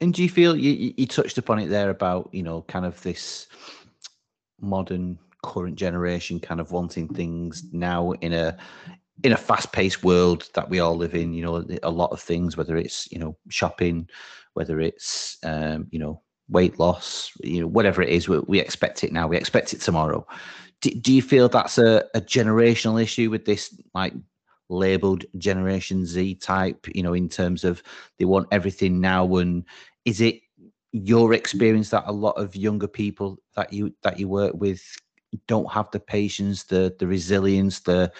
And 0.00 0.14
do 0.14 0.22
you 0.22 0.28
feel 0.28 0.56
you, 0.56 0.94
you 0.96 1.06
touched 1.06 1.38
upon 1.38 1.58
it 1.58 1.68
there 1.68 1.90
about 1.90 2.30
you 2.32 2.42
know 2.42 2.62
kind 2.62 2.86
of 2.86 3.00
this 3.02 3.46
modern 4.60 5.18
current 5.44 5.76
generation 5.76 6.38
kind 6.38 6.60
of 6.60 6.70
wanting 6.70 7.08
things 7.08 7.64
now 7.72 8.12
in 8.12 8.32
a 8.32 8.56
in 9.24 9.32
a 9.32 9.36
fast-paced 9.36 10.02
world 10.02 10.48
that 10.54 10.68
we 10.68 10.80
all 10.80 10.96
live 10.96 11.14
in 11.14 11.32
you 11.32 11.42
know 11.44 11.64
a 11.82 11.90
lot 11.90 12.10
of 12.12 12.20
things 12.20 12.56
whether 12.56 12.76
it's 12.76 13.10
you 13.12 13.18
know 13.18 13.36
shopping 13.48 14.08
whether 14.54 14.80
it's 14.80 15.38
um, 15.44 15.86
you 15.90 15.98
know 15.98 16.20
weight 16.52 16.78
loss 16.78 17.32
you 17.42 17.60
know 17.60 17.66
whatever 17.66 18.02
it 18.02 18.10
is 18.10 18.28
we, 18.28 18.38
we 18.40 18.60
expect 18.60 19.02
it 19.02 19.12
now 19.12 19.26
we 19.26 19.36
expect 19.36 19.72
it 19.72 19.80
tomorrow. 19.80 20.26
Do, 20.80 20.90
do 20.90 21.12
you 21.12 21.22
feel 21.22 21.48
that's 21.48 21.78
a, 21.78 22.04
a 22.14 22.20
generational 22.20 23.02
issue 23.02 23.30
with 23.30 23.44
this 23.44 23.74
like 23.94 24.14
labeled 24.68 25.24
generation 25.38 26.06
z 26.06 26.34
type 26.34 26.86
you 26.94 27.02
know 27.02 27.14
in 27.14 27.28
terms 27.28 27.64
of 27.64 27.82
they 28.18 28.24
want 28.24 28.48
everything 28.50 29.00
now? 29.00 29.36
And 29.36 29.64
is 30.04 30.20
it 30.20 30.40
your 30.92 31.32
experience 31.32 31.90
that 31.90 32.04
a 32.06 32.12
lot 32.12 32.36
of 32.36 32.54
younger 32.54 32.88
people 32.88 33.38
that 33.56 33.72
you 33.72 33.94
that 34.02 34.18
you 34.18 34.28
work 34.28 34.52
with 34.54 34.82
don't 35.46 35.72
have 35.72 35.90
the 35.90 36.00
patience 36.00 36.64
the 36.64 36.94
the 36.98 37.06
resilience 37.06 37.80
the 37.80 38.12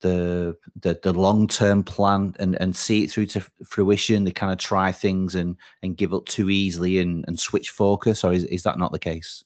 the 0.00 0.56
the, 0.80 0.98
the 1.02 1.12
long 1.12 1.46
term 1.46 1.82
plan 1.82 2.34
and 2.38 2.60
and 2.60 2.74
see 2.74 3.04
it 3.04 3.10
through 3.10 3.26
to 3.26 3.44
fruition. 3.64 4.24
They 4.24 4.30
kind 4.30 4.52
of 4.52 4.58
try 4.58 4.92
things 4.92 5.34
and 5.34 5.56
and 5.82 5.96
give 5.96 6.14
up 6.14 6.26
too 6.26 6.50
easily 6.50 6.98
and 6.98 7.24
and 7.28 7.38
switch 7.38 7.70
focus 7.70 8.24
or 8.24 8.32
is, 8.32 8.44
is 8.44 8.62
that 8.64 8.78
not 8.78 8.92
the 8.92 8.98
case? 8.98 9.44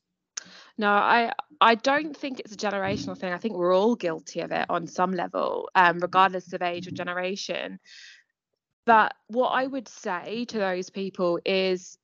No 0.77 0.89
i 0.89 1.33
i 1.61 1.75
don't 1.75 2.17
think 2.17 2.41
it's 2.41 2.53
a 2.53 2.57
generational 2.57 3.17
thing. 3.17 3.33
I 3.33 3.39
think 3.39 3.57
we're 3.57 3.77
all 3.77 3.97
guilty 3.97 4.41
of 4.41 4.53
it 4.53 4.67
on 4.69 4.87
some 4.87 5.13
level 5.13 5.71
um, 5.75 5.99
regardless 5.99 6.53
of 6.53 6.63
age 6.63 6.87
or 6.87 6.93
generation. 6.93 7.79
But 8.87 9.15
what 9.29 9.49
I 9.49 9.67
would 9.67 9.89
say 9.89 10.45
to 10.47 10.59
those 10.59 10.91
people 10.91 11.39
is 11.45 11.97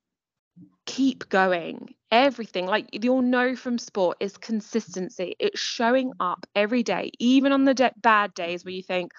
keep 0.87 1.29
going. 1.29 1.95
Everything, 2.13 2.67
like 2.67 2.89
you'll 2.93 3.23
know 3.23 3.55
from 3.57 3.79
sport, 3.79 4.17
is 4.21 4.37
consistency. 4.37 5.37
It's 5.39 5.61
showing 5.61 6.13
up 6.21 6.47
every 6.55 6.83
day, 6.83 7.13
even 7.19 7.53
on 7.53 7.65
the 7.65 7.75
de- 7.75 7.93
bad 7.99 8.35
days 8.35 8.65
where 8.65 8.75
you 8.75 8.83
think, 8.83 9.13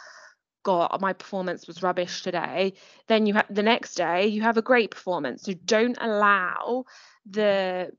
God, 0.64 1.00
my 1.02 1.14
performance 1.14 1.68
was 1.68 1.82
rubbish 1.82 2.22
today. 2.24 2.74
Then 3.08 3.26
you 3.26 3.34
have 3.36 3.48
the 3.50 3.64
next 3.64 3.96
day, 3.96 4.28
you 4.28 4.42
have 4.42 4.58
a 4.58 4.62
great 4.62 4.92
performance. 4.92 5.44
So 5.44 5.54
don't 5.54 5.98
allow 6.02 6.86
the 7.30 7.92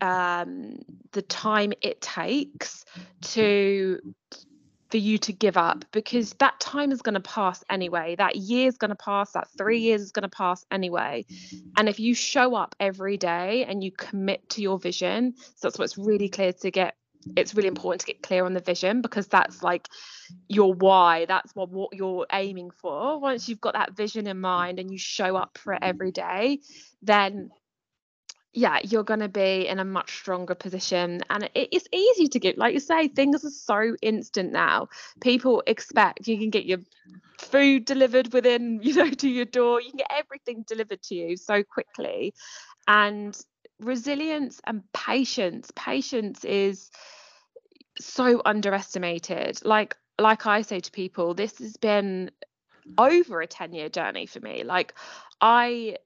um, 0.00 0.78
the 1.12 1.22
time 1.22 1.72
it 1.82 2.00
takes 2.00 2.84
to 3.22 4.00
for 4.90 4.96
you 4.96 5.18
to 5.18 5.32
give 5.32 5.56
up 5.56 5.84
because 5.92 6.34
that 6.34 6.58
time 6.58 6.90
is 6.90 7.00
going 7.02 7.14
to 7.14 7.20
pass 7.20 7.62
anyway. 7.70 8.16
That 8.16 8.36
year 8.36 8.66
is 8.66 8.76
going 8.76 8.90
to 8.90 8.96
pass, 8.96 9.32
that 9.32 9.48
three 9.56 9.80
mm. 9.80 9.84
years 9.84 10.02
is 10.02 10.12
going 10.12 10.24
to 10.24 10.28
pass 10.28 10.64
anyway. 10.70 11.24
And 11.76 11.88
if 11.88 12.00
you 12.00 12.14
show 12.14 12.54
up 12.54 12.74
every 12.80 13.16
day 13.16 13.64
and 13.64 13.84
you 13.84 13.92
commit 13.92 14.48
to 14.50 14.62
your 14.62 14.78
vision, 14.78 15.34
so 15.36 15.68
that's 15.68 15.78
what's 15.78 15.96
really 15.96 16.28
clear 16.28 16.52
to 16.52 16.70
get. 16.70 16.96
It's 17.36 17.54
really 17.54 17.68
important 17.68 18.00
to 18.00 18.06
get 18.06 18.22
clear 18.22 18.46
on 18.46 18.54
the 18.54 18.60
vision 18.60 19.02
because 19.02 19.28
that's 19.28 19.62
like 19.62 19.88
your 20.48 20.72
why. 20.72 21.26
That's 21.26 21.54
what, 21.54 21.68
what 21.68 21.94
you're 21.94 22.26
aiming 22.32 22.70
for. 22.70 23.20
Once 23.20 23.46
you've 23.46 23.60
got 23.60 23.74
that 23.74 23.94
vision 23.94 24.26
in 24.26 24.40
mind 24.40 24.78
and 24.78 24.90
you 24.90 24.96
show 24.96 25.36
up 25.36 25.58
for 25.58 25.74
it 25.74 25.80
every 25.82 26.12
day, 26.12 26.60
then 27.02 27.50
yeah, 28.52 28.78
you're 28.82 29.04
going 29.04 29.20
to 29.20 29.28
be 29.28 29.66
in 29.68 29.78
a 29.78 29.84
much 29.84 30.16
stronger 30.16 30.54
position. 30.54 31.20
And 31.30 31.44
it, 31.54 31.68
it's 31.72 31.86
easy 31.92 32.26
to 32.28 32.38
get, 32.40 32.58
like 32.58 32.74
you 32.74 32.80
say, 32.80 33.08
things 33.08 33.44
are 33.44 33.50
so 33.50 33.96
instant 34.02 34.52
now. 34.52 34.88
People 35.20 35.62
expect 35.66 36.26
you 36.26 36.38
can 36.38 36.50
get 36.50 36.66
your 36.66 36.78
food 37.38 37.84
delivered 37.84 38.32
within, 38.32 38.80
you 38.82 38.94
know, 38.94 39.10
to 39.10 39.28
your 39.28 39.44
door. 39.44 39.80
You 39.80 39.90
can 39.90 39.98
get 39.98 40.10
everything 40.10 40.64
delivered 40.66 41.02
to 41.04 41.14
you 41.14 41.36
so 41.36 41.62
quickly. 41.62 42.34
And 42.88 43.38
resilience 43.78 44.60
and 44.66 44.82
patience, 44.92 45.70
patience 45.76 46.44
is 46.44 46.90
so 48.00 48.42
underestimated. 48.44 49.64
Like, 49.64 49.96
like 50.18 50.46
I 50.46 50.62
say 50.62 50.80
to 50.80 50.90
people, 50.90 51.34
this 51.34 51.58
has 51.58 51.76
been 51.76 52.30
over 52.98 53.40
a 53.40 53.46
10 53.46 53.72
year 53.72 53.88
journey 53.88 54.26
for 54.26 54.40
me. 54.40 54.64
Like, 54.64 54.94
I 55.40 55.96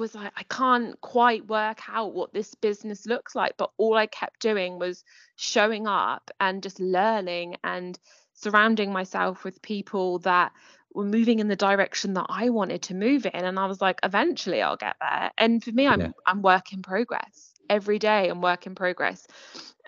was 0.00 0.14
like, 0.14 0.32
I 0.36 0.42
can't 0.44 1.00
quite 1.00 1.46
work 1.46 1.82
out 1.88 2.14
what 2.14 2.32
this 2.32 2.54
business 2.54 3.06
looks 3.06 3.34
like. 3.34 3.56
But 3.56 3.70
all 3.76 3.94
I 3.96 4.06
kept 4.06 4.40
doing 4.40 4.78
was 4.78 5.04
showing 5.36 5.86
up 5.86 6.30
and 6.40 6.62
just 6.62 6.80
learning 6.80 7.56
and 7.62 7.98
surrounding 8.34 8.92
myself 8.92 9.44
with 9.44 9.62
people 9.62 10.18
that 10.20 10.52
were 10.92 11.04
moving 11.04 11.38
in 11.38 11.46
the 11.46 11.56
direction 11.56 12.14
that 12.14 12.26
I 12.28 12.48
wanted 12.48 12.82
to 12.82 12.94
move 12.94 13.26
in. 13.26 13.44
And 13.44 13.58
I 13.58 13.66
was 13.66 13.80
like, 13.80 14.00
eventually 14.02 14.60
I'll 14.62 14.76
get 14.76 14.96
there. 15.00 15.30
And 15.38 15.62
for 15.62 15.70
me, 15.70 15.86
I'm 15.86 16.00
yeah. 16.00 16.10
I'm 16.26 16.42
work 16.42 16.72
in 16.72 16.82
progress. 16.82 17.52
Every 17.68 18.00
day 18.00 18.28
I'm 18.28 18.40
work 18.40 18.66
in 18.66 18.74
progress. 18.74 19.26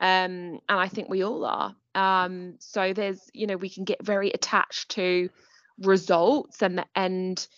Um, 0.01 0.61
and 0.69 0.81
I 0.81 0.89
think 0.89 1.09
we 1.09 1.25
all 1.25 1.45
are. 1.45 1.75
Um, 1.95 2.55
so 2.59 2.93
there's, 2.93 3.21
you 3.33 3.47
know, 3.47 3.57
we 3.57 3.69
can 3.69 3.85
get 3.85 4.05
very 4.05 4.31
attached 4.31 4.91
to 4.91 5.29
results 5.79 6.63
and 6.63 6.79
the 6.79 6.87
end 6.95 7.49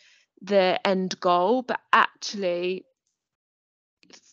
the 0.44 0.80
end 0.86 1.18
goal, 1.20 1.62
but 1.62 1.80
actually 1.92 2.84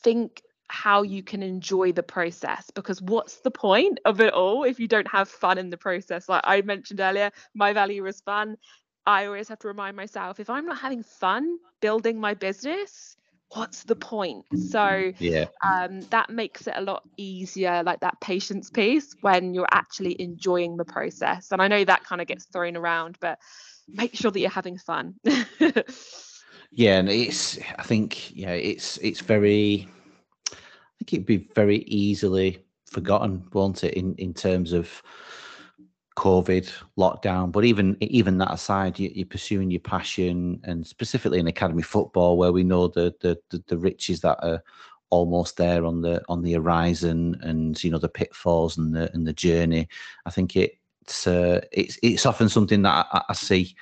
think 0.04 0.42
how 0.68 1.02
you 1.02 1.22
can 1.22 1.44
enjoy 1.44 1.92
the 1.92 2.04
process 2.04 2.72
because 2.74 3.02
what's 3.02 3.42
the 3.42 3.52
point 3.52 4.00
of 4.06 4.22
it 4.22 4.34
all 4.34 4.64
if 4.64 4.80
you 4.80 4.88
don't 4.88 5.08
have 5.08 5.28
fun 5.28 5.58
in 5.58 5.70
the 5.70 5.78
process? 5.78 6.30
Like 6.30 6.42
i 6.46 6.62
mentioned 6.62 7.00
earlier 7.00 7.32
my 7.54 7.74
value 7.74 8.06
is 8.06 8.22
fun. 8.22 8.58
I 9.06 9.26
always 9.26 9.50
have 9.50 9.60
to 9.60 9.68
remind 9.68 9.98
myself 9.98 10.40
if 10.40 10.50
i'm 10.50 10.66
not 10.66 10.78
having 10.78 11.04
fun 11.04 11.58
building 11.82 12.20
my 12.20 12.34
business 12.36 13.18
what's 13.54 13.84
the 13.84 13.96
point? 13.96 14.46
So 14.70 15.12
yeah. 15.20 15.46
um, 15.66 16.02
that 16.10 16.30
makes 16.30 16.68
it 16.68 16.74
a 16.76 16.82
lot 16.82 17.04
easier 17.18 17.84
like 17.84 18.00
that 18.00 18.20
patience 18.22 18.70
piece 18.70 19.14
when 19.22 19.54
you're 19.54 19.68
actually 19.72 20.20
enjoying 20.22 20.78
the 20.78 20.86
process. 20.86 21.52
And 21.52 21.62
i 21.62 21.68
know 21.68 21.84
that 21.84 22.04
kind 22.04 22.22
of 22.22 22.28
gets 22.28 22.46
thrown 22.46 22.78
around 22.78 23.18
but 23.20 23.40
make 23.94 24.16
sure 24.16 24.32
that 24.32 24.40
you're 24.40 24.50
having 24.50 24.78
fun. 24.78 25.16
yeah, 26.72 26.98
and 26.98 27.10
it's 27.10 27.60
I 27.78 27.84
think 27.84 28.36
yeah, 28.36 28.52
it's 28.52 28.98
it's 28.98 29.22
very 29.22 29.88
I 30.52 30.56
think 31.00 31.14
it'd 31.14 31.26
be 31.26 31.50
very 31.56 31.80
easily 31.80 32.64
forgotten, 32.86 33.48
won't 33.54 33.84
it, 33.84 33.96
in, 33.96 34.14
in 34.16 34.34
terms 34.34 34.74
of 34.74 35.02
COVID 36.18 36.72
lockdown. 36.98 37.52
But 37.52 37.66
even 37.66 37.98
even 38.02 38.38
that 38.40 38.54
aside, 38.54 39.00
you, 39.00 39.24
are 39.24 39.26
pursuing 39.26 39.72
your 39.72 39.80
passion, 39.80 40.60
and 40.64 40.86
specifically 40.86 41.40
in 41.40 41.48
academy 41.48 41.84
football, 41.84 42.38
where 42.38 42.52
we 42.52 42.64
know 42.64 42.88
the, 42.88 43.14
the 43.22 43.38
the, 43.50 43.64
the 43.68 43.78
riches 43.78 44.22
that 44.22 44.38
are 44.44 44.62
almost 45.10 45.58
there 45.58 45.86
on 45.86 46.02
the 46.02 46.22
on 46.30 46.42
the 46.42 46.54
horizon, 46.54 47.38
and 47.42 47.82
you 47.84 47.92
know 47.92 47.98
the 47.98 48.10
pitfalls 48.10 48.78
and 48.78 48.94
the 48.94 49.12
and 49.14 49.26
the 49.26 49.34
journey. 49.34 49.88
I 50.26 50.32
think 50.32 50.56
it 50.56 50.78
uh, 51.28 51.62
it's 51.72 51.98
it's 52.04 52.26
often 52.26 52.50
something 52.50 52.82
that 52.84 53.08
I, 53.12 53.24
I, 53.30 53.34
see 53.34 53.76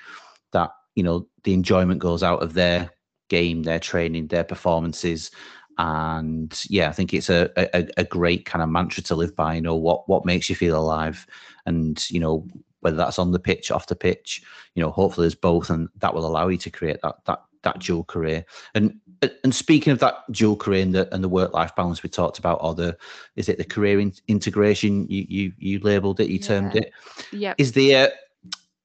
that 0.52 0.72
you 0.96 1.04
know 1.04 1.28
the 1.44 1.54
enjoyment 1.54 2.00
goes 2.00 2.24
out 2.24 2.42
of 2.42 2.54
their 2.54 2.90
game, 3.30 3.64
their 3.64 3.80
training, 3.80 4.28
their 4.28 4.44
performances, 4.44 5.32
and 5.78 6.62
yeah, 6.70 6.90
I 6.90 6.92
think 6.92 7.14
it's 7.14 7.30
a, 7.30 7.50
a, 7.58 7.88
a 7.98 8.04
great 8.04 8.46
kind 8.46 8.62
of 8.62 8.70
mantra 8.70 9.04
to 9.04 9.16
live 9.16 9.36
by. 9.36 9.56
You 9.56 9.62
know 9.62 9.76
what 9.76 10.08
what 10.08 10.26
makes 10.26 10.50
you 10.50 10.56
feel 10.56 10.78
alive, 10.78 11.26
and 11.66 12.04
you 12.10 12.20
know 12.20 12.48
whether 12.82 12.98
that's 12.98 13.20
on 13.20 13.32
the 13.32 13.40
pitch, 13.40 13.72
off 13.72 13.88
the 13.88 13.96
pitch, 13.96 14.42
you 14.76 14.82
know 14.82 14.92
hopefully 14.92 15.26
there's 15.26 15.36
both, 15.36 15.70
and 15.70 15.90
that 15.98 16.14
will 16.14 16.26
allow 16.26 16.48
you 16.48 16.58
to 16.58 16.70
create 16.70 17.00
that 17.04 17.16
that 17.26 17.42
that 17.64 17.80
dual 17.80 18.04
career. 18.04 18.46
And 18.74 19.00
and 19.44 19.54
speaking 19.54 19.92
of 19.92 20.00
that 20.00 20.32
dual 20.32 20.56
career 20.56 20.82
and 20.82 20.96
the, 20.96 21.14
and 21.14 21.24
the 21.24 21.30
work 21.30 21.54
life 21.54 21.76
balance 21.76 22.04
we 22.04 22.10
talked 22.10 22.40
about, 22.40 22.60
or 22.62 22.74
the 22.74 22.98
is 23.36 23.50
it 23.50 23.58
the 23.58 23.66
career 23.66 24.00
in, 24.00 24.14
integration 24.28 25.08
you 25.10 25.26
you 25.28 25.54
you 25.58 25.80
labelled 25.80 26.20
it, 26.20 26.30
you 26.30 26.40
yeah. 26.40 26.48
termed 26.48 26.76
it. 26.76 26.92
Yeah. 27.32 27.54
Is 27.58 27.74
there 27.74 28.12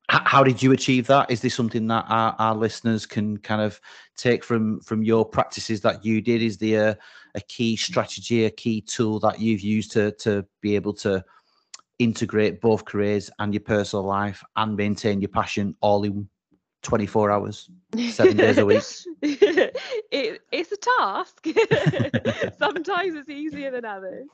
how 0.08 0.44
did 0.44 0.62
you 0.62 0.72
achieve 0.72 1.06
that? 1.06 1.30
Is 1.30 1.40
this 1.40 1.54
something 1.54 1.86
that 1.86 2.04
our, 2.08 2.36
our 2.38 2.54
listeners 2.54 3.06
can 3.06 3.38
kind 3.38 3.62
of 3.62 3.80
take 4.16 4.44
from 4.44 4.80
from 4.80 5.02
your 5.02 5.24
practices 5.24 5.80
that 5.82 6.04
you 6.04 6.20
did? 6.20 6.42
Is 6.42 6.58
there 6.58 6.90
a, 6.90 6.98
a 7.36 7.40
key 7.40 7.76
strategy, 7.76 8.44
a 8.44 8.50
key 8.50 8.80
tool 8.80 9.18
that 9.20 9.40
you've 9.40 9.62
used 9.62 9.92
to 9.92 10.12
to 10.12 10.44
be 10.60 10.74
able 10.74 10.92
to 10.94 11.24
integrate 11.98 12.60
both 12.60 12.84
careers 12.84 13.30
and 13.38 13.54
your 13.54 13.62
personal 13.62 14.04
life 14.04 14.42
and 14.56 14.76
maintain 14.76 15.20
your 15.20 15.28
passion 15.28 15.74
all 15.80 16.02
in 16.04 16.28
24 16.84 17.30
hours, 17.30 17.70
seven 18.10 18.36
days 18.36 18.58
a 18.58 18.66
week? 18.66 18.82
it, 19.22 20.42
it's 20.52 20.70
a 20.70 20.76
task. 20.76 21.46
Sometimes 22.58 23.16
it's 23.16 23.28
easier 23.28 23.70
than 23.70 23.84
others. 23.84 24.28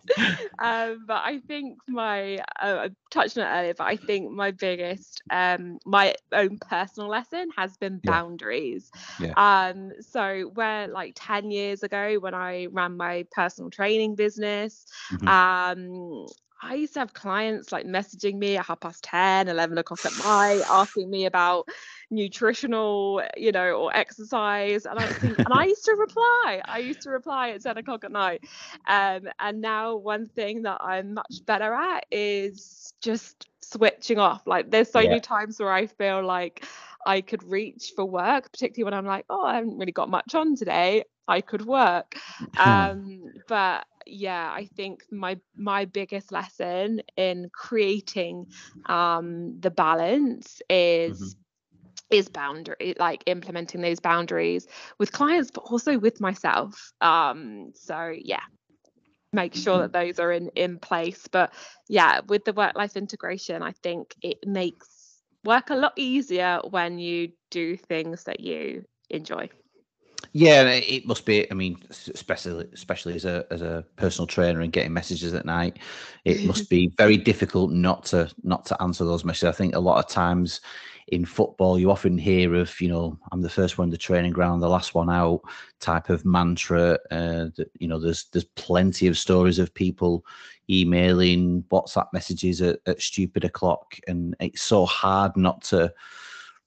Um, 0.58 1.04
but 1.06 1.22
I 1.24 1.38
think 1.46 1.78
my, 1.88 2.38
uh, 2.60 2.88
I 2.88 2.88
touched 3.10 3.38
on 3.38 3.44
it 3.46 3.50
earlier, 3.50 3.74
but 3.74 3.86
I 3.86 3.96
think 3.96 4.32
my 4.32 4.50
biggest, 4.50 5.22
um, 5.30 5.78
my 5.86 6.14
own 6.32 6.58
personal 6.58 7.08
lesson 7.08 7.50
has 7.56 7.76
been 7.76 8.00
boundaries. 8.02 8.90
Yeah. 9.20 9.32
Um, 9.36 9.92
so 10.00 10.50
where 10.54 10.88
like 10.88 11.12
10 11.14 11.50
years 11.50 11.82
ago 11.84 12.18
when 12.18 12.34
I 12.34 12.66
ran 12.66 12.96
my 12.96 13.26
personal 13.30 13.70
training 13.70 14.16
business, 14.16 14.86
mm-hmm. 15.12 15.28
um, 15.28 16.26
I 16.62 16.74
used 16.74 16.94
to 16.94 17.00
have 17.00 17.14
clients 17.14 17.72
like 17.72 17.86
messaging 17.86 18.36
me 18.36 18.56
at 18.56 18.66
half 18.66 18.80
past 18.80 19.02
10, 19.04 19.48
11 19.48 19.78
o'clock 19.78 20.04
at 20.04 20.12
night, 20.18 20.62
asking 20.68 21.10
me 21.10 21.24
about 21.24 21.68
nutritional, 22.10 23.22
you 23.36 23.50
know, 23.52 23.72
or 23.74 23.96
exercise. 23.96 24.84
And 24.84 24.98
I 24.98 25.06
think, 25.06 25.38
and 25.38 25.48
I 25.52 25.64
used 25.64 25.84
to 25.86 25.92
reply. 25.92 26.60
I 26.64 26.78
used 26.78 27.00
to 27.02 27.10
reply 27.10 27.50
at 27.50 27.62
10 27.62 27.78
o'clock 27.78 28.04
at 28.04 28.12
night. 28.12 28.44
Um, 28.86 29.28
and 29.38 29.60
now 29.60 29.96
one 29.96 30.26
thing 30.26 30.62
that 30.62 30.78
I'm 30.82 31.14
much 31.14 31.44
better 31.46 31.72
at 31.72 32.04
is 32.10 32.92
just 33.00 33.48
switching 33.60 34.18
off. 34.18 34.46
Like 34.46 34.70
there's 34.70 34.90
so 34.90 35.00
yeah. 35.00 35.10
many 35.10 35.20
times 35.20 35.58
where 35.58 35.72
I 35.72 35.86
feel 35.86 36.24
like 36.24 36.66
I 37.06 37.22
could 37.22 37.42
reach 37.42 37.92
for 37.96 38.04
work, 38.04 38.52
particularly 38.52 38.84
when 38.84 38.94
I'm 38.94 39.06
like, 39.06 39.24
oh, 39.30 39.44
I 39.44 39.54
haven't 39.56 39.78
really 39.78 39.92
got 39.92 40.10
much 40.10 40.34
on 40.34 40.56
today. 40.56 41.04
I 41.26 41.40
could 41.40 41.64
work. 41.64 42.16
Um, 42.58 43.32
but 43.46 43.86
yeah, 44.10 44.50
I 44.52 44.66
think 44.76 45.04
my 45.10 45.38
my 45.56 45.84
biggest 45.84 46.32
lesson 46.32 47.02
in 47.16 47.50
creating 47.52 48.46
um, 48.86 49.58
the 49.60 49.70
balance 49.70 50.60
is 50.68 51.20
mm-hmm. 51.20 52.16
is 52.16 52.28
boundary 52.28 52.94
like 52.98 53.22
implementing 53.26 53.80
those 53.80 54.00
boundaries 54.00 54.66
with 54.98 55.12
clients 55.12 55.50
but 55.50 55.62
also 55.62 55.98
with 55.98 56.20
myself. 56.20 56.92
Um 57.00 57.72
so 57.74 58.14
yeah 58.16 58.42
make 59.32 59.54
sure 59.54 59.78
that 59.78 59.92
those 59.92 60.18
are 60.18 60.32
in 60.32 60.48
in 60.56 60.78
place. 60.78 61.28
But 61.30 61.52
yeah 61.88 62.20
with 62.26 62.44
the 62.44 62.52
work 62.52 62.76
life 62.76 62.96
integration 62.96 63.62
i 63.62 63.72
think 63.82 64.14
it 64.22 64.38
makes 64.46 65.20
work 65.44 65.70
a 65.70 65.74
lot 65.74 65.92
easier 65.96 66.60
when 66.70 66.98
you 66.98 67.32
do 67.50 67.76
things 67.76 68.24
that 68.24 68.40
you 68.40 68.84
enjoy 69.10 69.48
yeah, 70.32 70.62
it 70.62 71.06
must 71.06 71.26
be. 71.26 71.50
I 71.50 71.54
mean, 71.54 71.78
especially 71.90 72.66
especially 72.72 73.14
as 73.14 73.24
a 73.24 73.46
as 73.50 73.62
a 73.62 73.84
personal 73.96 74.26
trainer 74.26 74.60
and 74.60 74.72
getting 74.72 74.92
messages 74.92 75.34
at 75.34 75.44
night, 75.44 75.78
it 76.24 76.44
must 76.46 76.70
be 76.70 76.92
very 76.96 77.16
difficult 77.16 77.70
not 77.70 78.04
to 78.06 78.30
not 78.42 78.64
to 78.66 78.82
answer 78.82 79.04
those 79.04 79.24
messages. 79.24 79.48
I 79.48 79.52
think 79.52 79.74
a 79.74 79.80
lot 79.80 80.04
of 80.04 80.10
times 80.10 80.60
in 81.08 81.24
football, 81.24 81.78
you 81.78 81.90
often 81.90 82.16
hear 82.16 82.54
of, 82.54 82.80
you 82.80 82.88
know, 82.88 83.18
I'm 83.32 83.42
the 83.42 83.50
first 83.50 83.78
one 83.78 83.86
in 83.86 83.90
the 83.90 83.98
training 83.98 84.32
ground, 84.32 84.62
the 84.62 84.68
last 84.68 84.94
one 84.94 85.10
out 85.10 85.40
type 85.80 86.08
of 86.08 86.24
mantra. 86.24 86.98
Uh, 87.10 87.46
that, 87.56 87.70
you 87.78 87.88
know, 87.88 87.98
there's 87.98 88.26
there's 88.32 88.44
plenty 88.44 89.08
of 89.08 89.18
stories 89.18 89.58
of 89.58 89.74
people 89.74 90.24
emailing 90.68 91.64
WhatsApp 91.64 92.06
messages 92.12 92.62
at, 92.62 92.78
at 92.86 93.02
stupid 93.02 93.44
o'clock, 93.44 93.96
and 94.06 94.36
it's 94.38 94.62
so 94.62 94.86
hard 94.86 95.36
not 95.36 95.62
to 95.64 95.92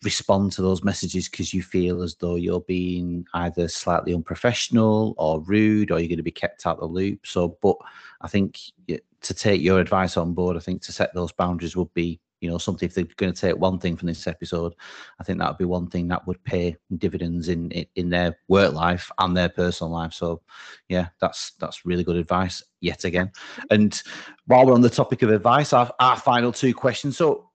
respond 0.04 0.52
to 0.54 0.62
those 0.62 0.84
messages 0.84 1.30
because 1.30 1.54
you 1.54 1.64
feel 1.64 2.02
as 2.02 2.16
though 2.16 2.36
you're 2.36 2.62
being 2.62 3.26
either 3.34 3.68
slightly 3.68 4.14
unprofessional 4.14 5.16
or 5.18 5.42
rude 5.42 5.92
or 5.92 6.00
you're 6.00 6.08
going 6.08 6.18
to 6.18 6.24
be 6.24 6.32
kept 6.32 6.66
out 6.66 6.78
of 6.78 6.82
the 6.82 6.86
loop. 6.88 7.26
So, 7.26 7.58
but 7.62 7.78
I 8.22 8.28
think 8.28 8.60
to 8.88 9.34
take 9.34 9.62
your 9.62 9.80
advice 9.80 10.18
on 10.18 10.34
board, 10.34 10.58
I 10.58 10.60
think 10.60 10.82
to 10.84 10.92
set 10.92 11.14
those 11.14 11.32
boundaries 11.32 11.76
would 11.76 11.94
be 11.94 12.20
you 12.42 12.50
know 12.50 12.58
something 12.58 12.88
if 12.88 12.94
they're 12.94 13.06
going 13.16 13.32
to 13.32 13.40
take 13.40 13.56
one 13.56 13.80
thing 13.80 13.96
from 13.96 14.10
this 14.10 14.28
episode 14.28 14.74
i 15.18 15.24
think 15.24 15.40
that 15.40 15.48
would 15.48 15.58
be 15.58 15.64
one 15.64 15.88
thing 15.88 16.10
that 16.10 16.28
would 16.28 16.44
pay 16.44 16.76
dividends 16.98 17.48
in 17.48 17.72
in 17.96 18.10
their 18.10 18.38
work 18.50 18.74
life 18.74 19.10
and 19.20 19.36
their 19.36 19.50
personal 19.50 19.92
life. 19.92 20.14
So 20.14 20.42
yeah 20.90 21.08
that's 21.22 21.54
that's 21.60 21.86
really 21.86 22.04
good 22.04 22.18
advice 22.18 22.62
yet 22.82 23.06
again. 23.06 23.32
And 23.70 24.00
while 24.46 24.66
we're 24.66 24.74
on 24.74 24.82
the 24.82 24.90
topic 24.90 25.22
of 25.22 25.30
advice 25.30 25.72
our, 25.74 25.92
our 26.00 26.18
final 26.18 26.52
two 26.52 26.74
questions. 26.74 27.18
So 27.18 27.50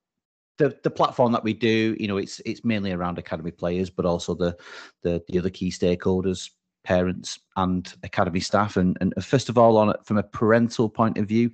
the, 0.58 0.76
the 0.82 0.90
platform 0.90 1.32
that 1.32 1.44
we 1.44 1.54
do, 1.54 1.96
you 1.98 2.08
know, 2.08 2.18
it's 2.18 2.40
it's 2.44 2.64
mainly 2.64 2.92
around 2.92 3.18
academy 3.18 3.50
players, 3.50 3.90
but 3.90 4.04
also 4.04 4.34
the 4.34 4.56
the, 5.02 5.22
the 5.28 5.38
other 5.38 5.50
key 5.50 5.70
stakeholders 5.70 6.50
parents 6.84 7.38
and 7.56 7.94
academy 8.02 8.40
staff. 8.40 8.78
And, 8.78 8.96
and 9.00 9.12
first 9.22 9.50
of 9.50 9.58
all, 9.58 9.76
on 9.76 9.90
it 9.90 10.00
from 10.04 10.16
a 10.16 10.22
parental 10.22 10.88
point 10.88 11.18
of 11.18 11.26
view, 11.26 11.50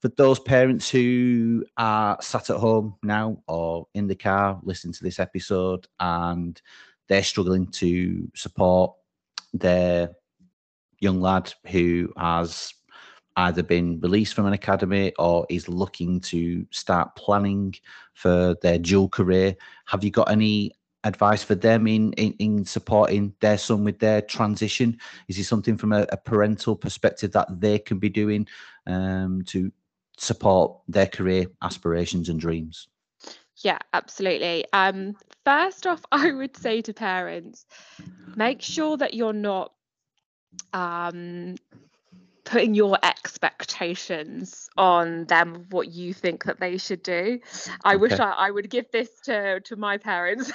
for 0.00 0.08
those 0.10 0.38
parents 0.38 0.88
who 0.88 1.64
are 1.76 2.16
sat 2.20 2.50
at 2.50 2.56
home 2.56 2.94
now 3.02 3.42
or 3.48 3.88
in 3.94 4.06
the 4.06 4.14
car 4.14 4.60
listening 4.62 4.92
to 4.92 5.02
this 5.02 5.18
episode 5.18 5.88
and 5.98 6.62
they're 7.08 7.24
struggling 7.24 7.66
to 7.66 8.30
support 8.36 8.92
their 9.52 10.10
young 11.00 11.20
lad 11.20 11.52
who 11.66 12.12
has 12.16 12.72
either 13.38 13.62
been 13.62 14.00
released 14.00 14.34
from 14.34 14.46
an 14.46 14.52
academy 14.52 15.12
or 15.18 15.46
is 15.48 15.68
looking 15.68 16.20
to 16.20 16.66
start 16.72 17.14
planning 17.14 17.72
for 18.14 18.56
their 18.62 18.78
dual 18.78 19.08
career. 19.08 19.54
Have 19.86 20.02
you 20.02 20.10
got 20.10 20.30
any 20.30 20.72
advice 21.04 21.44
for 21.44 21.54
them 21.54 21.86
in, 21.86 22.12
in, 22.14 22.32
in 22.40 22.64
supporting 22.64 23.32
their 23.40 23.56
son 23.56 23.84
with 23.84 24.00
their 24.00 24.22
transition? 24.22 24.98
Is 25.28 25.38
it 25.38 25.44
something 25.44 25.78
from 25.78 25.92
a, 25.92 26.04
a 26.10 26.16
parental 26.16 26.74
perspective 26.74 27.30
that 27.32 27.60
they 27.60 27.78
can 27.78 28.00
be 28.00 28.08
doing 28.08 28.48
um, 28.88 29.42
to 29.46 29.70
support 30.16 30.80
their 30.88 31.06
career 31.06 31.46
aspirations 31.62 32.28
and 32.28 32.40
dreams? 32.40 32.88
Yeah, 33.58 33.78
absolutely. 33.92 34.64
Um, 34.72 35.14
first 35.44 35.86
off, 35.86 36.02
I 36.12 36.32
would 36.32 36.56
say 36.56 36.82
to 36.82 36.92
parents, 36.92 37.66
make 38.34 38.62
sure 38.62 38.96
that 38.96 39.14
you're 39.14 39.32
not 39.32 39.74
um, 40.72 41.54
putting 42.48 42.74
your 42.74 42.98
expectations 43.02 44.70
on 44.78 45.26
them 45.26 45.66
what 45.68 45.88
you 45.92 46.14
think 46.14 46.44
that 46.44 46.58
they 46.58 46.78
should 46.78 47.02
do 47.02 47.38
i 47.84 47.90
okay. 47.90 48.00
wish 48.00 48.12
I, 48.18 48.30
I, 48.30 48.50
would 48.50 48.70
give 48.70 48.90
this 48.90 49.10
to 49.24 49.60
to 49.60 49.76
my 49.76 49.98
parents 49.98 50.50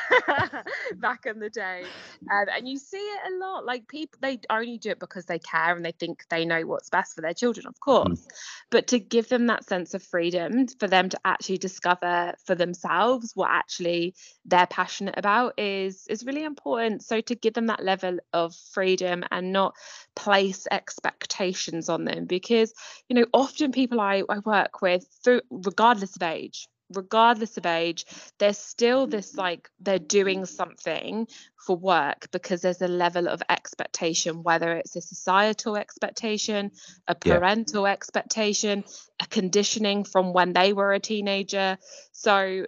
back 0.96 1.28
in 1.28 1.40
the 1.40 1.52
day 1.52 1.84
um, 2.32 2.46
and 2.56 2.68
you 2.68 2.78
see 2.80 2.98
it 2.98 3.34
a 3.34 3.38
lot 3.38 3.66
like 3.66 3.88
people 3.88 4.18
they 4.22 4.40
only 4.50 4.80
do 4.80 4.90
it 4.90 5.00
because 5.00 5.26
they 5.28 5.38
care 5.38 5.76
and 5.76 5.86
they 5.86 5.92
think 5.92 6.26
they 6.30 6.46
know 6.46 6.66
what's 6.66 6.90
best 6.90 7.14
for 7.14 7.22
their 7.22 7.34
children 7.34 7.68
of 7.68 7.80
course 7.80 8.22
mm. 8.22 8.28
but 8.72 8.88
to 8.88 8.98
give 8.98 9.30
them 9.30 9.46
that 9.46 9.64
sense 9.64 9.94
of 9.94 10.02
freedom 10.02 10.68
for 10.80 10.88
them 10.88 11.10
to 11.10 11.20
actually 11.26 11.60
discover 11.60 12.34
for 12.44 12.56
themselves 12.56 13.34
what 13.36 13.52
actually 13.52 14.16
they're 14.46 14.66
passionate 14.66 15.16
about 15.18 15.60
is 15.60 16.08
is 16.10 16.26
really 16.26 16.44
important 16.44 17.04
so 17.04 17.22
to 17.22 17.36
give 17.36 17.54
them 17.54 17.68
that 17.68 17.84
level 17.84 18.18
of 18.34 18.56
freedom 18.56 19.24
and 19.30 19.54
not 19.54 19.76
place 20.16 20.66
expectations 20.72 21.83
on 21.90 22.06
them 22.06 22.26
because 22.26 22.74
you 23.10 23.16
know 23.16 23.26
often 23.34 23.72
people 23.72 24.00
i, 24.00 24.24
I 24.30 24.40
work 24.40 24.82
with 24.82 25.06
through, 25.24 25.42
regardless 25.50 26.16
of 26.16 26.24
age 26.24 26.68
regardless 26.94 27.58
of 27.58 27.66
age 27.66 28.06
there's 28.40 28.58
still 28.58 29.08
this 29.08 29.36
like 29.36 29.70
they're 29.80 30.00
doing 30.00 30.46
something 30.46 31.28
for 31.66 31.76
work 31.76 32.28
because 32.32 32.62
there's 32.62 32.82
a 32.82 32.88
level 32.88 33.28
of 33.28 33.42
expectation 33.50 34.44
whether 34.44 34.74
it's 34.74 34.96
a 34.96 35.02
societal 35.02 35.78
expectation 35.78 36.72
a 37.08 37.16
parental 37.16 37.86
yeah. 37.86 37.94
expectation 37.94 38.84
a 39.22 39.26
conditioning 39.28 40.04
from 40.04 40.34
when 40.34 40.54
they 40.54 40.74
were 40.74 40.94
a 40.94 41.00
teenager 41.00 41.78
so 42.12 42.66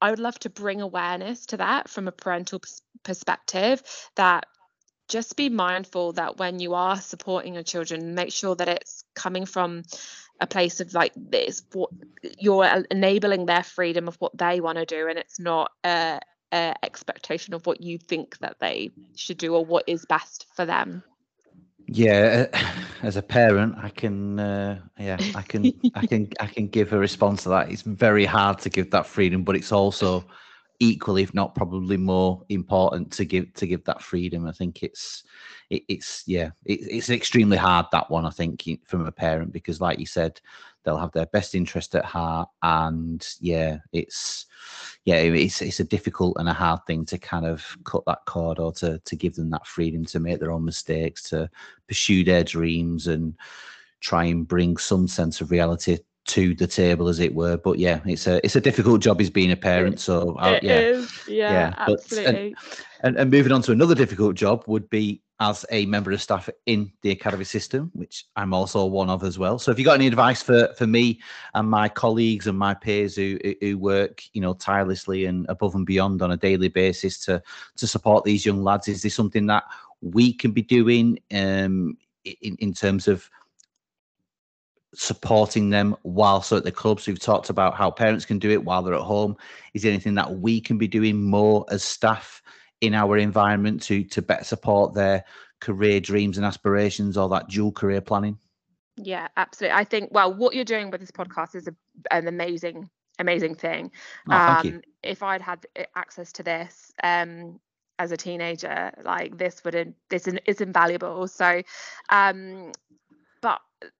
I 0.00 0.10
would 0.10 0.20
love 0.20 0.38
to 0.40 0.50
bring 0.50 0.80
awareness 0.80 1.46
to 1.46 1.56
that 1.56 1.88
from 1.88 2.06
a 2.08 2.12
parental 2.12 2.60
perspective 3.02 3.82
that 4.14 4.46
just 5.08 5.36
be 5.36 5.48
mindful 5.48 6.12
that 6.12 6.38
when 6.38 6.60
you 6.60 6.74
are 6.74 7.00
supporting 7.00 7.54
your 7.54 7.62
children, 7.62 8.14
make 8.14 8.32
sure 8.32 8.54
that 8.56 8.68
it's 8.68 9.04
coming 9.14 9.46
from 9.46 9.82
a 10.40 10.46
place 10.46 10.80
of 10.80 10.94
like 10.94 11.12
this 11.16 11.62
what 11.72 11.90
you're 12.38 12.64
enabling 12.90 13.46
their 13.46 13.62
freedom 13.62 14.08
of 14.08 14.16
what 14.16 14.36
they 14.36 14.60
want 14.60 14.78
to 14.78 14.86
do 14.86 15.08
and 15.08 15.18
it's 15.18 15.40
not 15.40 15.72
a, 15.84 16.20
a 16.52 16.74
expectation 16.84 17.54
of 17.54 17.66
what 17.66 17.80
you 17.80 17.98
think 17.98 18.38
that 18.38 18.56
they 18.60 18.90
should 19.16 19.38
do 19.38 19.54
or 19.54 19.64
what 19.64 19.84
is 19.86 20.06
best 20.06 20.46
for 20.54 20.64
them. 20.64 21.02
Yeah 21.86 22.46
as 23.02 23.16
a 23.16 23.22
parent 23.22 23.74
i 23.80 23.88
can 23.88 24.38
uh, 24.38 24.78
yeah 24.98 25.16
i 25.34 25.42
can 25.42 25.72
i 25.94 26.06
can 26.06 26.28
i 26.40 26.46
can 26.46 26.68
give 26.68 26.92
a 26.92 26.98
response 26.98 27.44
to 27.44 27.48
that. 27.48 27.70
It's 27.70 27.82
very 27.82 28.24
hard 28.24 28.58
to 28.60 28.70
give 28.70 28.90
that 28.90 29.06
freedom 29.06 29.42
but 29.42 29.56
it's 29.56 29.72
also 29.72 30.24
equally, 30.80 31.22
if 31.22 31.34
not 31.34 31.54
probably 31.54 31.96
more 31.96 32.42
important 32.48 33.10
to 33.12 33.24
give 33.24 33.52
to 33.54 33.66
give 33.66 33.84
that 33.84 34.02
freedom. 34.02 34.46
I 34.46 34.52
think 34.52 34.82
it's 34.82 35.24
it, 35.70 35.82
it's 35.88 36.22
yeah, 36.26 36.50
it, 36.64 36.80
it's 36.82 37.10
extremely 37.10 37.56
hard 37.56 37.86
that 37.92 38.10
one. 38.10 38.24
I 38.24 38.30
think 38.30 38.64
from 38.86 39.06
a 39.06 39.12
parent 39.12 39.52
because, 39.52 39.80
like 39.80 39.98
you 39.98 40.06
said, 40.06 40.40
they'll 40.84 40.96
have 40.96 41.12
their 41.12 41.26
best 41.26 41.54
interest 41.54 41.94
at 41.94 42.04
heart, 42.04 42.48
and 42.62 43.26
yeah, 43.40 43.78
it's 43.92 44.46
yeah, 45.04 45.16
it's 45.16 45.62
it's 45.62 45.80
a 45.80 45.84
difficult 45.84 46.36
and 46.38 46.48
a 46.48 46.54
hard 46.54 46.80
thing 46.86 47.04
to 47.06 47.18
kind 47.18 47.46
of 47.46 47.64
cut 47.84 48.04
that 48.06 48.24
cord 48.26 48.58
or 48.58 48.72
to 48.74 49.00
to 49.04 49.16
give 49.16 49.34
them 49.34 49.50
that 49.50 49.66
freedom 49.66 50.04
to 50.06 50.20
make 50.20 50.38
their 50.38 50.52
own 50.52 50.64
mistakes, 50.64 51.22
to 51.30 51.50
pursue 51.88 52.24
their 52.24 52.44
dreams 52.44 53.08
and 53.08 53.34
try 54.00 54.24
and 54.24 54.46
bring 54.46 54.76
some 54.76 55.08
sense 55.08 55.40
of 55.40 55.50
reality 55.50 55.98
to 56.28 56.54
the 56.54 56.66
table, 56.66 57.08
as 57.08 57.18
it 57.18 57.34
were. 57.34 57.56
But 57.56 57.78
yeah, 57.78 58.00
it's 58.06 58.26
a 58.26 58.44
it's 58.44 58.56
a 58.56 58.60
difficult 58.60 59.00
job 59.00 59.20
as 59.20 59.30
being 59.30 59.50
a 59.50 59.56
parent. 59.56 60.00
So 60.00 60.36
uh, 60.36 60.58
yeah, 60.62 60.78
is. 60.78 61.28
yeah, 61.28 61.52
yeah, 61.52 61.74
absolutely. 61.78 62.54
But, 62.54 62.84
and, 63.02 63.16
and, 63.16 63.16
and 63.16 63.30
moving 63.30 63.52
on 63.52 63.62
to 63.62 63.72
another 63.72 63.94
difficult 63.94 64.36
job 64.36 64.64
would 64.66 64.88
be 64.90 65.22
as 65.40 65.64
a 65.70 65.86
member 65.86 66.10
of 66.10 66.20
staff 66.20 66.48
in 66.66 66.90
the 67.02 67.10
academy 67.10 67.44
system, 67.44 67.90
which 67.94 68.24
I'm 68.34 68.52
also 68.52 68.84
one 68.86 69.08
of 69.08 69.22
as 69.22 69.38
well. 69.38 69.58
So, 69.58 69.70
if 69.70 69.78
you've 69.78 69.86
got 69.86 69.94
any 69.94 70.06
advice 70.06 70.42
for 70.42 70.72
for 70.76 70.86
me 70.86 71.20
and 71.54 71.70
my 71.70 71.88
colleagues 71.88 72.46
and 72.46 72.58
my 72.58 72.74
peers 72.74 73.16
who 73.16 73.38
who 73.60 73.78
work, 73.78 74.22
you 74.32 74.40
know, 74.40 74.54
tirelessly 74.54 75.24
and 75.26 75.46
above 75.48 75.74
and 75.74 75.86
beyond 75.86 76.22
on 76.22 76.32
a 76.32 76.36
daily 76.36 76.68
basis 76.68 77.18
to 77.26 77.42
to 77.76 77.86
support 77.86 78.24
these 78.24 78.44
young 78.44 78.62
lads, 78.62 78.88
is 78.88 79.02
this 79.02 79.14
something 79.14 79.46
that 79.46 79.64
we 80.00 80.32
can 80.32 80.52
be 80.52 80.62
doing 80.62 81.18
um, 81.32 81.96
in 82.24 82.56
in 82.56 82.74
terms 82.74 83.08
of 83.08 83.30
supporting 84.94 85.70
them 85.70 85.96
whilst 86.02 86.52
at 86.52 86.64
the 86.64 86.72
clubs. 86.72 87.06
We've 87.06 87.18
talked 87.18 87.50
about 87.50 87.74
how 87.74 87.90
parents 87.90 88.24
can 88.24 88.38
do 88.38 88.50
it 88.50 88.64
while 88.64 88.82
they're 88.82 88.94
at 88.94 89.00
home. 89.00 89.36
Is 89.74 89.82
there 89.82 89.92
anything 89.92 90.14
that 90.14 90.38
we 90.38 90.60
can 90.60 90.78
be 90.78 90.88
doing 90.88 91.22
more 91.22 91.64
as 91.70 91.82
staff 91.82 92.42
in 92.80 92.94
our 92.94 93.18
environment 93.18 93.82
to 93.82 94.04
to 94.04 94.22
better 94.22 94.44
support 94.44 94.94
their 94.94 95.24
career 95.60 96.00
dreams 96.00 96.36
and 96.36 96.46
aspirations 96.46 97.16
or 97.16 97.28
that 97.28 97.48
dual 97.48 97.72
career 97.72 98.00
planning? 98.00 98.38
Yeah, 98.96 99.28
absolutely. 99.36 99.76
I 99.76 99.84
think 99.84 100.10
well, 100.12 100.32
what 100.32 100.54
you're 100.54 100.64
doing 100.64 100.90
with 100.90 101.00
this 101.00 101.10
podcast 101.10 101.54
is 101.54 101.68
a, 101.68 101.74
an 102.10 102.26
amazing, 102.26 102.88
amazing 103.18 103.54
thing. 103.54 103.90
Oh, 104.28 104.36
um, 104.36 104.82
if 105.02 105.22
I'd 105.22 105.40
had 105.40 105.66
access 105.94 106.32
to 106.32 106.42
this 106.42 106.92
um, 107.02 107.60
as 107.98 108.12
a 108.12 108.16
teenager, 108.16 108.92
like 109.04 109.38
this 109.38 109.62
would 109.64 109.94
this 110.08 110.26
is 110.46 110.60
invaluable. 110.60 111.28
So, 111.28 111.62
um, 112.08 112.72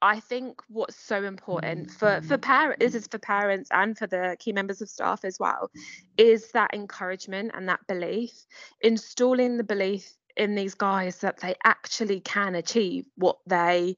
I 0.03 0.21
think 0.21 0.61
what's 0.69 0.97
so 0.97 1.23
important 1.25 1.89
mm. 1.89 1.93
for 1.93 2.21
for 2.27 2.39
parents 2.39 2.95
is 2.95 3.07
for 3.07 3.19
parents 3.19 3.71
and 3.73 3.97
for 3.97 4.07
the 4.07 4.37
key 4.39 4.53
members 4.53 4.83
of 4.83 4.89
staff 4.89 5.25
as 5.25 5.39
well 5.39 5.71
is 6.17 6.51
that 6.53 6.75
encouragement 6.75 7.53
and 7.55 7.69
that 7.69 7.87
belief 7.87 8.33
installing 8.81 9.57
the 9.57 9.65
belief 9.65 10.13
in 10.37 10.55
these 10.55 10.75
guys 10.75 11.19
that 11.19 11.39
they 11.39 11.55
actually 11.65 12.21
can 12.21 12.55
achieve 12.55 13.05
what 13.17 13.39
they 13.47 13.97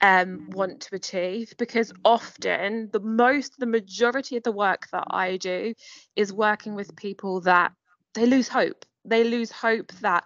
um, 0.00 0.46
mm. 0.48 0.54
want 0.54 0.80
to 0.82 0.94
achieve 0.94 1.54
because 1.58 1.92
mm. 1.92 1.98
often 2.04 2.88
the 2.92 3.00
most 3.00 3.58
the 3.58 3.66
majority 3.66 4.36
of 4.36 4.42
the 4.44 4.52
work 4.52 4.86
that 4.92 5.04
I 5.10 5.36
do 5.36 5.74
is 6.14 6.32
working 6.32 6.74
with 6.74 6.94
people 6.96 7.40
that 7.42 7.72
they 8.14 8.26
lose 8.26 8.48
hope. 8.48 8.84
They 9.04 9.24
lose 9.24 9.50
hope 9.50 9.92
that 10.00 10.24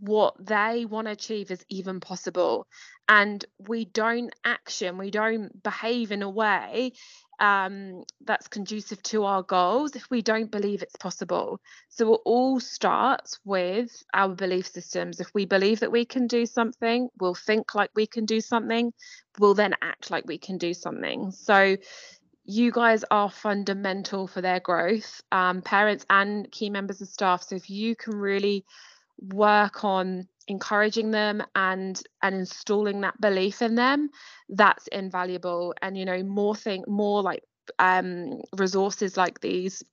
what 0.00 0.34
they 0.38 0.84
want 0.84 1.06
to 1.06 1.12
achieve 1.12 1.50
is 1.50 1.64
even 1.68 2.00
possible. 2.00 2.66
And 3.08 3.44
we 3.68 3.84
don't 3.84 4.34
action 4.44 4.96
we 4.96 5.10
don't 5.10 5.62
behave 5.62 6.12
in 6.12 6.22
a 6.22 6.30
way 6.30 6.92
um, 7.40 8.04
that's 8.24 8.46
conducive 8.48 9.02
to 9.02 9.24
our 9.24 9.42
goals 9.42 9.96
if 9.96 10.08
we 10.10 10.22
don't 10.22 10.50
believe 10.50 10.82
it's 10.82 10.96
possible. 10.96 11.60
So 11.88 12.14
it 12.14 12.20
all 12.24 12.60
starts 12.60 13.38
with 13.44 13.90
our 14.14 14.34
belief 14.34 14.68
systems. 14.68 15.20
If 15.20 15.34
we 15.34 15.44
believe 15.44 15.80
that 15.80 15.92
we 15.92 16.04
can 16.04 16.26
do 16.26 16.46
something 16.46 17.08
we'll 17.20 17.34
think 17.34 17.74
like 17.74 17.90
we 17.94 18.06
can 18.06 18.24
do 18.24 18.40
something 18.40 18.92
we'll 19.38 19.54
then 19.54 19.74
act 19.82 20.10
like 20.10 20.24
we 20.26 20.38
can 20.38 20.58
do 20.58 20.74
something. 20.74 21.30
So 21.32 21.76
you 22.44 22.72
guys 22.72 23.04
are 23.10 23.30
fundamental 23.30 24.26
for 24.26 24.40
their 24.40 24.60
growth 24.60 25.22
um, 25.30 25.62
parents 25.62 26.04
and 26.10 26.50
key 26.50 26.70
members 26.70 27.00
of 27.00 27.08
staff. 27.08 27.42
So 27.42 27.56
if 27.56 27.70
you 27.70 27.94
can 27.94 28.14
really 28.14 28.64
work 29.30 29.84
on 29.84 30.26
encouraging 30.48 31.10
them 31.10 31.42
and 31.54 32.02
and 32.22 32.34
installing 32.34 33.00
that 33.00 33.20
belief 33.20 33.62
in 33.62 33.74
them 33.76 34.10
that's 34.48 34.88
invaluable 34.88 35.72
and 35.82 35.96
you 35.96 36.04
know 36.04 36.22
more 36.22 36.56
thing 36.56 36.82
more 36.88 37.22
like 37.22 37.44
um 37.78 38.40
resources 38.56 39.16
like 39.16 39.40
these 39.40 39.84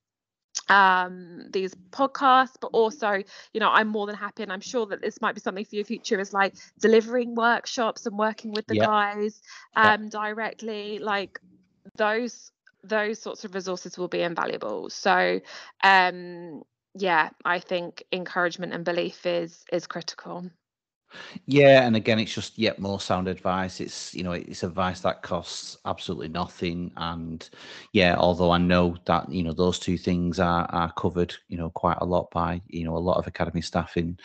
um 0.68 1.46
these 1.52 1.72
podcasts 1.90 2.54
but 2.60 2.68
also 2.68 3.22
you 3.52 3.60
know 3.60 3.70
i'm 3.70 3.86
more 3.86 4.06
than 4.06 4.16
happy 4.16 4.42
and 4.42 4.52
i'm 4.52 4.60
sure 4.60 4.86
that 4.86 5.00
this 5.00 5.20
might 5.20 5.34
be 5.34 5.40
something 5.40 5.64
for 5.64 5.76
your 5.76 5.84
future 5.84 6.18
is 6.18 6.32
like 6.32 6.54
delivering 6.80 7.34
workshops 7.36 8.06
and 8.06 8.18
working 8.18 8.50
with 8.50 8.66
the 8.66 8.74
yep. 8.74 8.86
guys 8.86 9.40
um 9.76 10.04
yep. 10.04 10.10
directly 10.10 10.98
like 10.98 11.38
those 11.96 12.50
those 12.82 13.20
sorts 13.20 13.44
of 13.44 13.54
resources 13.54 13.96
will 13.96 14.08
be 14.08 14.22
invaluable 14.22 14.90
so 14.90 15.40
um 15.84 16.62
yeah, 17.00 17.30
I 17.44 17.58
think 17.58 18.04
encouragement 18.12 18.72
and 18.72 18.84
belief 18.84 19.26
is 19.26 19.64
is 19.72 19.86
critical. 19.86 20.50
Yeah, 21.46 21.84
and 21.86 21.96
again, 21.96 22.18
it's 22.20 22.34
just 22.34 22.58
yet 22.58 22.78
more 22.78 23.00
sound 23.00 23.26
advice. 23.26 23.80
It's 23.80 24.14
you 24.14 24.22
know, 24.22 24.32
it's 24.32 24.62
advice 24.62 25.00
that 25.00 25.22
costs 25.22 25.78
absolutely 25.84 26.28
nothing. 26.28 26.92
And 26.96 27.48
yeah, 27.92 28.16
although 28.16 28.50
I 28.50 28.58
know 28.58 28.96
that 29.06 29.30
you 29.30 29.42
know 29.42 29.52
those 29.52 29.78
two 29.78 29.98
things 29.98 30.38
are 30.38 30.66
are 30.70 30.92
covered, 30.92 31.34
you 31.48 31.56
know, 31.58 31.70
quite 31.70 31.98
a 32.00 32.04
lot 32.04 32.30
by 32.30 32.62
you 32.68 32.84
know 32.84 32.96
a 32.96 32.98
lot 32.98 33.18
of 33.18 33.26
academy 33.26 33.60
staff 33.60 33.96
in 33.96 34.18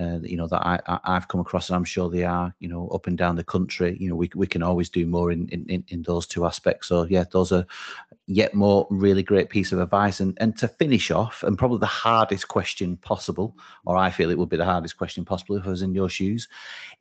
uh, 0.00 0.18
you 0.22 0.36
know 0.36 0.46
that 0.46 0.66
I, 0.66 0.80
I 0.86 1.14
have 1.14 1.28
come 1.28 1.40
across, 1.40 1.68
and 1.68 1.76
I'm 1.76 1.84
sure 1.84 2.08
they 2.08 2.24
are 2.24 2.54
you 2.58 2.68
know 2.68 2.88
up 2.88 3.06
and 3.06 3.18
down 3.18 3.36
the 3.36 3.44
country. 3.44 3.96
You 4.00 4.08
know, 4.08 4.16
we 4.16 4.30
we 4.34 4.46
can 4.46 4.62
always 4.62 4.88
do 4.88 5.06
more 5.06 5.30
in 5.30 5.48
in 5.48 5.84
in 5.88 6.02
those 6.02 6.26
two 6.26 6.46
aspects. 6.46 6.88
So 6.88 7.04
yeah, 7.04 7.24
those 7.30 7.52
are 7.52 7.66
yet 8.26 8.54
more 8.54 8.86
really 8.90 9.22
great 9.22 9.50
piece 9.50 9.72
of 9.72 9.80
advice. 9.80 10.20
And 10.20 10.36
and 10.40 10.56
to 10.58 10.68
finish 10.68 11.10
off, 11.10 11.42
and 11.42 11.58
probably 11.58 11.78
the 11.78 11.86
hardest 11.86 12.48
question 12.48 12.96
possible, 12.98 13.56
or 13.84 13.96
I 13.96 14.10
feel 14.10 14.30
it 14.30 14.38
would 14.38 14.48
be 14.48 14.56
the 14.56 14.64
hardest 14.64 14.96
question 14.96 15.24
possible 15.24 15.56
if 15.56 15.66
I 15.66 15.70
was 15.70 15.82
in 15.82 15.94
your 15.94 16.08
shoes, 16.08 16.48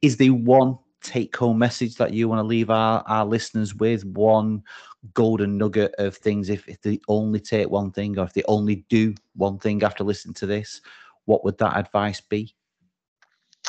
is 0.01 0.17
the 0.17 0.31
one 0.31 0.77
take 1.01 1.35
home 1.35 1.57
message 1.57 1.95
that 1.95 2.13
you 2.13 2.27
want 2.27 2.39
to 2.39 2.43
leave 2.43 2.69
our, 2.69 3.01
our 3.07 3.25
listeners 3.25 3.73
with 3.75 4.03
one 4.05 4.61
golden 5.13 5.57
nugget 5.57 5.95
of 5.97 6.17
things 6.17 6.49
if, 6.49 6.67
if 6.67 6.81
they 6.81 6.99
only 7.07 7.39
take 7.39 7.69
one 7.69 7.89
thing 7.89 8.19
or 8.19 8.25
if 8.25 8.33
they 8.33 8.43
only 8.49 8.83
do 8.89 9.15
one 9.37 9.57
thing 9.57 9.81
after 9.81 10.03
listening 10.03 10.33
to 10.33 10.45
this 10.45 10.81
what 11.23 11.45
would 11.45 11.57
that 11.57 11.77
advice 11.77 12.19
be 12.19 12.53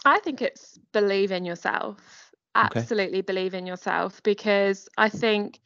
I 0.04 0.18
think 0.20 0.42
it's 0.42 0.78
believe 0.92 1.32
in 1.32 1.44
yourself. 1.44 2.32
Absolutely 2.54 3.18
okay. 3.18 3.22
believe 3.22 3.54
in 3.54 3.66
yourself 3.66 4.22
because 4.22 4.88
I 4.96 5.08
think 5.08 5.60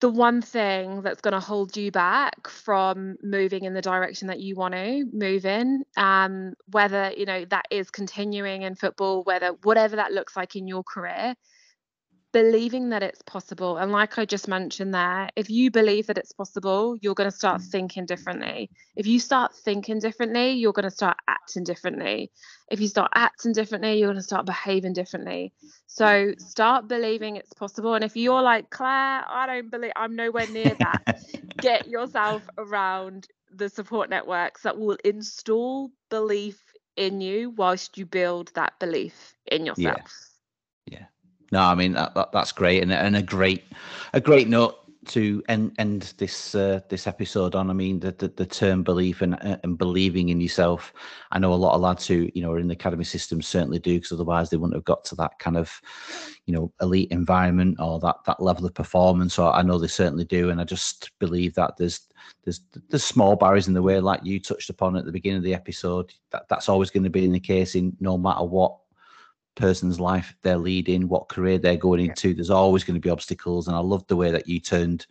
the 0.00 0.08
one 0.08 0.40
thing 0.40 1.02
that's 1.02 1.20
going 1.20 1.32
to 1.32 1.40
hold 1.40 1.76
you 1.76 1.90
back 1.90 2.48
from 2.48 3.16
moving 3.22 3.64
in 3.64 3.74
the 3.74 3.82
direction 3.82 4.28
that 4.28 4.38
you 4.38 4.54
want 4.54 4.74
to 4.74 5.04
move 5.12 5.44
in 5.44 5.84
um, 5.96 6.54
whether 6.70 7.12
you 7.16 7.26
know 7.26 7.44
that 7.46 7.64
is 7.70 7.90
continuing 7.90 8.62
in 8.62 8.74
football 8.74 9.24
whether 9.24 9.48
whatever 9.64 9.96
that 9.96 10.12
looks 10.12 10.36
like 10.36 10.54
in 10.54 10.68
your 10.68 10.84
career 10.84 11.34
believing 12.38 12.90
that 12.90 13.02
it's 13.02 13.20
possible. 13.22 13.78
And 13.78 13.90
like 13.90 14.16
I 14.16 14.24
just 14.24 14.46
mentioned 14.46 14.94
there, 14.94 15.28
if 15.34 15.50
you 15.50 15.72
believe 15.72 16.06
that 16.06 16.18
it's 16.18 16.30
possible, 16.30 16.96
you're 17.00 17.16
going 17.16 17.28
to 17.28 17.36
start 17.36 17.60
mm. 17.60 17.64
thinking 17.64 18.06
differently. 18.06 18.70
If 18.94 19.08
you 19.08 19.18
start 19.18 19.56
thinking 19.56 19.98
differently, 19.98 20.52
you're 20.52 20.72
going 20.72 20.84
to 20.84 20.90
start 20.92 21.16
acting 21.26 21.64
differently. 21.64 22.30
If 22.70 22.80
you 22.80 22.86
start 22.86 23.10
acting 23.16 23.54
differently, 23.54 23.98
you're 23.98 24.06
going 24.06 24.22
to 24.22 24.22
start 24.22 24.46
behaving 24.46 24.92
differently. 24.92 25.52
So 25.88 26.34
start 26.38 26.86
believing 26.86 27.34
it's 27.34 27.52
possible. 27.54 27.94
And 27.94 28.04
if 28.04 28.14
you're 28.14 28.40
like, 28.40 28.70
Claire, 28.70 29.24
I 29.28 29.46
don't 29.48 29.68
believe 29.68 29.90
I'm 29.96 30.14
nowhere 30.14 30.46
near 30.46 30.76
that, 30.78 31.20
get 31.56 31.88
yourself 31.88 32.48
around 32.56 33.26
the 33.52 33.68
support 33.68 34.10
networks 34.10 34.62
that 34.62 34.78
will 34.78 34.98
install 35.04 35.90
belief 36.08 36.62
in 36.94 37.20
you 37.20 37.50
whilst 37.50 37.98
you 37.98 38.06
build 38.06 38.52
that 38.54 38.78
belief 38.78 39.34
in 39.50 39.66
yourself. 39.66 40.12
Yeah. 40.86 40.98
yeah. 40.98 41.06
No, 41.50 41.60
I 41.60 41.74
mean 41.74 41.92
that, 41.92 42.14
that, 42.14 42.32
that's 42.32 42.52
great, 42.52 42.82
and 42.82 42.92
and 42.92 43.16
a 43.16 43.22
great 43.22 43.64
a 44.12 44.20
great 44.20 44.48
note 44.48 44.76
to 45.08 45.42
end 45.48 45.72
end 45.78 46.12
this 46.18 46.54
uh, 46.54 46.80
this 46.88 47.06
episode 47.06 47.54
on. 47.54 47.70
I 47.70 47.72
mean 47.72 48.00
the, 48.00 48.12
the, 48.12 48.28
the 48.28 48.46
term 48.46 48.82
belief 48.82 49.22
and 49.22 49.34
uh, 49.34 49.56
and 49.62 49.78
believing 49.78 50.28
in 50.28 50.40
yourself. 50.40 50.92
I 51.32 51.38
know 51.38 51.52
a 51.52 51.54
lot 51.54 51.74
of 51.74 51.80
lads 51.80 52.06
who 52.06 52.28
you 52.34 52.42
know 52.42 52.52
are 52.52 52.58
in 52.58 52.68
the 52.68 52.74
academy 52.74 53.04
system 53.04 53.40
certainly 53.40 53.78
do 53.78 53.94
because 53.94 54.12
otherwise 54.12 54.50
they 54.50 54.56
wouldn't 54.56 54.76
have 54.76 54.84
got 54.84 55.04
to 55.06 55.14
that 55.16 55.38
kind 55.38 55.56
of 55.56 55.80
you 56.46 56.54
know 56.54 56.72
elite 56.80 57.10
environment 57.10 57.76
or 57.80 57.98
that 58.00 58.16
that 58.26 58.42
level 58.42 58.66
of 58.66 58.74
performance. 58.74 59.38
Or 59.38 59.52
I 59.52 59.62
know 59.62 59.78
they 59.78 59.88
certainly 59.88 60.24
do, 60.24 60.50
and 60.50 60.60
I 60.60 60.64
just 60.64 61.10
believe 61.18 61.54
that 61.54 61.76
there's 61.78 62.00
there's 62.44 62.60
there's 62.90 63.04
small 63.04 63.36
barriers 63.36 63.68
in 63.68 63.74
the 63.74 63.82
way, 63.82 63.98
like 64.00 64.24
you 64.24 64.38
touched 64.38 64.70
upon 64.70 64.96
at 64.96 65.06
the 65.06 65.12
beginning 65.12 65.38
of 65.38 65.44
the 65.44 65.54
episode. 65.54 66.12
That 66.30 66.46
that's 66.48 66.68
always 66.68 66.90
going 66.90 67.04
to 67.04 67.10
be 67.10 67.24
in 67.24 67.32
the 67.32 67.40
case 67.40 67.74
in 67.74 67.96
no 68.00 68.18
matter 68.18 68.44
what 68.44 68.76
person's 69.58 70.00
life 70.00 70.34
they're 70.42 70.56
leading, 70.56 71.08
what 71.08 71.28
career 71.28 71.58
they're 71.58 71.76
going 71.76 72.00
into. 72.00 72.32
There's 72.32 72.50
always 72.50 72.84
going 72.84 72.94
to 72.94 73.00
be 73.00 73.10
obstacles. 73.10 73.66
And 73.66 73.76
I 73.76 73.80
love 73.80 74.06
the 74.06 74.16
way 74.16 74.30
that 74.30 74.48
you 74.48 74.60
turned 74.60 75.06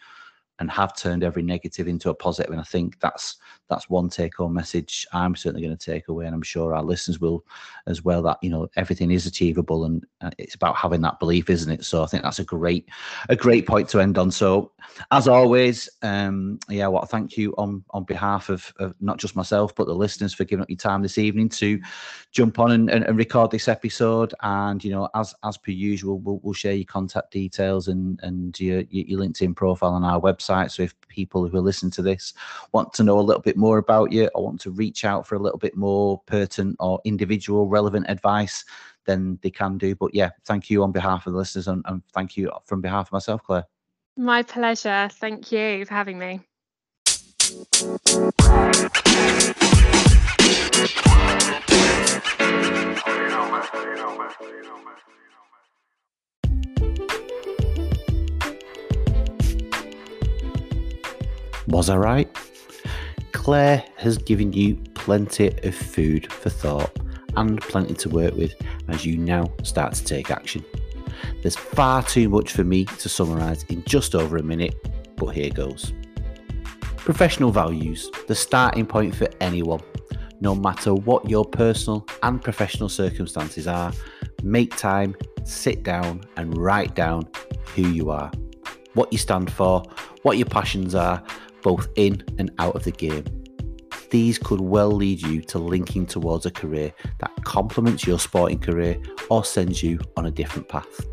and 0.59 0.71
have 0.71 0.95
turned 0.95 1.23
every 1.23 1.43
negative 1.43 1.87
into 1.87 2.09
a 2.09 2.13
positive. 2.13 2.51
And 2.51 2.59
I 2.59 2.63
think 2.63 2.99
that's 2.99 3.37
that's 3.69 3.89
one 3.89 4.09
take 4.09 4.35
home 4.35 4.53
message 4.53 5.05
I'm 5.11 5.35
certainly 5.35 5.65
going 5.65 5.77
to 5.77 5.91
take 5.91 6.07
away, 6.07 6.25
and 6.25 6.33
I'm 6.33 6.41
sure 6.41 6.73
our 6.73 6.83
listeners 6.83 7.19
will 7.19 7.45
as 7.85 8.03
well. 8.03 8.21
That 8.21 8.37
you 8.41 8.49
know 8.49 8.67
everything 8.75 9.11
is 9.11 9.25
achievable, 9.25 9.85
and 9.85 10.05
uh, 10.21 10.31
it's 10.37 10.55
about 10.55 10.75
having 10.75 11.01
that 11.01 11.19
belief, 11.19 11.49
isn't 11.49 11.71
it? 11.71 11.85
So 11.85 12.03
I 12.03 12.07
think 12.07 12.23
that's 12.23 12.39
a 12.39 12.45
great 12.45 12.89
a 13.29 13.35
great 13.35 13.67
point 13.67 13.89
to 13.89 13.99
end 13.99 14.17
on. 14.17 14.31
So 14.31 14.71
as 15.11 15.27
always, 15.27 15.89
um, 16.01 16.59
yeah, 16.69 16.87
to 16.87 17.05
thank 17.07 17.37
you 17.37 17.53
on 17.57 17.83
on 17.91 18.03
behalf 18.03 18.49
of, 18.49 18.73
of 18.79 18.95
not 19.01 19.17
just 19.17 19.35
myself 19.35 19.75
but 19.75 19.87
the 19.87 19.93
listeners 19.93 20.33
for 20.33 20.45
giving 20.45 20.63
up 20.63 20.69
your 20.69 20.77
time 20.77 21.01
this 21.01 21.17
evening 21.17 21.49
to 21.49 21.79
jump 22.31 22.59
on 22.59 22.71
and, 22.71 22.89
and, 22.89 23.03
and 23.05 23.17
record 23.17 23.51
this 23.51 23.67
episode. 23.67 24.33
And 24.41 24.83
you 24.83 24.91
know, 24.91 25.09
as 25.15 25.35
as 25.43 25.57
per 25.57 25.71
usual, 25.71 26.19
we'll, 26.19 26.39
we'll 26.43 26.53
share 26.53 26.73
your 26.73 26.85
contact 26.85 27.31
details 27.31 27.87
and 27.87 28.19
and 28.23 28.59
your 28.59 28.81
your 28.89 29.19
LinkedIn 29.19 29.55
profile 29.55 29.93
on 29.93 30.03
our 30.03 30.19
website. 30.19 30.46
So 30.47 30.83
if 30.83 30.95
people 31.07 31.47
who 31.47 31.57
are 31.57 31.61
listening 31.61 31.91
to 31.91 32.01
this 32.01 32.33
want 32.71 32.93
to 32.93 33.03
know 33.03 33.19
a 33.19 33.21
little 33.21 33.41
bit 33.41 33.57
more 33.57 33.77
about 33.77 34.11
you 34.11 34.29
or 34.33 34.43
want 34.43 34.61
to 34.61 34.71
reach 34.71 35.05
out 35.05 35.27
for 35.27 35.35
a 35.35 35.39
little 35.39 35.59
bit 35.59 35.75
more 35.75 36.21
pertinent 36.25 36.77
or 36.79 36.99
individual 37.03 37.67
relevant 37.67 38.05
advice, 38.09 38.65
then 39.05 39.39
they 39.41 39.49
can 39.49 39.77
do. 39.77 39.95
But 39.95 40.13
yeah, 40.13 40.31
thank 40.45 40.69
you 40.69 40.83
on 40.83 40.91
behalf 40.91 41.27
of 41.27 41.33
the 41.33 41.39
listeners 41.39 41.67
and, 41.67 41.83
and 41.87 42.01
thank 42.13 42.37
you 42.37 42.51
from 42.65 42.81
behalf 42.81 43.07
of 43.07 43.13
myself, 43.13 43.43
Claire. 43.43 43.65
My 44.15 44.43
pleasure. 44.43 45.09
Thank 45.11 45.51
you 45.51 45.85
for 45.85 45.93
having 45.93 46.17
me. 46.17 46.41
Was 61.67 61.89
I 61.89 61.97
right? 61.97 62.37
Claire 63.33 63.83
has 63.97 64.17
given 64.17 64.53
you 64.53 64.77
plenty 64.93 65.47
of 65.63 65.75
food 65.75 66.31
for 66.31 66.49
thought 66.49 66.97
and 67.35 67.61
plenty 67.61 67.93
to 67.95 68.09
work 68.09 68.33
with 68.35 68.55
as 68.87 69.05
you 69.05 69.17
now 69.17 69.51
start 69.63 69.93
to 69.95 70.03
take 70.03 70.31
action. 70.31 70.63
There's 71.41 71.57
far 71.57 72.03
too 72.03 72.29
much 72.29 72.53
for 72.53 72.63
me 72.63 72.85
to 72.85 73.09
summarise 73.09 73.63
in 73.63 73.83
just 73.83 74.15
over 74.15 74.37
a 74.37 74.43
minute, 74.43 74.75
but 75.17 75.27
here 75.27 75.49
goes. 75.49 75.91
Professional 76.95 77.51
values, 77.51 78.09
the 78.27 78.35
starting 78.35 78.85
point 78.85 79.13
for 79.13 79.27
anyone. 79.41 79.81
No 80.39 80.55
matter 80.55 80.93
what 80.93 81.29
your 81.29 81.43
personal 81.43 82.07
and 82.23 82.41
professional 82.41 82.87
circumstances 82.87 83.67
are, 83.67 83.91
make 84.41 84.75
time, 84.77 85.15
sit 85.43 85.83
down, 85.83 86.21
and 86.37 86.57
write 86.57 86.95
down 86.95 87.27
who 87.75 87.89
you 87.89 88.09
are, 88.09 88.31
what 88.93 89.11
you 89.11 89.17
stand 89.17 89.51
for, 89.51 89.83
what 90.23 90.37
your 90.37 90.47
passions 90.47 90.95
are, 90.95 91.21
both 91.67 91.89
in 91.97 92.23
and 92.39 92.49
out 92.59 92.77
of 92.77 92.85
the 92.85 92.91
game. 92.91 93.25
These 94.09 94.37
could 94.37 94.61
well 94.61 94.89
lead 94.89 95.21
you 95.21 95.41
to 95.41 95.59
linking 95.59 96.05
towards 96.05 96.45
a 96.45 96.49
career 96.49 96.93
that 97.19 97.43
complements 97.43 98.07
your 98.07 98.19
sporting 98.19 98.57
career 98.57 98.97
or 99.29 99.43
sends 99.43 99.83
you 99.83 99.99
on 100.15 100.27
a 100.27 100.31
different 100.31 100.69
path. 100.69 101.05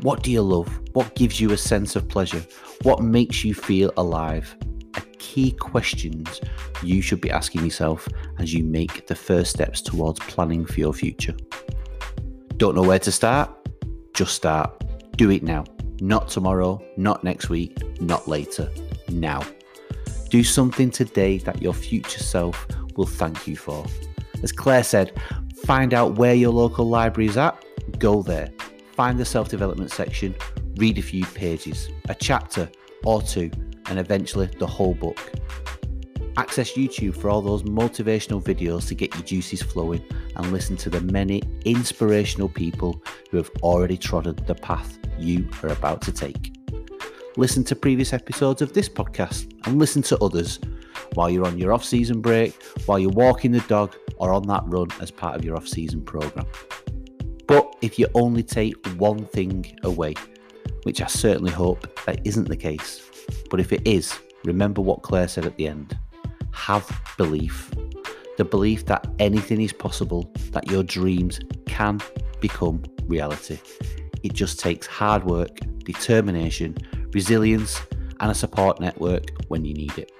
What 0.00 0.24
do 0.24 0.32
you 0.32 0.42
love? 0.42 0.68
What 0.94 1.14
gives 1.14 1.40
you 1.40 1.52
a 1.52 1.56
sense 1.56 1.94
of 1.94 2.08
pleasure? 2.08 2.44
What 2.82 3.00
makes 3.00 3.44
you 3.44 3.54
feel 3.54 3.92
alive? 3.96 4.56
Are 4.96 5.04
key 5.20 5.52
questions 5.52 6.40
you 6.82 7.00
should 7.00 7.20
be 7.20 7.30
asking 7.30 7.62
yourself 7.62 8.08
as 8.40 8.52
you 8.52 8.64
make 8.64 9.06
the 9.06 9.14
first 9.14 9.50
steps 9.52 9.80
towards 9.80 10.18
planning 10.18 10.66
for 10.66 10.80
your 10.80 10.92
future. 10.92 11.36
Don't 12.56 12.74
know 12.74 12.82
where 12.82 12.98
to 12.98 13.12
start? 13.12 13.52
Just 14.14 14.34
start. 14.34 14.82
Do 15.16 15.30
it 15.30 15.44
now. 15.44 15.64
Not 16.00 16.28
tomorrow, 16.28 16.84
not 16.96 17.22
next 17.22 17.48
week, 17.48 18.00
not 18.00 18.26
later 18.26 18.70
now. 19.08 19.42
Do 20.28 20.42
something 20.42 20.90
today 20.90 21.38
that 21.38 21.62
your 21.62 21.72
future 21.74 22.18
self 22.18 22.66
will 22.96 23.06
thank 23.06 23.46
you 23.46 23.56
for. 23.56 23.86
As 24.42 24.50
Claire 24.50 24.82
said, 24.82 25.12
find 25.64 25.94
out 25.94 26.16
where 26.16 26.34
your 26.34 26.50
local 26.50 26.88
library 26.88 27.28
is 27.28 27.36
at, 27.36 27.64
go 27.98 28.22
there, 28.22 28.50
find 28.92 29.18
the 29.18 29.24
self 29.24 29.48
development 29.48 29.92
section, 29.92 30.34
read 30.76 30.98
a 30.98 31.02
few 31.02 31.24
pages, 31.26 31.88
a 32.08 32.14
chapter 32.14 32.68
or 33.04 33.22
two, 33.22 33.50
and 33.86 33.98
eventually 33.98 34.46
the 34.58 34.66
whole 34.66 34.94
book. 34.94 35.32
Access 36.36 36.72
YouTube 36.72 37.16
for 37.16 37.30
all 37.30 37.40
those 37.40 37.62
motivational 37.62 38.42
videos 38.42 38.88
to 38.88 38.96
get 38.96 39.14
your 39.14 39.22
juices 39.22 39.62
flowing 39.62 40.02
and 40.34 40.52
listen 40.52 40.76
to 40.78 40.90
the 40.90 41.00
many 41.02 41.40
inspirational 41.64 42.48
people 42.48 43.00
who 43.30 43.36
have 43.36 43.50
already 43.62 43.96
trodden 43.96 44.34
the 44.46 44.54
path 44.56 44.98
you 45.18 45.48
are 45.62 45.70
about 45.70 46.02
to 46.02 46.12
take 46.12 46.54
listen 47.36 47.64
to 47.64 47.74
previous 47.74 48.12
episodes 48.12 48.62
of 48.62 48.72
this 48.72 48.88
podcast 48.88 49.52
and 49.66 49.78
listen 49.78 50.02
to 50.02 50.16
others 50.18 50.60
while 51.14 51.28
you're 51.28 51.46
on 51.46 51.58
your 51.58 51.72
off 51.72 51.84
season 51.84 52.20
break, 52.20 52.60
while 52.86 52.98
you're 52.98 53.10
walking 53.10 53.50
the 53.50 53.60
dog, 53.60 53.94
or 54.16 54.32
on 54.32 54.44
that 54.44 54.62
run 54.66 54.86
as 55.00 55.10
part 55.10 55.34
of 55.34 55.44
your 55.44 55.56
off 55.56 55.66
season 55.66 56.00
program. 56.00 56.46
But 57.46 57.74
if 57.82 57.98
you 57.98 58.06
only 58.14 58.42
take 58.42 58.74
one 58.96 59.26
thing 59.26 59.76
away, 59.82 60.14
which 60.84 61.00
I 61.00 61.06
certainly 61.06 61.50
hope 61.50 61.88
that 62.06 62.20
isn't 62.24 62.48
the 62.48 62.56
case, 62.56 63.02
but 63.50 63.58
if 63.58 63.72
it 63.72 63.86
is, 63.86 64.16
remember 64.44 64.80
what 64.80 65.02
Claire 65.02 65.28
said 65.28 65.44
at 65.44 65.56
the 65.56 65.66
end 65.66 65.98
have 66.52 66.88
belief. 67.16 67.70
the 68.36 68.44
belief 68.44 68.86
that 68.86 69.06
anything 69.18 69.60
is 69.60 69.72
possible, 69.72 70.30
that 70.50 70.68
your 70.70 70.82
dreams 70.82 71.40
can 71.66 72.00
become 72.40 72.82
reality. 73.06 73.58
It 74.24 74.32
just 74.32 74.58
takes 74.58 74.86
hard 74.86 75.24
work, 75.24 75.58
determination, 75.84 76.78
resilience, 77.12 77.80
and 78.20 78.30
a 78.30 78.34
support 78.34 78.80
network 78.80 79.24
when 79.48 79.66
you 79.66 79.74
need 79.74 79.96
it. 79.98 80.10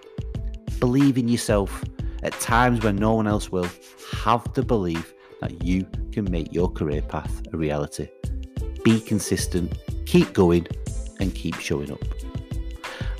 Believe 0.78 1.16
in 1.16 1.26
yourself 1.26 1.82
at 2.22 2.38
times 2.38 2.84
when 2.84 2.96
no 2.96 3.14
one 3.14 3.26
else 3.26 3.50
will. 3.50 3.68
Have 4.12 4.52
the 4.52 4.62
belief 4.62 5.14
that 5.40 5.64
you 5.64 5.86
can 6.12 6.30
make 6.30 6.52
your 6.52 6.70
career 6.70 7.00
path 7.00 7.42
a 7.52 7.56
reality. 7.56 8.08
Be 8.84 9.00
consistent, 9.00 9.78
keep 10.04 10.34
going, 10.34 10.66
and 11.18 11.34
keep 11.34 11.54
showing 11.54 11.90
up. 11.90 12.02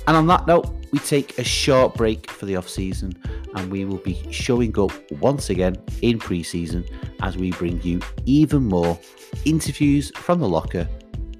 And 0.07 0.15
on 0.15 0.27
that 0.27 0.45
note, 0.45 0.71
we 0.91 0.99
take 0.99 1.39
a 1.39 1.43
short 1.43 1.95
break 1.95 2.29
for 2.29 2.45
the 2.45 2.55
off 2.55 2.69
season 2.69 3.13
and 3.55 3.71
we 3.71 3.85
will 3.85 3.97
be 3.97 4.21
showing 4.31 4.77
up 4.77 4.91
once 5.13 5.49
again 5.49 5.77
in 6.03 6.19
pre 6.19 6.43
season 6.43 6.85
as 7.25 7.35
we 7.37 7.51
bring 7.53 7.81
you 7.81 7.99
even 8.25 8.63
more 8.63 8.97
interviews 9.43 10.11
from 10.15 10.39
the 10.39 10.47
locker 10.47 10.87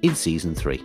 in 0.02 0.14
season 0.14 0.54
three. 0.54 0.84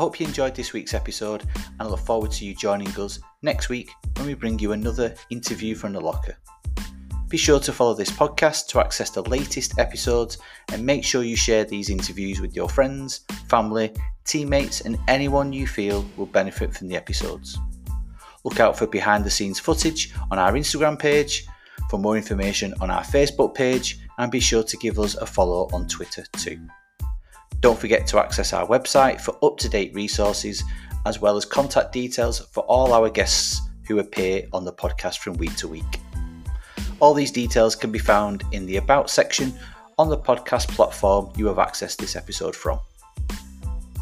Hope 0.00 0.18
you 0.18 0.26
enjoyed 0.26 0.54
this 0.54 0.72
week's 0.72 0.94
episode 0.94 1.42
and 1.42 1.74
I 1.78 1.84
look 1.84 2.00
forward 2.00 2.30
to 2.30 2.46
you 2.46 2.54
joining 2.54 2.88
us 2.98 3.20
next 3.42 3.68
week 3.68 3.90
when 4.16 4.26
we 4.26 4.32
bring 4.32 4.58
you 4.58 4.72
another 4.72 5.14
interview 5.28 5.74
from 5.74 5.92
the 5.92 6.00
locker. 6.00 6.38
Be 7.28 7.36
sure 7.36 7.60
to 7.60 7.70
follow 7.70 7.92
this 7.92 8.10
podcast 8.10 8.68
to 8.68 8.80
access 8.80 9.10
the 9.10 9.22
latest 9.24 9.78
episodes 9.78 10.38
and 10.72 10.86
make 10.86 11.04
sure 11.04 11.22
you 11.22 11.36
share 11.36 11.64
these 11.66 11.90
interviews 11.90 12.40
with 12.40 12.56
your 12.56 12.66
friends, 12.66 13.26
family, 13.46 13.92
teammates, 14.24 14.80
and 14.80 14.98
anyone 15.06 15.52
you 15.52 15.66
feel 15.66 16.06
will 16.16 16.24
benefit 16.24 16.74
from 16.74 16.88
the 16.88 16.96
episodes. 16.96 17.58
Look 18.42 18.58
out 18.58 18.78
for 18.78 18.86
behind 18.86 19.24
the 19.24 19.30
scenes 19.30 19.60
footage 19.60 20.14
on 20.30 20.38
our 20.38 20.52
Instagram 20.52 20.98
page, 20.98 21.46
for 21.90 21.98
more 21.98 22.16
information 22.16 22.72
on 22.80 22.90
our 22.90 23.02
Facebook 23.02 23.54
page, 23.54 23.98
and 24.16 24.32
be 24.32 24.40
sure 24.40 24.62
to 24.62 24.78
give 24.78 24.98
us 24.98 25.14
a 25.16 25.26
follow 25.26 25.68
on 25.74 25.86
Twitter 25.86 26.24
too. 26.38 26.58
Don't 27.60 27.78
forget 27.78 28.06
to 28.08 28.18
access 28.18 28.52
our 28.52 28.66
website 28.66 29.20
for 29.20 29.36
up 29.42 29.58
to 29.58 29.68
date 29.68 29.94
resources 29.94 30.64
as 31.06 31.20
well 31.20 31.36
as 31.36 31.44
contact 31.44 31.92
details 31.92 32.40
for 32.52 32.62
all 32.64 32.92
our 32.92 33.10
guests 33.10 33.60
who 33.86 33.98
appear 33.98 34.46
on 34.52 34.64
the 34.64 34.72
podcast 34.72 35.18
from 35.18 35.34
week 35.34 35.54
to 35.56 35.68
week. 35.68 36.00
All 37.00 37.14
these 37.14 37.32
details 37.32 37.74
can 37.74 37.90
be 37.90 37.98
found 37.98 38.44
in 38.52 38.66
the 38.66 38.76
About 38.76 39.10
section 39.10 39.52
on 39.98 40.08
the 40.08 40.18
podcast 40.18 40.68
platform 40.68 41.32
you 41.36 41.46
have 41.46 41.56
accessed 41.56 41.96
this 41.96 42.16
episode 42.16 42.54
from. 42.54 42.80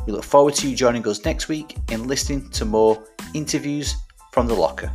We 0.06 0.12
look 0.12 0.24
forward 0.24 0.54
to 0.54 0.68
you 0.70 0.76
joining 0.76 1.06
us 1.08 1.24
next 1.24 1.48
week 1.48 1.76
in 1.90 2.06
listening 2.06 2.48
to 2.50 2.64
more 2.64 3.02
interviews 3.34 3.94
from 4.32 4.46
the 4.46 4.54
locker. 4.54 4.90